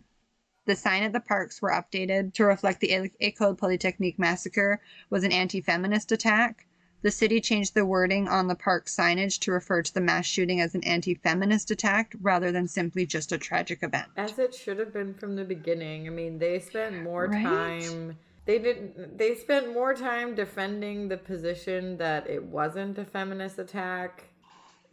the 0.64 0.76
sign 0.76 1.02
at 1.02 1.12
the 1.12 1.18
parks 1.18 1.60
were 1.60 1.70
updated 1.70 2.34
to 2.34 2.44
reflect 2.44 2.80
the 2.80 3.10
École 3.20 3.58
Polytechnique 3.58 4.18
massacre 4.18 4.80
was 5.10 5.24
an 5.24 5.32
anti-feminist 5.32 6.12
attack. 6.12 6.67
The 7.02 7.10
city 7.12 7.40
changed 7.40 7.74
the 7.74 7.86
wording 7.86 8.26
on 8.28 8.48
the 8.48 8.54
park 8.56 8.86
signage 8.86 9.38
to 9.40 9.52
refer 9.52 9.82
to 9.82 9.94
the 9.94 10.00
mass 10.00 10.26
shooting 10.26 10.60
as 10.60 10.74
an 10.74 10.82
anti 10.84 11.14
feminist 11.14 11.70
attack 11.70 12.14
rather 12.20 12.50
than 12.50 12.66
simply 12.66 13.06
just 13.06 13.30
a 13.30 13.38
tragic 13.38 13.82
event. 13.82 14.08
As 14.16 14.38
it 14.38 14.52
should 14.54 14.78
have 14.78 14.92
been 14.92 15.14
from 15.14 15.36
the 15.36 15.44
beginning. 15.44 16.06
I 16.08 16.10
mean, 16.10 16.38
they 16.38 16.58
spent 16.58 17.02
more 17.02 17.26
Right? 17.28 17.42
time. 17.44 18.18
They 18.46 18.58
didn't. 18.58 19.16
They 19.18 19.34
spent 19.36 19.72
more 19.74 19.94
time 19.94 20.34
defending 20.34 21.08
the 21.08 21.18
position 21.18 21.98
that 21.98 22.28
it 22.28 22.42
wasn't 22.42 22.98
a 22.98 23.04
feminist 23.04 23.58
attack 23.58 24.24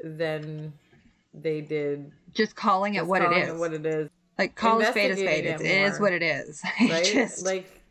than 0.04 0.74
they 1.34 1.62
did 1.62 2.12
Just 2.34 2.56
calling 2.56 2.96
it 2.96 3.00
just 3.00 3.10
what 3.10 3.22
it 3.22 3.26
calling 3.30 3.44
is. 3.44 3.60
what 3.60 3.74
it 3.74 3.86
is. 3.86 4.10
like, 4.38 4.56
call 4.56 4.82
a 4.82 4.86
spade 4.86 5.12
a 5.12 5.16
spade. 5.18 5.46
it 5.46 5.62
it 5.62 5.66
is 5.66 6.00
what 6.00 6.14
it 6.14 6.22
is. 6.22 6.62
Right? 6.82 7.04
Just, 7.06 7.46
like, 7.46 7.82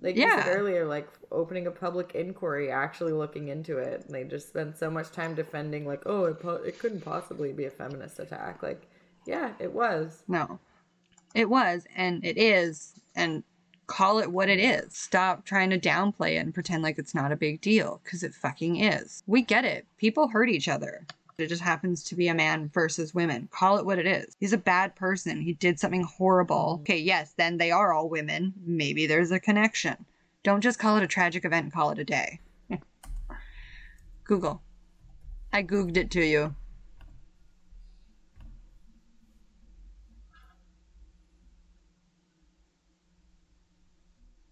like 0.00 0.16
you 0.16 0.22
Yeah. 0.22 0.44
said 0.44 0.56
earlier, 0.56 0.86
like 0.86 1.08
opening 1.30 1.66
a 1.66 1.70
public 1.70 2.14
inquiry, 2.14 2.70
actually 2.70 3.12
looking 3.12 3.48
into 3.48 3.78
it. 3.78 4.04
And 4.06 4.14
they 4.14 4.24
just 4.24 4.48
spent 4.48 4.76
so 4.76 4.90
much 4.90 5.10
time 5.10 5.34
defending, 5.34 5.86
like, 5.86 6.02
oh, 6.06 6.24
it 6.26 6.38
po- 6.40 6.62
it 6.62 6.78
couldn't 6.78 7.00
possibly 7.02 7.52
be 7.52 7.64
a 7.64 7.70
feminist 7.70 8.18
attack. 8.18 8.62
Like, 8.62 8.86
yeah, 9.26 9.52
it 9.58 9.72
was. 9.72 10.22
no. 10.28 10.58
It 11.34 11.50
was, 11.50 11.84
and 11.94 12.24
it 12.24 12.38
is, 12.38 12.94
and 13.14 13.44
call 13.86 14.18
it 14.18 14.32
what 14.32 14.48
it 14.48 14.58
is. 14.58 14.96
Stop 14.96 15.44
trying 15.44 15.68
to 15.70 15.78
downplay 15.78 16.32
it 16.36 16.38
and 16.38 16.54
pretend 16.54 16.82
like 16.82 16.98
it's 16.98 17.14
not 17.14 17.32
a 17.32 17.36
big 17.36 17.60
deal, 17.60 18.00
because 18.02 18.22
it 18.22 18.34
fucking 18.34 18.76
is. 18.76 19.22
We 19.26 19.42
get 19.42 19.64
it. 19.66 19.86
People 19.98 20.28
hurt 20.28 20.48
each 20.48 20.68
other. 20.68 21.06
It 21.38 21.46
just 21.46 21.62
happens 21.62 22.02
to 22.04 22.16
be 22.16 22.26
a 22.26 22.34
man 22.34 22.68
versus 22.68 23.14
women. 23.14 23.48
Call 23.52 23.78
it 23.78 23.86
what 23.86 24.00
it 24.00 24.08
is. 24.08 24.36
He's 24.40 24.52
a 24.52 24.58
bad 24.58 24.96
person. 24.96 25.40
He 25.40 25.52
did 25.52 25.78
something 25.78 26.02
horrible. 26.02 26.74
Mm-hmm. 26.74 26.82
Okay, 26.82 26.98
yes, 26.98 27.32
then 27.36 27.58
they 27.58 27.70
are 27.70 27.92
all 27.92 28.08
women. 28.08 28.52
Maybe 28.66 29.06
there's 29.06 29.30
a 29.30 29.38
connection. 29.38 30.04
Don't 30.42 30.60
just 30.60 30.80
call 30.80 30.96
it 30.96 31.04
a 31.04 31.06
tragic 31.06 31.44
event 31.44 31.64
and 31.64 31.72
call 31.72 31.90
it 31.92 32.00
a 32.00 32.04
day. 32.04 32.40
Google. 34.24 34.62
I 35.52 35.62
Googled 35.62 35.96
it 35.96 36.10
to 36.10 36.24
you. 36.24 36.56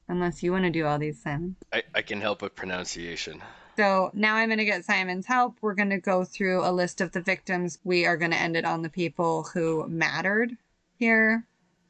Unless 0.08 0.40
you 0.44 0.52
want 0.52 0.62
to 0.64 0.70
do 0.70 0.86
all 0.86 1.00
these, 1.00 1.20
Simon. 1.20 1.56
I, 1.72 1.82
I 1.96 2.02
can 2.02 2.20
help 2.20 2.42
with 2.42 2.54
pronunciation. 2.54 3.42
So 3.76 4.10
now 4.14 4.36
I'm 4.36 4.48
going 4.48 4.58
to 4.58 4.64
get 4.64 4.84
Simon's 4.84 5.26
help. 5.26 5.56
We're 5.60 5.74
going 5.74 5.90
to 5.90 5.98
go 5.98 6.24
through 6.24 6.64
a 6.64 6.72
list 6.72 7.00
of 7.00 7.12
the 7.12 7.20
victims. 7.20 7.78
We 7.84 8.06
are 8.06 8.16
going 8.16 8.30
to 8.30 8.40
end 8.40 8.56
it 8.56 8.64
on 8.64 8.82
the 8.82 8.88
people 8.88 9.44
who 9.52 9.86
mattered 9.88 10.56
here. 10.98 11.44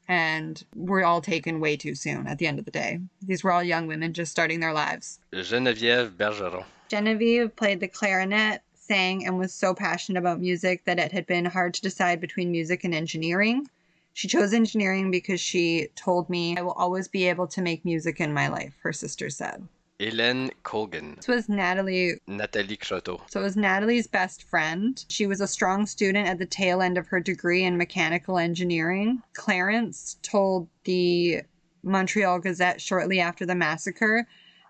And 0.08 0.62
we're 0.74 1.04
all 1.04 1.20
taken 1.20 1.60
way 1.60 1.76
too 1.76 1.94
soon 1.94 2.26
at 2.26 2.38
the 2.38 2.46
end 2.46 2.58
of 2.58 2.64
the 2.64 2.70
day. 2.70 3.00
These 3.22 3.42
were 3.42 3.52
all 3.52 3.62
young 3.62 3.86
women 3.86 4.12
just 4.12 4.30
starting 4.32 4.60
their 4.60 4.72
lives. 4.72 5.20
Geneviève 5.32 6.16
Bergeron. 6.16 6.64
Genevieve 6.88 7.54
played 7.56 7.80
the 7.80 7.88
clarinet, 7.88 8.62
sang, 8.74 9.26
and 9.26 9.38
was 9.38 9.52
so 9.52 9.74
passionate 9.74 10.20
about 10.20 10.40
music 10.40 10.84
that 10.84 11.00
it 11.00 11.10
had 11.10 11.26
been 11.26 11.44
hard 11.44 11.74
to 11.74 11.82
decide 11.82 12.20
between 12.20 12.52
music 12.52 12.84
and 12.84 12.94
engineering. 12.94 13.68
She 14.12 14.28
chose 14.28 14.52
engineering 14.52 15.10
because 15.10 15.40
she 15.40 15.88
told 15.96 16.30
me, 16.30 16.56
I 16.56 16.62
will 16.62 16.72
always 16.72 17.08
be 17.08 17.28
able 17.28 17.48
to 17.48 17.60
make 17.60 17.84
music 17.84 18.20
in 18.20 18.32
my 18.32 18.48
life, 18.48 18.74
her 18.82 18.92
sister 18.92 19.28
said. 19.28 19.66
Hélène 19.98 20.50
Colgan. 20.62 21.16
This 21.16 21.28
was 21.28 21.48
Natalie 21.48 22.20
Nathalie 22.26 22.76
Croteau. 22.76 23.20
So 23.30 23.40
it 23.40 23.44
was 23.44 23.56
Natalie's 23.56 24.06
best 24.06 24.42
friend. 24.42 25.02
She 25.08 25.26
was 25.26 25.40
a 25.40 25.46
strong 25.46 25.86
student 25.86 26.28
at 26.28 26.38
the 26.38 26.46
tail 26.46 26.82
end 26.82 26.98
of 26.98 27.06
her 27.08 27.20
degree 27.20 27.64
in 27.64 27.76
mechanical 27.76 28.38
engineering. 28.38 29.22
Clarence 29.34 30.16
told 30.22 30.68
the 30.84 31.42
Montreal 31.82 32.40
Gazette 32.40 32.80
shortly 32.80 33.20
after 33.20 33.46
the 33.46 33.54
massacre 33.54 34.26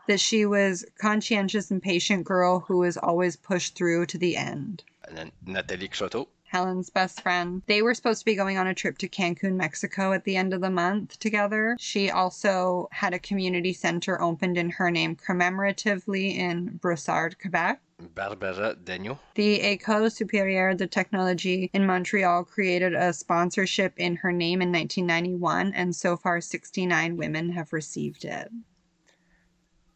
that 0.07 0.20
she 0.20 0.47
was 0.47 0.85
conscientious 1.01 1.70
and 1.70 1.83
patient 1.83 2.24
girl 2.24 2.61
who 2.61 2.79
was 2.79 2.97
always 2.97 3.35
pushed 3.35 3.74
through 3.74 4.07
to 4.07 4.18
the 4.18 4.37
end. 4.37 4.85
And 5.09 5.16
then 5.16 5.33
Nathalie 5.45 5.89
Croteau. 5.89 6.29
Helen's 6.57 6.88
best 6.88 7.20
friend. 7.20 7.61
They 7.66 7.82
were 7.82 7.92
supposed 7.92 8.20
to 8.20 8.24
be 8.24 8.34
going 8.34 8.57
on 8.57 8.66
a 8.66 8.72
trip 8.72 8.96
to 8.98 9.09
Cancun, 9.11 9.57
Mexico 9.57 10.14
at 10.14 10.24
the 10.24 10.38
end 10.38 10.54
of 10.54 10.62
the 10.62 10.70
month 10.70 11.18
together. 11.18 11.76
She 11.78 12.11
also 12.11 12.88
had 12.92 13.12
a 13.12 13.18
community 13.18 13.74
center 13.74 14.22
opened 14.22 14.57
in 14.57 14.70
her 14.70 14.90
name 14.90 15.16
commemoratively 15.16 16.34
in 16.34 16.78
Brossard, 16.82 17.38
Quebec. 17.38 17.82
Barbara 18.14 18.74
Daigneault. 18.82 19.18
The 19.34 19.61
École 19.61 20.09
Supérieure 20.09 20.74
de 20.74 20.86
Technologie 20.86 21.68
in 21.74 21.84
Montreal 21.84 22.44
created 22.44 22.94
a 22.94 23.12
sponsorship 23.12 23.92
in 23.98 24.16
her 24.16 24.32
name 24.32 24.62
in 24.62 24.72
1991, 24.72 25.74
and 25.74 25.94
so 25.94 26.16
far 26.16 26.40
69 26.40 27.18
women 27.18 27.50
have 27.50 27.74
received 27.74 28.24
it. 28.24 28.50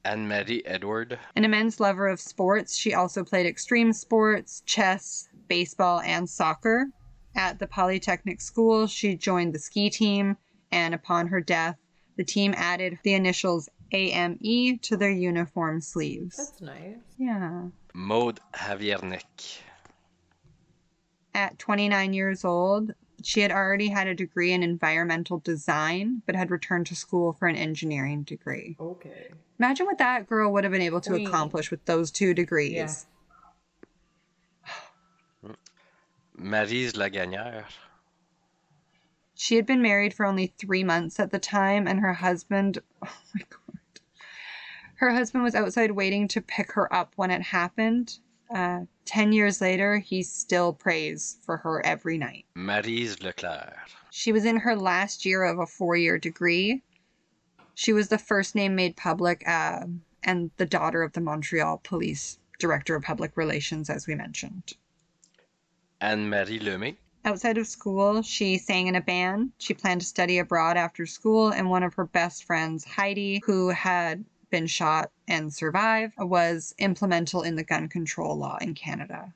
Anne-Marie 0.05 0.63
Edward. 0.65 1.19
An 1.37 1.45
immense 1.45 1.79
lover 1.79 2.09
of 2.09 2.21
sports, 2.21 2.77
she 2.77 2.95
also 2.95 3.23
played 3.23 3.47
extreme 3.47 3.93
sports, 3.93 4.63
chess, 4.65 5.29
baseball, 5.51 6.01
and 6.01 6.31
soccer. 6.31 6.87
At 7.37 7.59
the 7.59 7.67
Polytechnic 7.67 8.41
School, 8.41 8.87
she 8.87 9.17
joined 9.17 9.53
the 9.53 9.59
ski 9.59 9.91
team, 9.91 10.39
and 10.73 10.95
upon 10.95 11.27
her 11.27 11.41
death, 11.43 11.77
the 12.17 12.25
team 12.25 12.55
added 12.57 12.99
the 13.03 13.13
initials 13.13 13.69
AME 13.93 14.79
to 14.83 14.97
their 14.97 15.11
uniform 15.11 15.81
sleeves. 15.81 16.37
That's 16.37 16.61
nice. 16.63 16.97
Yeah. 17.19 17.65
Maud 17.93 18.41
Haviernick. 18.55 19.59
At 21.35 21.59
29 21.59 22.13
years 22.13 22.45
old, 22.45 22.93
she 23.23 23.41
had 23.41 23.53
already 23.53 23.89
had 23.89 24.07
a 24.07 24.15
degree 24.15 24.53
in 24.53 24.63
environmental 24.63 25.39
design, 25.39 26.23
but 26.27 26.35
had 26.35 26.51
returned 26.51 26.87
to 26.87 26.97
school 26.97 27.33
for 27.33 27.49
an 27.49 27.57
engineering 27.57 28.23
degree. 28.23 28.77
Okay. 28.81 29.29
Imagine 29.59 29.87
what 29.87 29.99
that 29.99 30.29
girl 30.29 30.53
would 30.53 30.65
have 30.65 30.73
been 30.73 30.83
able 30.83 31.01
to 31.03 31.11
Queen. 31.11 31.27
accomplish 31.27 31.71
with 31.71 31.85
those 31.85 32.11
two 32.11 32.35
degrees. 32.35 32.73
Yeah. 32.73 32.95
Maryse 36.41 36.93
Laganière. 36.93 37.65
She 39.35 39.57
had 39.57 39.67
been 39.67 39.83
married 39.83 40.15
for 40.15 40.27
only 40.27 40.47
three 40.59 40.85
months 40.85 41.21
at 41.21 41.31
the 41.31 41.39
time, 41.39 41.87
and 41.87 42.01
her 42.01 42.15
husband, 42.15 42.79
oh 43.03 43.13
my 43.35 43.43
God. 43.49 44.01
Her 44.97 45.13
husband 45.13 45.45
was 45.45 45.55
outside 45.55 45.93
waiting 45.93 46.29
to 46.29 46.41
pick 46.41 46.73
her 46.73 46.93
up 46.93 47.13
when 47.17 47.31
it 47.31 47.43
happened. 47.43 48.19
Uh, 48.55 48.81
10 49.05 49.33
years 49.33 49.61
later, 49.61 49.99
he 49.99 50.23
still 50.23 50.73
prays 50.73 51.39
for 51.43 51.57
her 51.59 51.85
every 51.87 52.19
night. 52.19 52.45
Maryse 52.55 53.23
Leclerc. 53.23 53.77
She 54.11 54.33
was 54.33 54.45
in 54.45 54.59
her 54.59 54.77
last 54.77 55.25
year 55.25 55.45
of 55.45 55.59
a 55.59 55.67
four 55.67 55.97
year 55.97 56.19
degree. 56.19 56.83
She 57.75 57.93
was 57.93 58.09
the 58.09 58.19
first 58.19 58.55
name 58.55 58.75
made 58.75 58.97
public 58.97 59.47
uh, 59.49 59.87
and 60.23 60.51
the 60.57 60.67
daughter 60.67 61.03
of 61.03 61.13
the 61.13 61.21
Montreal 61.21 61.81
Police 61.83 62.39
Director 62.59 62.95
of 62.95 63.03
Public 63.03 63.37
Relations, 63.37 63.89
as 63.89 64.07
we 64.07 64.15
mentioned. 64.15 64.75
Anne-Marie 66.01 66.61
Lemay. 66.61 66.97
Outside 67.25 67.59
of 67.59 67.67
school, 67.67 68.23
she 68.23 68.57
sang 68.57 68.87
in 68.87 68.95
a 68.95 69.01
band. 69.01 69.53
She 69.59 69.75
planned 69.75 70.01
to 70.01 70.07
study 70.07 70.39
abroad 70.39 70.77
after 70.77 71.05
school, 71.05 71.51
and 71.51 71.69
one 71.69 71.83
of 71.83 71.95
her 71.95 72.07
best 72.07 72.45
friends, 72.45 72.85
Heidi, 72.85 73.43
who 73.45 73.69
had 73.69 74.25
been 74.51 74.67
shot 74.67 75.11
and 75.29 75.53
survived, 75.53 76.15
was 76.19 76.75
implemental 76.79 77.43
in 77.43 77.57
the 77.57 77.65
gun 77.65 77.89
control 77.89 78.37
law 78.37 78.57
in 78.61 78.75
Canada. 78.75 79.35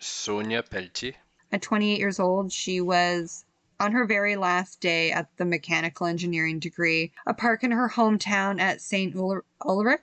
Sonia 0.00 0.62
Pelletier. 0.62 1.14
At 1.50 1.62
28 1.62 1.98
years 1.98 2.20
old, 2.20 2.52
she 2.52 2.80
was 2.80 3.44
on 3.80 3.92
her 3.92 4.06
very 4.06 4.36
last 4.36 4.80
day 4.80 5.12
at 5.12 5.36
the 5.36 5.44
mechanical 5.44 6.06
engineering 6.06 6.58
degree. 6.58 7.12
A 7.26 7.34
park 7.34 7.64
in 7.64 7.70
her 7.70 7.88
hometown 7.88 8.60
at 8.60 8.80
St. 8.80 9.14
Ul- 9.16 9.42
Ulric 9.62 10.02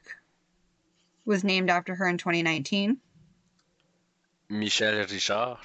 was 1.26 1.43
named 1.43 1.70
after 1.70 1.95
her 1.95 2.07
in 2.07 2.18
2019. 2.18 2.97
Michèle 4.50 5.10
Richard. 5.12 5.58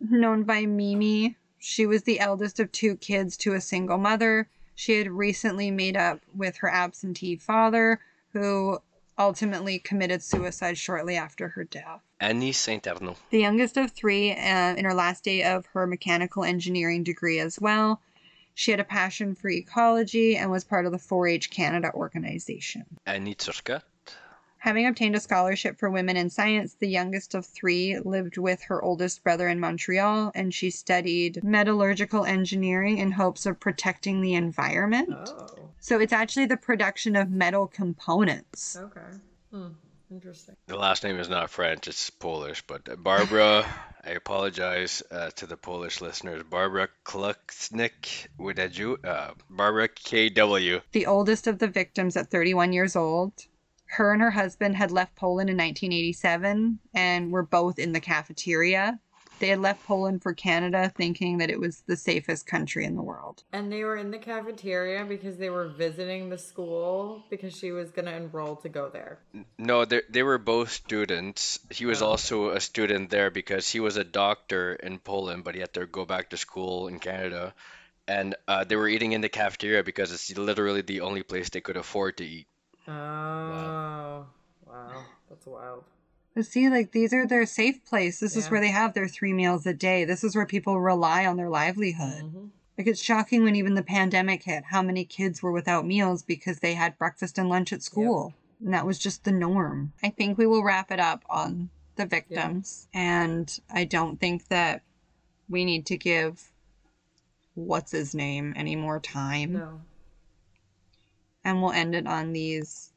known 0.00 0.44
by 0.44 0.66
Mimi. 0.66 1.36
She 1.58 1.86
was 1.86 2.02
the 2.02 2.18
eldest 2.18 2.58
of 2.58 2.72
two 2.72 2.96
kids 2.96 3.36
to 3.38 3.54
a 3.54 3.60
single 3.60 3.98
mother. 3.98 4.48
She 4.74 4.98
had 4.98 5.10
recently 5.10 5.70
made 5.70 5.96
up 5.96 6.20
with 6.34 6.56
her 6.56 6.68
absentee 6.68 7.36
father, 7.36 8.00
who 8.32 8.78
ultimately 9.18 9.78
committed 9.78 10.22
suicide 10.22 10.76
shortly 10.78 11.16
after 11.16 11.48
her 11.48 11.64
death. 11.64 12.00
Annie 12.18 12.52
Saint-Arneault. 12.52 13.18
The 13.30 13.40
youngest 13.40 13.76
of 13.76 13.92
three, 13.92 14.32
uh, 14.32 14.74
in 14.74 14.84
her 14.84 14.94
last 14.94 15.22
day 15.22 15.44
of 15.44 15.66
her 15.66 15.86
mechanical 15.86 16.42
engineering 16.42 17.04
degree 17.04 17.38
as 17.38 17.60
well. 17.60 18.00
She 18.54 18.70
had 18.70 18.80
a 18.80 18.84
passion 18.84 19.34
for 19.34 19.48
ecology 19.48 20.36
and 20.36 20.50
was 20.50 20.64
part 20.64 20.86
of 20.86 20.92
the 20.92 20.98
4 20.98 21.28
H 21.28 21.50
Canada 21.50 21.92
organization. 21.94 22.84
Annie 23.06 23.34
Turcotte. 23.34 23.82
Having 24.62 24.86
obtained 24.86 25.16
a 25.16 25.20
scholarship 25.20 25.76
for 25.76 25.90
women 25.90 26.16
in 26.16 26.30
science, 26.30 26.76
the 26.78 26.86
youngest 26.86 27.34
of 27.34 27.44
three 27.44 27.98
lived 27.98 28.38
with 28.38 28.62
her 28.62 28.80
oldest 28.80 29.24
brother 29.24 29.48
in 29.48 29.58
Montreal, 29.58 30.30
and 30.36 30.54
she 30.54 30.70
studied 30.70 31.42
metallurgical 31.42 32.24
engineering 32.24 32.98
in 32.98 33.10
hopes 33.10 33.44
of 33.44 33.58
protecting 33.58 34.20
the 34.20 34.34
environment. 34.34 35.08
Oh. 35.12 35.48
So 35.80 35.98
it's 35.98 36.12
actually 36.12 36.46
the 36.46 36.56
production 36.56 37.16
of 37.16 37.28
metal 37.28 37.66
components. 37.66 38.76
Okay. 38.76 39.00
Hmm. 39.50 39.70
Interesting. 40.12 40.54
The 40.68 40.76
last 40.76 41.02
name 41.02 41.18
is 41.18 41.28
not 41.28 41.50
French, 41.50 41.88
it's 41.88 42.10
Polish, 42.10 42.62
but 42.64 43.02
Barbara, 43.02 43.66
I 44.04 44.10
apologize 44.10 45.02
uh, 45.10 45.30
to 45.30 45.46
the 45.46 45.56
Polish 45.56 46.00
listeners. 46.00 46.44
Barbara 46.48 46.88
Klucznik 47.04 48.28
Wiedeju, 48.38 49.04
uh, 49.04 49.32
Barbara 49.50 49.88
KW. 49.88 50.82
The 50.92 51.06
oldest 51.06 51.48
of 51.48 51.58
the 51.58 51.66
victims 51.66 52.16
at 52.16 52.30
31 52.30 52.72
years 52.72 52.94
old. 52.94 53.32
Her 53.92 54.14
and 54.14 54.22
her 54.22 54.30
husband 54.30 54.74
had 54.76 54.90
left 54.90 55.16
Poland 55.16 55.50
in 55.50 55.56
1987 55.58 56.78
and 56.94 57.30
were 57.30 57.42
both 57.42 57.78
in 57.78 57.92
the 57.92 58.00
cafeteria. 58.00 58.98
They 59.38 59.48
had 59.48 59.58
left 59.58 59.84
Poland 59.84 60.22
for 60.22 60.32
Canada 60.32 60.90
thinking 60.96 61.36
that 61.38 61.50
it 61.50 61.60
was 61.60 61.82
the 61.82 61.96
safest 61.98 62.46
country 62.46 62.86
in 62.86 62.96
the 62.96 63.02
world. 63.02 63.44
And 63.52 63.70
they 63.70 63.84
were 63.84 63.96
in 63.96 64.10
the 64.10 64.18
cafeteria 64.18 65.04
because 65.04 65.36
they 65.36 65.50
were 65.50 65.68
visiting 65.68 66.30
the 66.30 66.38
school 66.38 67.22
because 67.28 67.54
she 67.54 67.70
was 67.70 67.90
going 67.90 68.06
to 68.06 68.16
enroll 68.16 68.56
to 68.56 68.70
go 68.70 68.88
there. 68.88 69.18
No, 69.58 69.84
they, 69.84 70.00
they 70.08 70.22
were 70.22 70.38
both 70.38 70.70
students. 70.70 71.58
He 71.68 71.84
was 71.84 72.00
also 72.00 72.48
a 72.48 72.60
student 72.60 73.10
there 73.10 73.30
because 73.30 73.68
he 73.68 73.80
was 73.80 73.98
a 73.98 74.04
doctor 74.04 74.72
in 74.72 75.00
Poland, 75.00 75.44
but 75.44 75.54
he 75.54 75.60
had 75.60 75.74
to 75.74 75.84
go 75.84 76.06
back 76.06 76.30
to 76.30 76.38
school 76.38 76.88
in 76.88 76.98
Canada. 76.98 77.52
And 78.08 78.36
uh, 78.48 78.64
they 78.64 78.76
were 78.76 78.88
eating 78.88 79.12
in 79.12 79.20
the 79.20 79.28
cafeteria 79.28 79.84
because 79.84 80.12
it's 80.12 80.34
literally 80.38 80.80
the 80.80 81.02
only 81.02 81.22
place 81.22 81.50
they 81.50 81.60
could 81.60 81.76
afford 81.76 82.16
to 82.16 82.24
eat. 82.24 82.46
Oh. 82.88 84.26
Wow. 84.66 85.04
That's 85.28 85.46
wild. 85.46 85.84
But 86.34 86.46
see, 86.46 86.68
like 86.68 86.92
these 86.92 87.12
are 87.12 87.26
their 87.26 87.44
safe 87.44 87.84
place. 87.84 88.20
This 88.20 88.36
is 88.36 88.50
where 88.50 88.60
they 88.60 88.70
have 88.70 88.94
their 88.94 89.08
three 89.08 89.32
meals 89.34 89.66
a 89.66 89.74
day. 89.74 90.04
This 90.04 90.24
is 90.24 90.34
where 90.34 90.46
people 90.46 90.80
rely 90.80 91.26
on 91.26 91.36
their 91.36 91.50
livelihood. 91.50 92.24
Mhm. 92.24 92.50
Like 92.78 92.86
it's 92.86 93.02
shocking 93.02 93.44
when 93.44 93.54
even 93.54 93.74
the 93.74 93.82
pandemic 93.82 94.44
hit, 94.44 94.64
how 94.70 94.80
many 94.80 95.04
kids 95.04 95.42
were 95.42 95.52
without 95.52 95.84
meals 95.86 96.22
because 96.22 96.60
they 96.60 96.72
had 96.74 96.96
breakfast 96.96 97.36
and 97.36 97.50
lunch 97.50 97.70
at 97.72 97.82
school. 97.82 98.34
And 98.64 98.72
that 98.72 98.86
was 98.86 98.98
just 98.98 99.24
the 99.24 99.32
norm. 99.32 99.92
I 100.02 100.08
think 100.08 100.38
we 100.38 100.46
will 100.46 100.64
wrap 100.64 100.90
it 100.90 101.00
up 101.00 101.22
on 101.28 101.68
the 101.96 102.06
victims. 102.06 102.88
And 102.94 103.54
I 103.70 103.84
don't 103.84 104.18
think 104.18 104.48
that 104.48 104.82
we 105.50 105.66
need 105.66 105.84
to 105.86 105.98
give 105.98 106.50
what's 107.54 107.92
his 107.92 108.14
name 108.14 108.54
any 108.56 108.74
more 108.74 108.98
time. 109.00 109.52
No. 109.52 109.80
And 111.44 111.60
we'll 111.62 111.72
end 111.72 111.94
it 111.94 112.06
on 112.06 112.32
these 112.32 112.92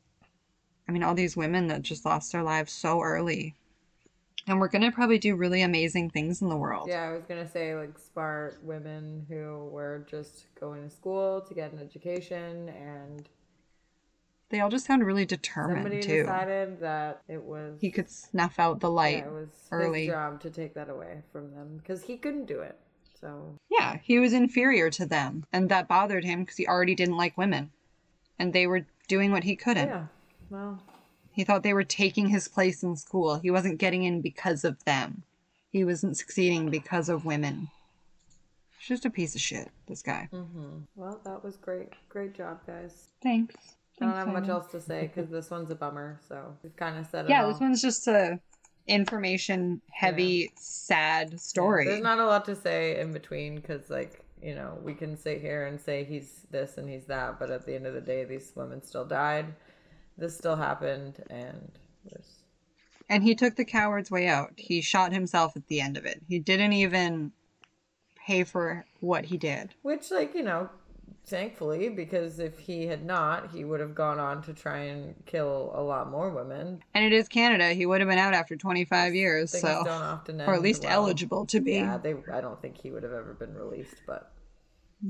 I 0.87 0.91
mean, 0.91 1.01
all 1.01 1.15
these 1.15 1.35
women 1.35 1.67
that 1.67 1.81
just 1.81 2.05
lost 2.05 2.31
their 2.31 2.43
lives 2.43 2.71
so 2.71 3.01
early. 3.01 3.55
And 4.47 4.59
we're 4.59 4.67
gonna 4.67 4.91
probably 4.91 5.17
do 5.17 5.35
really 5.35 5.63
amazing 5.63 6.11
things 6.11 6.41
in 6.43 6.49
the 6.49 6.55
world. 6.57 6.87
Yeah, 6.87 7.09
I 7.09 7.13
was 7.13 7.25
gonna 7.25 7.49
say 7.49 7.73
like 7.75 7.97
smart 7.97 8.59
women 8.63 9.25
who 9.27 9.67
were 9.71 10.05
just 10.09 10.45
going 10.59 10.83
to 10.87 10.95
school 10.95 11.41
to 11.41 11.53
get 11.55 11.73
an 11.73 11.79
education 11.79 12.69
and 12.69 13.27
They 14.49 14.59
all 14.59 14.69
just 14.69 14.85
sound 14.85 15.03
really 15.03 15.23
Somebody 15.23 15.35
determined 15.37 16.03
too. 16.03 16.21
decided 16.23 16.79
that 16.81 17.21
it 17.27 17.41
was 17.41 17.79
He 17.81 17.89
could 17.89 18.11
snuff 18.11 18.59
out 18.59 18.79
the 18.79 18.91
light. 18.91 19.17
yeah, 19.17 19.25
it 19.29 19.31
was 19.33 19.49
early. 19.71 20.05
his 20.05 20.13
job 20.13 20.39
to 20.41 20.51
take 20.51 20.75
that 20.75 20.89
away 20.89 21.23
from 21.31 21.51
them 21.55 21.77
because 21.77 22.03
he 22.03 22.15
couldn't 22.17 22.45
do 22.45 22.59
it. 22.61 22.77
So 23.19 23.55
Yeah, 23.71 23.97
he 24.03 24.19
was 24.19 24.33
inferior 24.33 24.91
to 24.91 25.07
them, 25.07 25.45
and 25.51 25.69
that 25.69 25.87
bothered 25.87 26.23
him 26.23 26.41
because 26.41 26.57
he 26.57 26.67
already 26.67 26.93
didn't 26.93 27.17
like 27.17 27.35
women, 27.39 27.71
and 28.39 28.53
they 28.53 28.67
were 28.67 28.85
doing 29.07 29.31
what 29.31 29.43
he 29.43 29.55
couldn't. 29.55 29.87
yeah, 29.87 30.05
well, 30.49 30.81
He 31.31 31.43
thought 31.43 31.63
they 31.63 31.73
were 31.73 31.83
taking 31.83 32.27
his 32.29 32.47
place 32.47 32.81
in 32.83 32.95
school. 32.95 33.39
He 33.39 33.51
wasn't 33.51 33.77
getting 33.79 34.03
in 34.03 34.21
because 34.21 34.63
of 34.63 34.83
them. 34.85 35.23
He 35.71 35.83
wasn't 35.83 36.17
succeeding 36.17 36.69
because 36.69 37.09
of 37.09 37.25
women. 37.25 37.67
He's 38.79 38.87
just 38.87 39.05
a 39.05 39.09
piece 39.09 39.35
of 39.35 39.41
shit. 39.41 39.69
This 39.87 40.01
guy. 40.01 40.29
hmm 40.31 40.79
well, 40.95 41.19
that 41.25 41.43
was 41.43 41.57
great. 41.57 41.89
Great 42.09 42.33
job, 42.33 42.59
guys. 42.65 43.07
Thanks. 43.21 43.55
I 44.01 44.05
don't 44.05 44.15
have 44.15 44.27
much 44.27 44.49
else 44.49 44.67
to 44.71 44.81
say 44.81 45.07
because 45.13 45.29
this 45.31 45.49
one's 45.49 45.71
a 45.71 45.75
bummer. 45.75 46.19
So 46.27 46.55
we've 46.63 46.75
kind 46.75 46.97
of 46.97 47.05
said 47.07 47.25
it 47.25 47.29
Yeah, 47.29 47.43
all. 47.43 47.51
this 47.51 47.59
one's 47.61 47.81
just 47.81 48.07
a 48.07 48.39
information 48.87 49.81
heavy, 49.91 50.51
sad 50.55 51.39
story. 51.39 51.85
There's 51.85 52.01
not 52.03 52.19
a 52.19 52.25
lot 52.25 52.45
to 52.45 52.55
say 52.55 52.99
in 52.99 53.11
between 53.13 53.55
because, 53.55 53.89
like, 53.89 54.21
you 54.45 54.53
know, 54.53 54.77
we 54.83 54.93
can 54.93 55.17
sit 55.17 55.41
here 55.41 55.65
and 55.65 55.81
say 55.81 56.03
he's 56.03 56.45
this 56.51 56.77
and 56.77 56.87
he's 56.87 57.05
that, 57.05 57.39
but 57.39 57.49
at 57.49 57.65
the 57.65 57.73
end 57.73 57.87
of 57.87 57.95
the 57.95 58.01
day, 58.01 58.25
these 58.25 58.51
women 58.55 58.83
still 58.83 59.03
died. 59.03 59.47
This 60.19 60.37
still 60.37 60.55
happened, 60.55 61.23
and 61.31 61.71
there's 62.05 62.43
And 63.09 63.23
he 63.23 63.33
took 63.33 63.55
the 63.55 63.65
coward's 63.65 64.11
way 64.11 64.27
out. 64.27 64.51
He 64.55 64.81
shot 64.81 65.11
himself 65.11 65.57
at 65.57 65.65
the 65.65 65.81
end 65.81 65.97
of 65.97 66.05
it. 66.05 66.21
He 66.29 66.37
didn't 66.37 66.73
even 66.73 67.31
pay 68.15 68.43
for 68.43 68.85
what 68.99 69.25
he 69.25 69.37
did. 69.37 69.73
which, 69.81 70.11
like, 70.11 70.35
you 70.35 70.43
know, 70.43 70.69
thankfully, 71.25 71.89
because 71.89 72.37
if 72.37 72.59
he 72.59 72.85
had 72.85 73.03
not, 73.03 73.49
he 73.51 73.63
would 73.63 73.79
have 73.79 73.95
gone 73.95 74.19
on 74.19 74.43
to 74.43 74.53
try 74.53 74.77
and 74.77 75.15
kill 75.25 75.71
a 75.73 75.81
lot 75.81 76.11
more 76.11 76.29
women. 76.29 76.83
And 76.93 77.03
it 77.03 77.13
is 77.13 77.27
Canada. 77.27 77.73
He 77.73 77.87
would 77.87 77.99
have 77.99 78.09
been 78.09 78.19
out 78.19 78.35
after 78.35 78.55
25 78.55 79.15
years, 79.15 79.51
Things 79.51 79.61
so 79.63 79.83
don't 79.85 80.01
often 80.01 80.39
end 80.39 80.49
or 80.49 80.53
at 80.53 80.61
least 80.61 80.83
well. 80.83 80.93
eligible 80.93 81.45
to 81.47 81.59
be. 81.59 81.73
Yeah, 81.73 81.97
they. 81.97 82.15
I 82.31 82.41
don't 82.41 82.61
think 82.61 82.77
he 82.79 82.91
would 82.91 83.01
have 83.03 83.13
ever 83.13 83.33
been 83.33 83.55
released, 83.55 83.95
but 84.05 84.31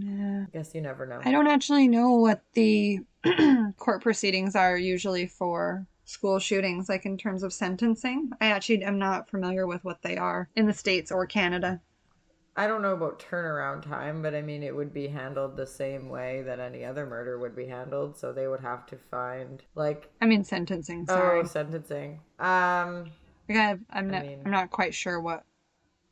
I 0.04 0.46
guess 0.52 0.74
you 0.76 0.82
never 0.82 1.06
know. 1.06 1.22
I 1.24 1.32
don't 1.32 1.48
actually 1.48 1.88
know 1.88 2.12
what 2.12 2.42
the 2.54 3.00
court 3.78 4.02
proceedings 4.02 4.56
are 4.56 4.78
usually 4.78 5.28
for 5.28 5.86
school 6.06 6.40
shootings, 6.40 6.90
like 6.90 7.06
in 7.06 7.18
terms 7.18 7.44
of 7.44 7.54
sentencing. 7.54 8.32
I 8.42 8.48
actually 8.48 8.84
am 8.84 9.00
not 9.00 9.30
familiar 9.30 9.66
with 9.68 9.84
what 9.84 10.02
they 10.02 10.18
are 10.18 10.50
in 10.56 10.68
the 10.68 10.74
States 10.74 11.12
or 11.12 11.26
Canada. 11.26 11.82
I 12.58 12.68
don't 12.68 12.82
know 12.82 12.94
about 12.94 13.20
turnaround 13.20 13.82
time, 13.82 14.22
but 14.22 14.34
I 14.34 14.42
mean, 14.42 14.64
it 14.64 14.74
would 14.74 14.94
be 14.94 15.08
handled 15.10 15.58
the 15.58 15.68
same 15.68 16.08
way 16.08 16.42
that 16.44 16.60
any 16.60 16.86
other 16.86 17.06
murder 17.06 17.38
would 17.38 17.54
be 17.56 17.66
handled. 17.66 18.18
So 18.18 18.32
they 18.32 18.48
would 18.48 18.62
have 18.62 18.86
to 18.88 18.98
find, 19.12 19.62
like, 19.76 20.10
I 20.22 20.26
mean 20.26 20.44
sentencing, 20.46 21.06
sorry. 21.06 21.42
oh, 21.42 21.44
sentencing. 21.44 22.22
Um, 22.40 23.12
Like, 23.50 23.58
I, 23.58 23.70
I'm 23.72 23.80
I 23.92 24.02
not 24.02 24.22
mean- 24.26 24.42
I'm 24.46 24.52
not 24.52 24.72
quite 24.72 24.94
sure 24.94 25.20
what 25.20 25.44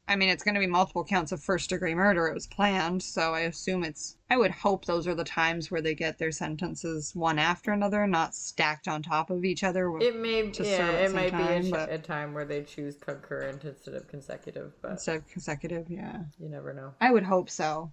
I 0.08 0.16
mean 0.18 0.30
it's 0.30 0.44
gonna 0.44 0.60
be 0.60 0.68
multiple 0.68 1.04
counts 1.04 1.32
of 1.32 1.42
first 1.42 1.70
degree 1.70 1.96
murder. 1.96 2.28
It 2.28 2.34
was 2.34 2.46
planned, 2.48 3.02
so 3.02 3.34
I 3.34 3.42
assume 3.42 3.84
it's 3.84 4.18
I 4.30 4.38
would 4.38 4.52
hope 4.52 4.86
those 4.86 5.08
are 5.08 5.16
the 5.16 5.24
times 5.24 5.72
where 5.72 5.82
they 5.82 5.96
get 5.96 6.18
their 6.18 6.32
sentences 6.32 7.16
one 7.16 7.40
after 7.40 7.72
another, 7.72 8.06
not 8.06 8.36
stacked 8.36 8.88
on 8.88 9.02
top 9.02 9.30
of 9.30 9.46
each 9.46 9.64
other. 9.64 9.90
it 10.00 10.16
may, 10.16 10.50
To 10.52 10.64
yeah, 10.66 10.90
it 10.92 11.14
might 11.14 11.30
same 11.32 11.38
be 11.38 11.44
a, 11.44 11.62
time, 11.62 11.70
but- 11.70 11.90
a 11.92 11.98
time 12.00 12.34
where 12.34 12.46
they 12.46 12.64
choose 12.64 12.98
concurrent 12.98 13.64
instead 13.64 13.94
of 13.94 14.08
consecutive, 14.08 14.74
but 14.82 14.92
instead 14.92 15.18
of 15.18 15.28
consecutive, 15.28 15.90
yeah. 15.90 16.24
you 16.40 16.50
never 16.50 16.74
know. 16.74 16.94
I 17.00 17.12
would 17.12 17.24
hope 17.24 17.50
so. 17.50 17.92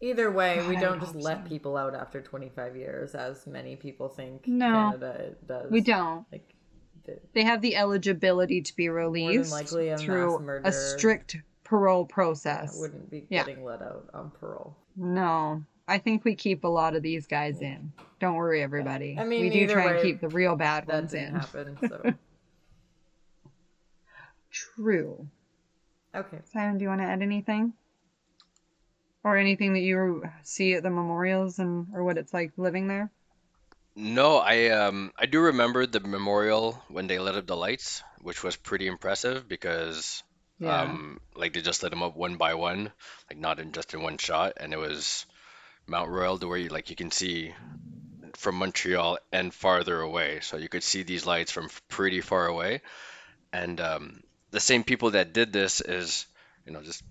Either 0.00 0.30
way, 0.32 0.58
we 0.66 0.74
God, 0.74 0.82
I 0.84 0.86
don't 0.88 1.00
just 1.00 1.14
let 1.14 1.44
so. 1.44 1.48
people 1.48 1.76
out 1.76 1.94
after 1.94 2.20
25 2.20 2.76
years, 2.76 3.14
as 3.14 3.46
many 3.46 3.76
people 3.76 4.08
think 4.08 4.46
No. 4.48 4.90
Canada 4.92 5.34
does. 5.46 5.70
We 5.70 5.80
don't. 5.80 6.26
Like, 6.32 6.51
They 7.34 7.44
have 7.44 7.60
the 7.62 7.76
eligibility 7.76 8.60
to 8.62 8.76
be 8.76 8.88
released 8.88 9.52
a 9.72 9.96
through 9.98 10.60
a 10.64 10.72
strict 10.72 11.36
parole 11.64 12.04
process. 12.04 12.76
I 12.76 12.80
wouldn't 12.80 13.10
be 13.10 13.26
Yeah. 13.28 13.44
getting 13.44 13.64
let 13.64 13.82
out 13.82 14.08
on 14.12 14.30
parole. 14.30 14.76
No, 14.96 15.64
I 15.88 15.98
think 15.98 16.24
we 16.24 16.34
keep 16.34 16.64
a 16.64 16.68
lot 16.68 16.94
of 16.94 17.02
these 17.02 17.26
guys 17.26 17.60
in. 17.62 17.92
Don't 18.20 18.34
worry, 18.36 18.62
everybody. 18.62 19.16
I 19.18 19.24
mean, 19.24 19.40
we 19.40 19.50
do 19.50 19.66
try 19.66 19.86
way, 19.86 19.92
and 19.92 20.02
keep 20.02 20.20
the 20.20 20.28
real 20.28 20.54
bad 20.54 20.86
That 20.86 20.94
ones 20.94 21.12
didn't 21.12 21.28
in. 21.28 21.34
happen, 21.34 21.78
so. 21.88 22.14
True. 24.50 25.28
Okay. 26.14 26.38
Simon, 26.52 26.78
do 26.78 26.82
you 26.82 26.88
want 26.88 27.00
to 27.00 27.06
add 27.06 27.22
anything? 27.22 27.72
Or 29.24 29.36
anything 29.36 29.72
that 29.74 29.80
you 29.80 30.24
see 30.42 30.74
at 30.74 30.82
the 30.82 30.90
memorials 30.90 31.58
and 31.58 31.86
or 31.94 32.04
what 32.04 32.18
it's 32.18 32.34
like 32.34 32.52
living 32.56 32.88
there? 32.88 33.10
No, 33.94 34.36
I 34.38 34.68
um 34.68 35.12
I 35.18 35.26
do 35.26 35.40
remember 35.40 35.86
the 35.86 36.00
memorial 36.00 36.82
when 36.88 37.06
they 37.06 37.18
lit 37.18 37.36
up 37.36 37.46
the 37.46 37.56
lights, 37.56 38.02
which 38.20 38.42
was 38.42 38.56
pretty 38.56 38.86
impressive 38.86 39.48
because 39.48 40.22
um 40.64 41.20
like 41.34 41.52
they 41.52 41.60
just 41.62 41.82
lit 41.82 41.90
them 41.90 42.02
up 42.02 42.14
one 42.16 42.36
by 42.36 42.54
one, 42.54 42.92
like 43.30 43.38
not 43.38 43.58
in 43.60 43.72
just 43.72 43.94
in 43.94 44.02
one 44.02 44.18
shot, 44.18 44.54
and 44.58 44.72
it 44.72 44.78
was 44.78 45.26
Mount 45.86 46.10
Royal 46.10 46.38
to 46.38 46.48
where 46.48 46.58
you 46.58 46.68
like 46.70 46.90
you 46.90 46.96
can 46.96 47.10
see 47.10 47.54
from 48.36 48.56
Montreal 48.56 49.18
and 49.32 49.54
farther 49.54 50.00
away, 50.00 50.40
so 50.40 50.56
you 50.56 50.68
could 50.68 50.84
see 50.84 51.02
these 51.02 51.26
lights 51.26 51.52
from 51.52 51.66
f- 51.66 51.82
pretty 51.88 52.20
far 52.20 52.46
away, 52.46 52.82
and 53.52 53.80
um 53.80 54.22
the 54.50 54.60
same 54.60 54.84
people 54.84 55.10
that 55.12 55.32
did 55.32 55.52
this 55.52 55.80
is 55.80 56.26
you 56.66 56.72
know 56.72 56.82
just 56.82 57.02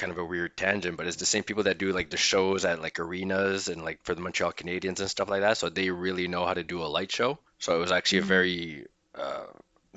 kind 0.00 0.10
of 0.10 0.18
a 0.18 0.24
weird 0.24 0.56
tangent, 0.56 0.96
but 0.96 1.06
it's 1.06 1.16
the 1.16 1.26
same 1.26 1.42
people 1.44 1.64
that 1.64 1.78
do 1.78 1.92
like 1.92 2.10
the 2.10 2.16
shows 2.16 2.64
at 2.64 2.80
like 2.80 2.98
arenas 2.98 3.68
and 3.68 3.84
like 3.84 4.02
for 4.02 4.14
the 4.14 4.22
Montreal 4.22 4.52
Canadiens 4.52 5.00
and 5.00 5.10
stuff 5.10 5.28
like 5.28 5.42
that. 5.42 5.58
So 5.58 5.68
they 5.68 5.90
really 5.90 6.26
know 6.26 6.44
how 6.46 6.54
to 6.54 6.64
do 6.64 6.82
a 6.82 6.88
light 6.88 7.12
show. 7.12 7.38
So 7.58 7.76
it 7.76 7.80
was 7.80 7.92
actually 7.92 8.18
a 8.20 8.22
very 8.22 8.86
uh, 9.14 9.46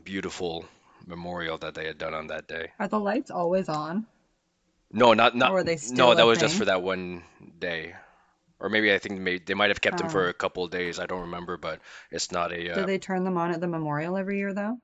beautiful 0.04 0.66
memorial 1.08 1.58
that 1.60 1.74
they 1.74 1.86
had 1.86 1.98
done 1.98 2.14
on 2.14 2.28
that 2.28 2.48
day. 2.48 2.72
Are 2.80 2.88
the 2.88 3.00
lights 3.00 3.32
always 3.32 3.70
on? 3.70 4.06
No, 4.92 5.14
not 5.14 5.36
not 5.36 5.52
Or 5.52 5.60
are 5.60 5.64
they 5.64 5.78
still 5.78 5.98
no, 5.98 6.16
that 6.16 6.26
was 6.26 6.38
just 6.40 6.56
for 6.56 6.66
that 6.66 6.84
one 6.84 7.24
day. 7.60 7.96
Or 8.60 8.70
maybe 8.70 8.94
I 8.94 9.00
think 9.00 9.46
they 9.46 9.54
might 9.56 9.72
have 9.72 9.82
kept 9.82 9.98
them 9.98 10.10
for 10.10 10.28
Oh. 10.28 10.30
a 10.30 10.34
couple 10.34 10.64
of 10.64 10.72
days. 10.72 11.00
I 11.00 11.06
don't 11.06 11.22
remember, 11.22 11.58
but 11.58 11.80
it's 12.12 12.32
not 12.32 12.52
a 12.54 12.64
Do 12.76 12.82
uh, 12.82 12.86
they 12.86 13.00
turn 13.00 13.24
them 13.24 13.38
on 13.38 13.52
at 13.52 13.60
the 13.60 13.68
memorial 13.68 14.16
every 14.18 14.38
year 14.38 14.54
though? 14.54 14.78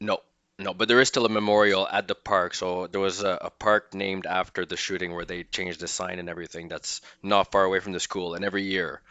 No, 0.00 0.18
no, 0.58 0.72
but 0.72 0.88
there 0.88 1.00
is 1.00 1.08
still 1.08 1.26
a 1.26 1.30
memorial 1.30 1.86
at 1.86 2.08
the 2.08 2.14
park. 2.14 2.54
So 2.54 2.86
there 2.86 3.00
was 3.00 3.22
a, 3.22 3.38
a 3.42 3.50
park 3.50 3.92
named 3.92 4.24
after 4.24 4.64
the 4.64 4.76
shooting 4.76 5.14
where 5.14 5.26
they 5.26 5.42
changed 5.44 5.80
the 5.80 5.88
sign 5.88 6.18
and 6.18 6.30
everything. 6.30 6.68
That's 6.68 7.02
not 7.22 7.52
far 7.52 7.64
away 7.64 7.80
from 7.80 7.92
the 7.92 8.00
school. 8.00 8.34
And 8.34 8.44
every 8.44 8.62
year, 8.62 9.02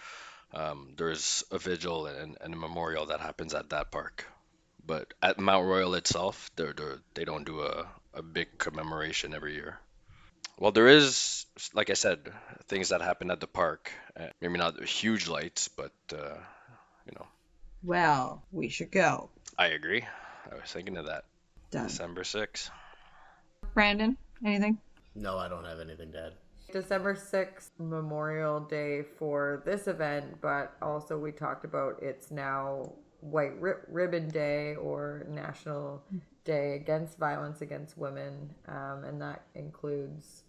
um, 0.54 0.93
there's 0.98 1.43
a 1.52 1.60
vigil 1.60 2.08
and, 2.08 2.38
and 2.41 2.54
a 2.54 2.58
memorial 2.58 3.08
that 3.08 3.20
happens 3.20 3.54
at 3.54 3.70
that 3.70 3.91
park. 3.91 4.26
But 4.88 5.14
at 5.22 5.39
Mount 5.39 5.68
Royal 5.68 5.93
itself, 5.96 6.50
they're, 6.56 6.74
they're, 6.74 7.00
they 7.14 7.26
don't 7.26 7.46
do 7.46 7.62
a, 7.62 7.88
a 8.14 8.24
big 8.24 8.58
commemoration 8.58 9.34
every 9.34 9.54
year. 9.54 9.78
Well, 10.58 10.72
there 10.72 10.88
is, 10.88 11.46
like 11.74 11.89
I 11.89 11.93
said, 11.93 12.20
things 12.68 12.89
that 12.89 13.02
happen 13.02 13.30
at 13.30 13.39
the 13.39 13.48
park. 13.48 13.91
Uh, 14.18 14.28
maybe 14.41 14.58
not 14.58 14.82
huge 14.84 15.28
lights, 15.28 15.68
but 15.68 15.91
uh, 16.14 16.38
you 17.06 17.14
know, 17.16 17.28
Well, 17.84 18.43
we 18.52 18.70
should 18.70 18.91
go. 18.91 19.30
I 19.58 19.68
agree. 19.68 20.06
I 20.52 20.56
was 20.56 20.72
thinking 20.72 20.98
of 20.98 21.08
that. 21.08 21.26
Done. 21.76 21.88
December 21.88 22.23
6th. 22.23 22.69
Brandon, 23.73 24.15
anything? 24.45 24.78
No, 25.13 25.38
I 25.38 25.49
don't 25.49 25.65
have 25.65 25.82
anything 25.82 26.13
to 26.13 26.28
add. 26.28 26.34
December 26.71 27.15
6th, 27.15 27.71
Memorial 27.80 28.61
Day 28.61 29.03
for 29.03 29.61
this 29.65 29.88
event, 29.88 30.39
but 30.39 30.73
also 30.82 31.17
we 31.17 31.34
talked 31.34 31.65
about 31.65 32.01
it's 32.01 32.32
now 32.32 32.93
White 33.19 33.59
Ri- 33.59 33.84
Ribbon 33.89 34.30
Day 34.30 34.76
or 34.76 35.26
National 35.30 36.01
Day 36.45 36.76
Against 36.76 37.17
Violence 37.17 37.59
Against 37.61 37.97
Women, 37.97 38.53
um, 38.69 39.03
and 39.03 39.21
that 39.21 39.43
includes 39.53 40.43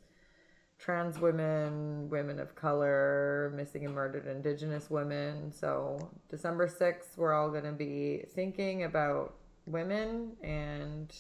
trans 0.78 1.18
women, 1.18 2.08
women 2.08 2.38
of 2.38 2.54
color, 2.54 3.52
missing 3.56 3.84
and 3.84 3.94
murdered 3.94 4.28
Indigenous 4.28 4.90
women. 4.90 5.50
So, 5.50 6.10
December 6.28 6.68
6th, 6.68 7.16
we're 7.16 7.32
all 7.32 7.50
going 7.50 7.64
to 7.64 7.72
be 7.72 8.24
thinking 8.32 8.84
about 8.84 9.35
women 9.66 10.32
and 10.42 11.14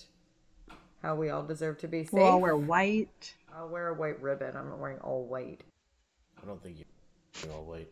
how 1.02 1.14
we 1.14 1.30
all 1.30 1.42
deserve 1.42 1.78
to 1.78 1.88
be 1.88 2.04
safe. 2.04 2.12
We'll 2.12 2.24
all 2.24 2.40
wear 2.40 2.56
white. 2.56 3.34
I'll 3.54 3.68
wear 3.68 3.88
a 3.88 3.94
white 3.94 4.20
ribbon. 4.20 4.56
I'm 4.56 4.68
not 4.68 4.78
wearing 4.78 4.98
all 4.98 5.24
white. 5.24 5.62
I 6.42 6.46
don't 6.46 6.62
think 6.62 6.78
you 6.78 6.84
all 7.52 7.64
white. 7.64 7.88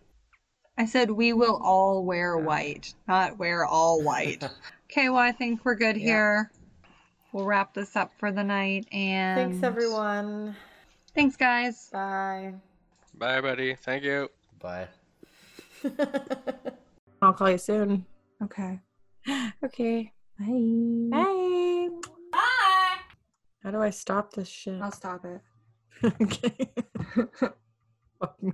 I 0.77 0.87
said 0.87 1.11
we 1.11 1.33
will 1.33 1.61
all 1.63 2.05
wear 2.05 2.37
white, 2.37 2.95
not 3.07 3.39
wear 3.39 3.65
all 3.65 4.03
white. 4.03 4.43
okay, 4.91 5.09
well 5.09 5.19
I 5.19 5.31
think 5.33 5.65
we're 5.65 5.77
good 5.77 5.97
Yeah. 5.97 6.03
here. 6.05 6.51
We'll 7.33 7.45
wrap 7.47 7.75
this 7.75 7.97
up 7.97 8.13
for 8.19 8.31
the 8.33 8.43
night 8.45 8.87
and 8.93 9.51
Thanks, 9.53 9.65
everyone. 9.65 10.57
Thanks 11.15 11.37
guys. 11.37 11.91
Bye. 11.93 12.55
Bye, 13.17 13.41
buddy. 13.41 13.75
Thank 13.77 14.03
you. 14.05 14.29
Bye. 14.61 14.89
I'll 17.23 17.33
call 17.33 17.51
you 17.51 17.59
soon. 17.59 18.07
Okay. 18.43 18.81
Okay. 19.65 20.13
Bye. 20.39 21.09
Bye. 21.11 21.89
Bye. 22.33 22.97
How 23.63 23.71
do 23.71 23.81
I 23.81 23.91
stop 23.91 24.33
this 24.35 24.49
shit? 24.49 24.81
I'll 24.81 24.91
stop 24.91 25.25
it. 25.25 25.41
okay. 26.21 26.73
Fuck 28.19 28.43
me. 28.43 28.53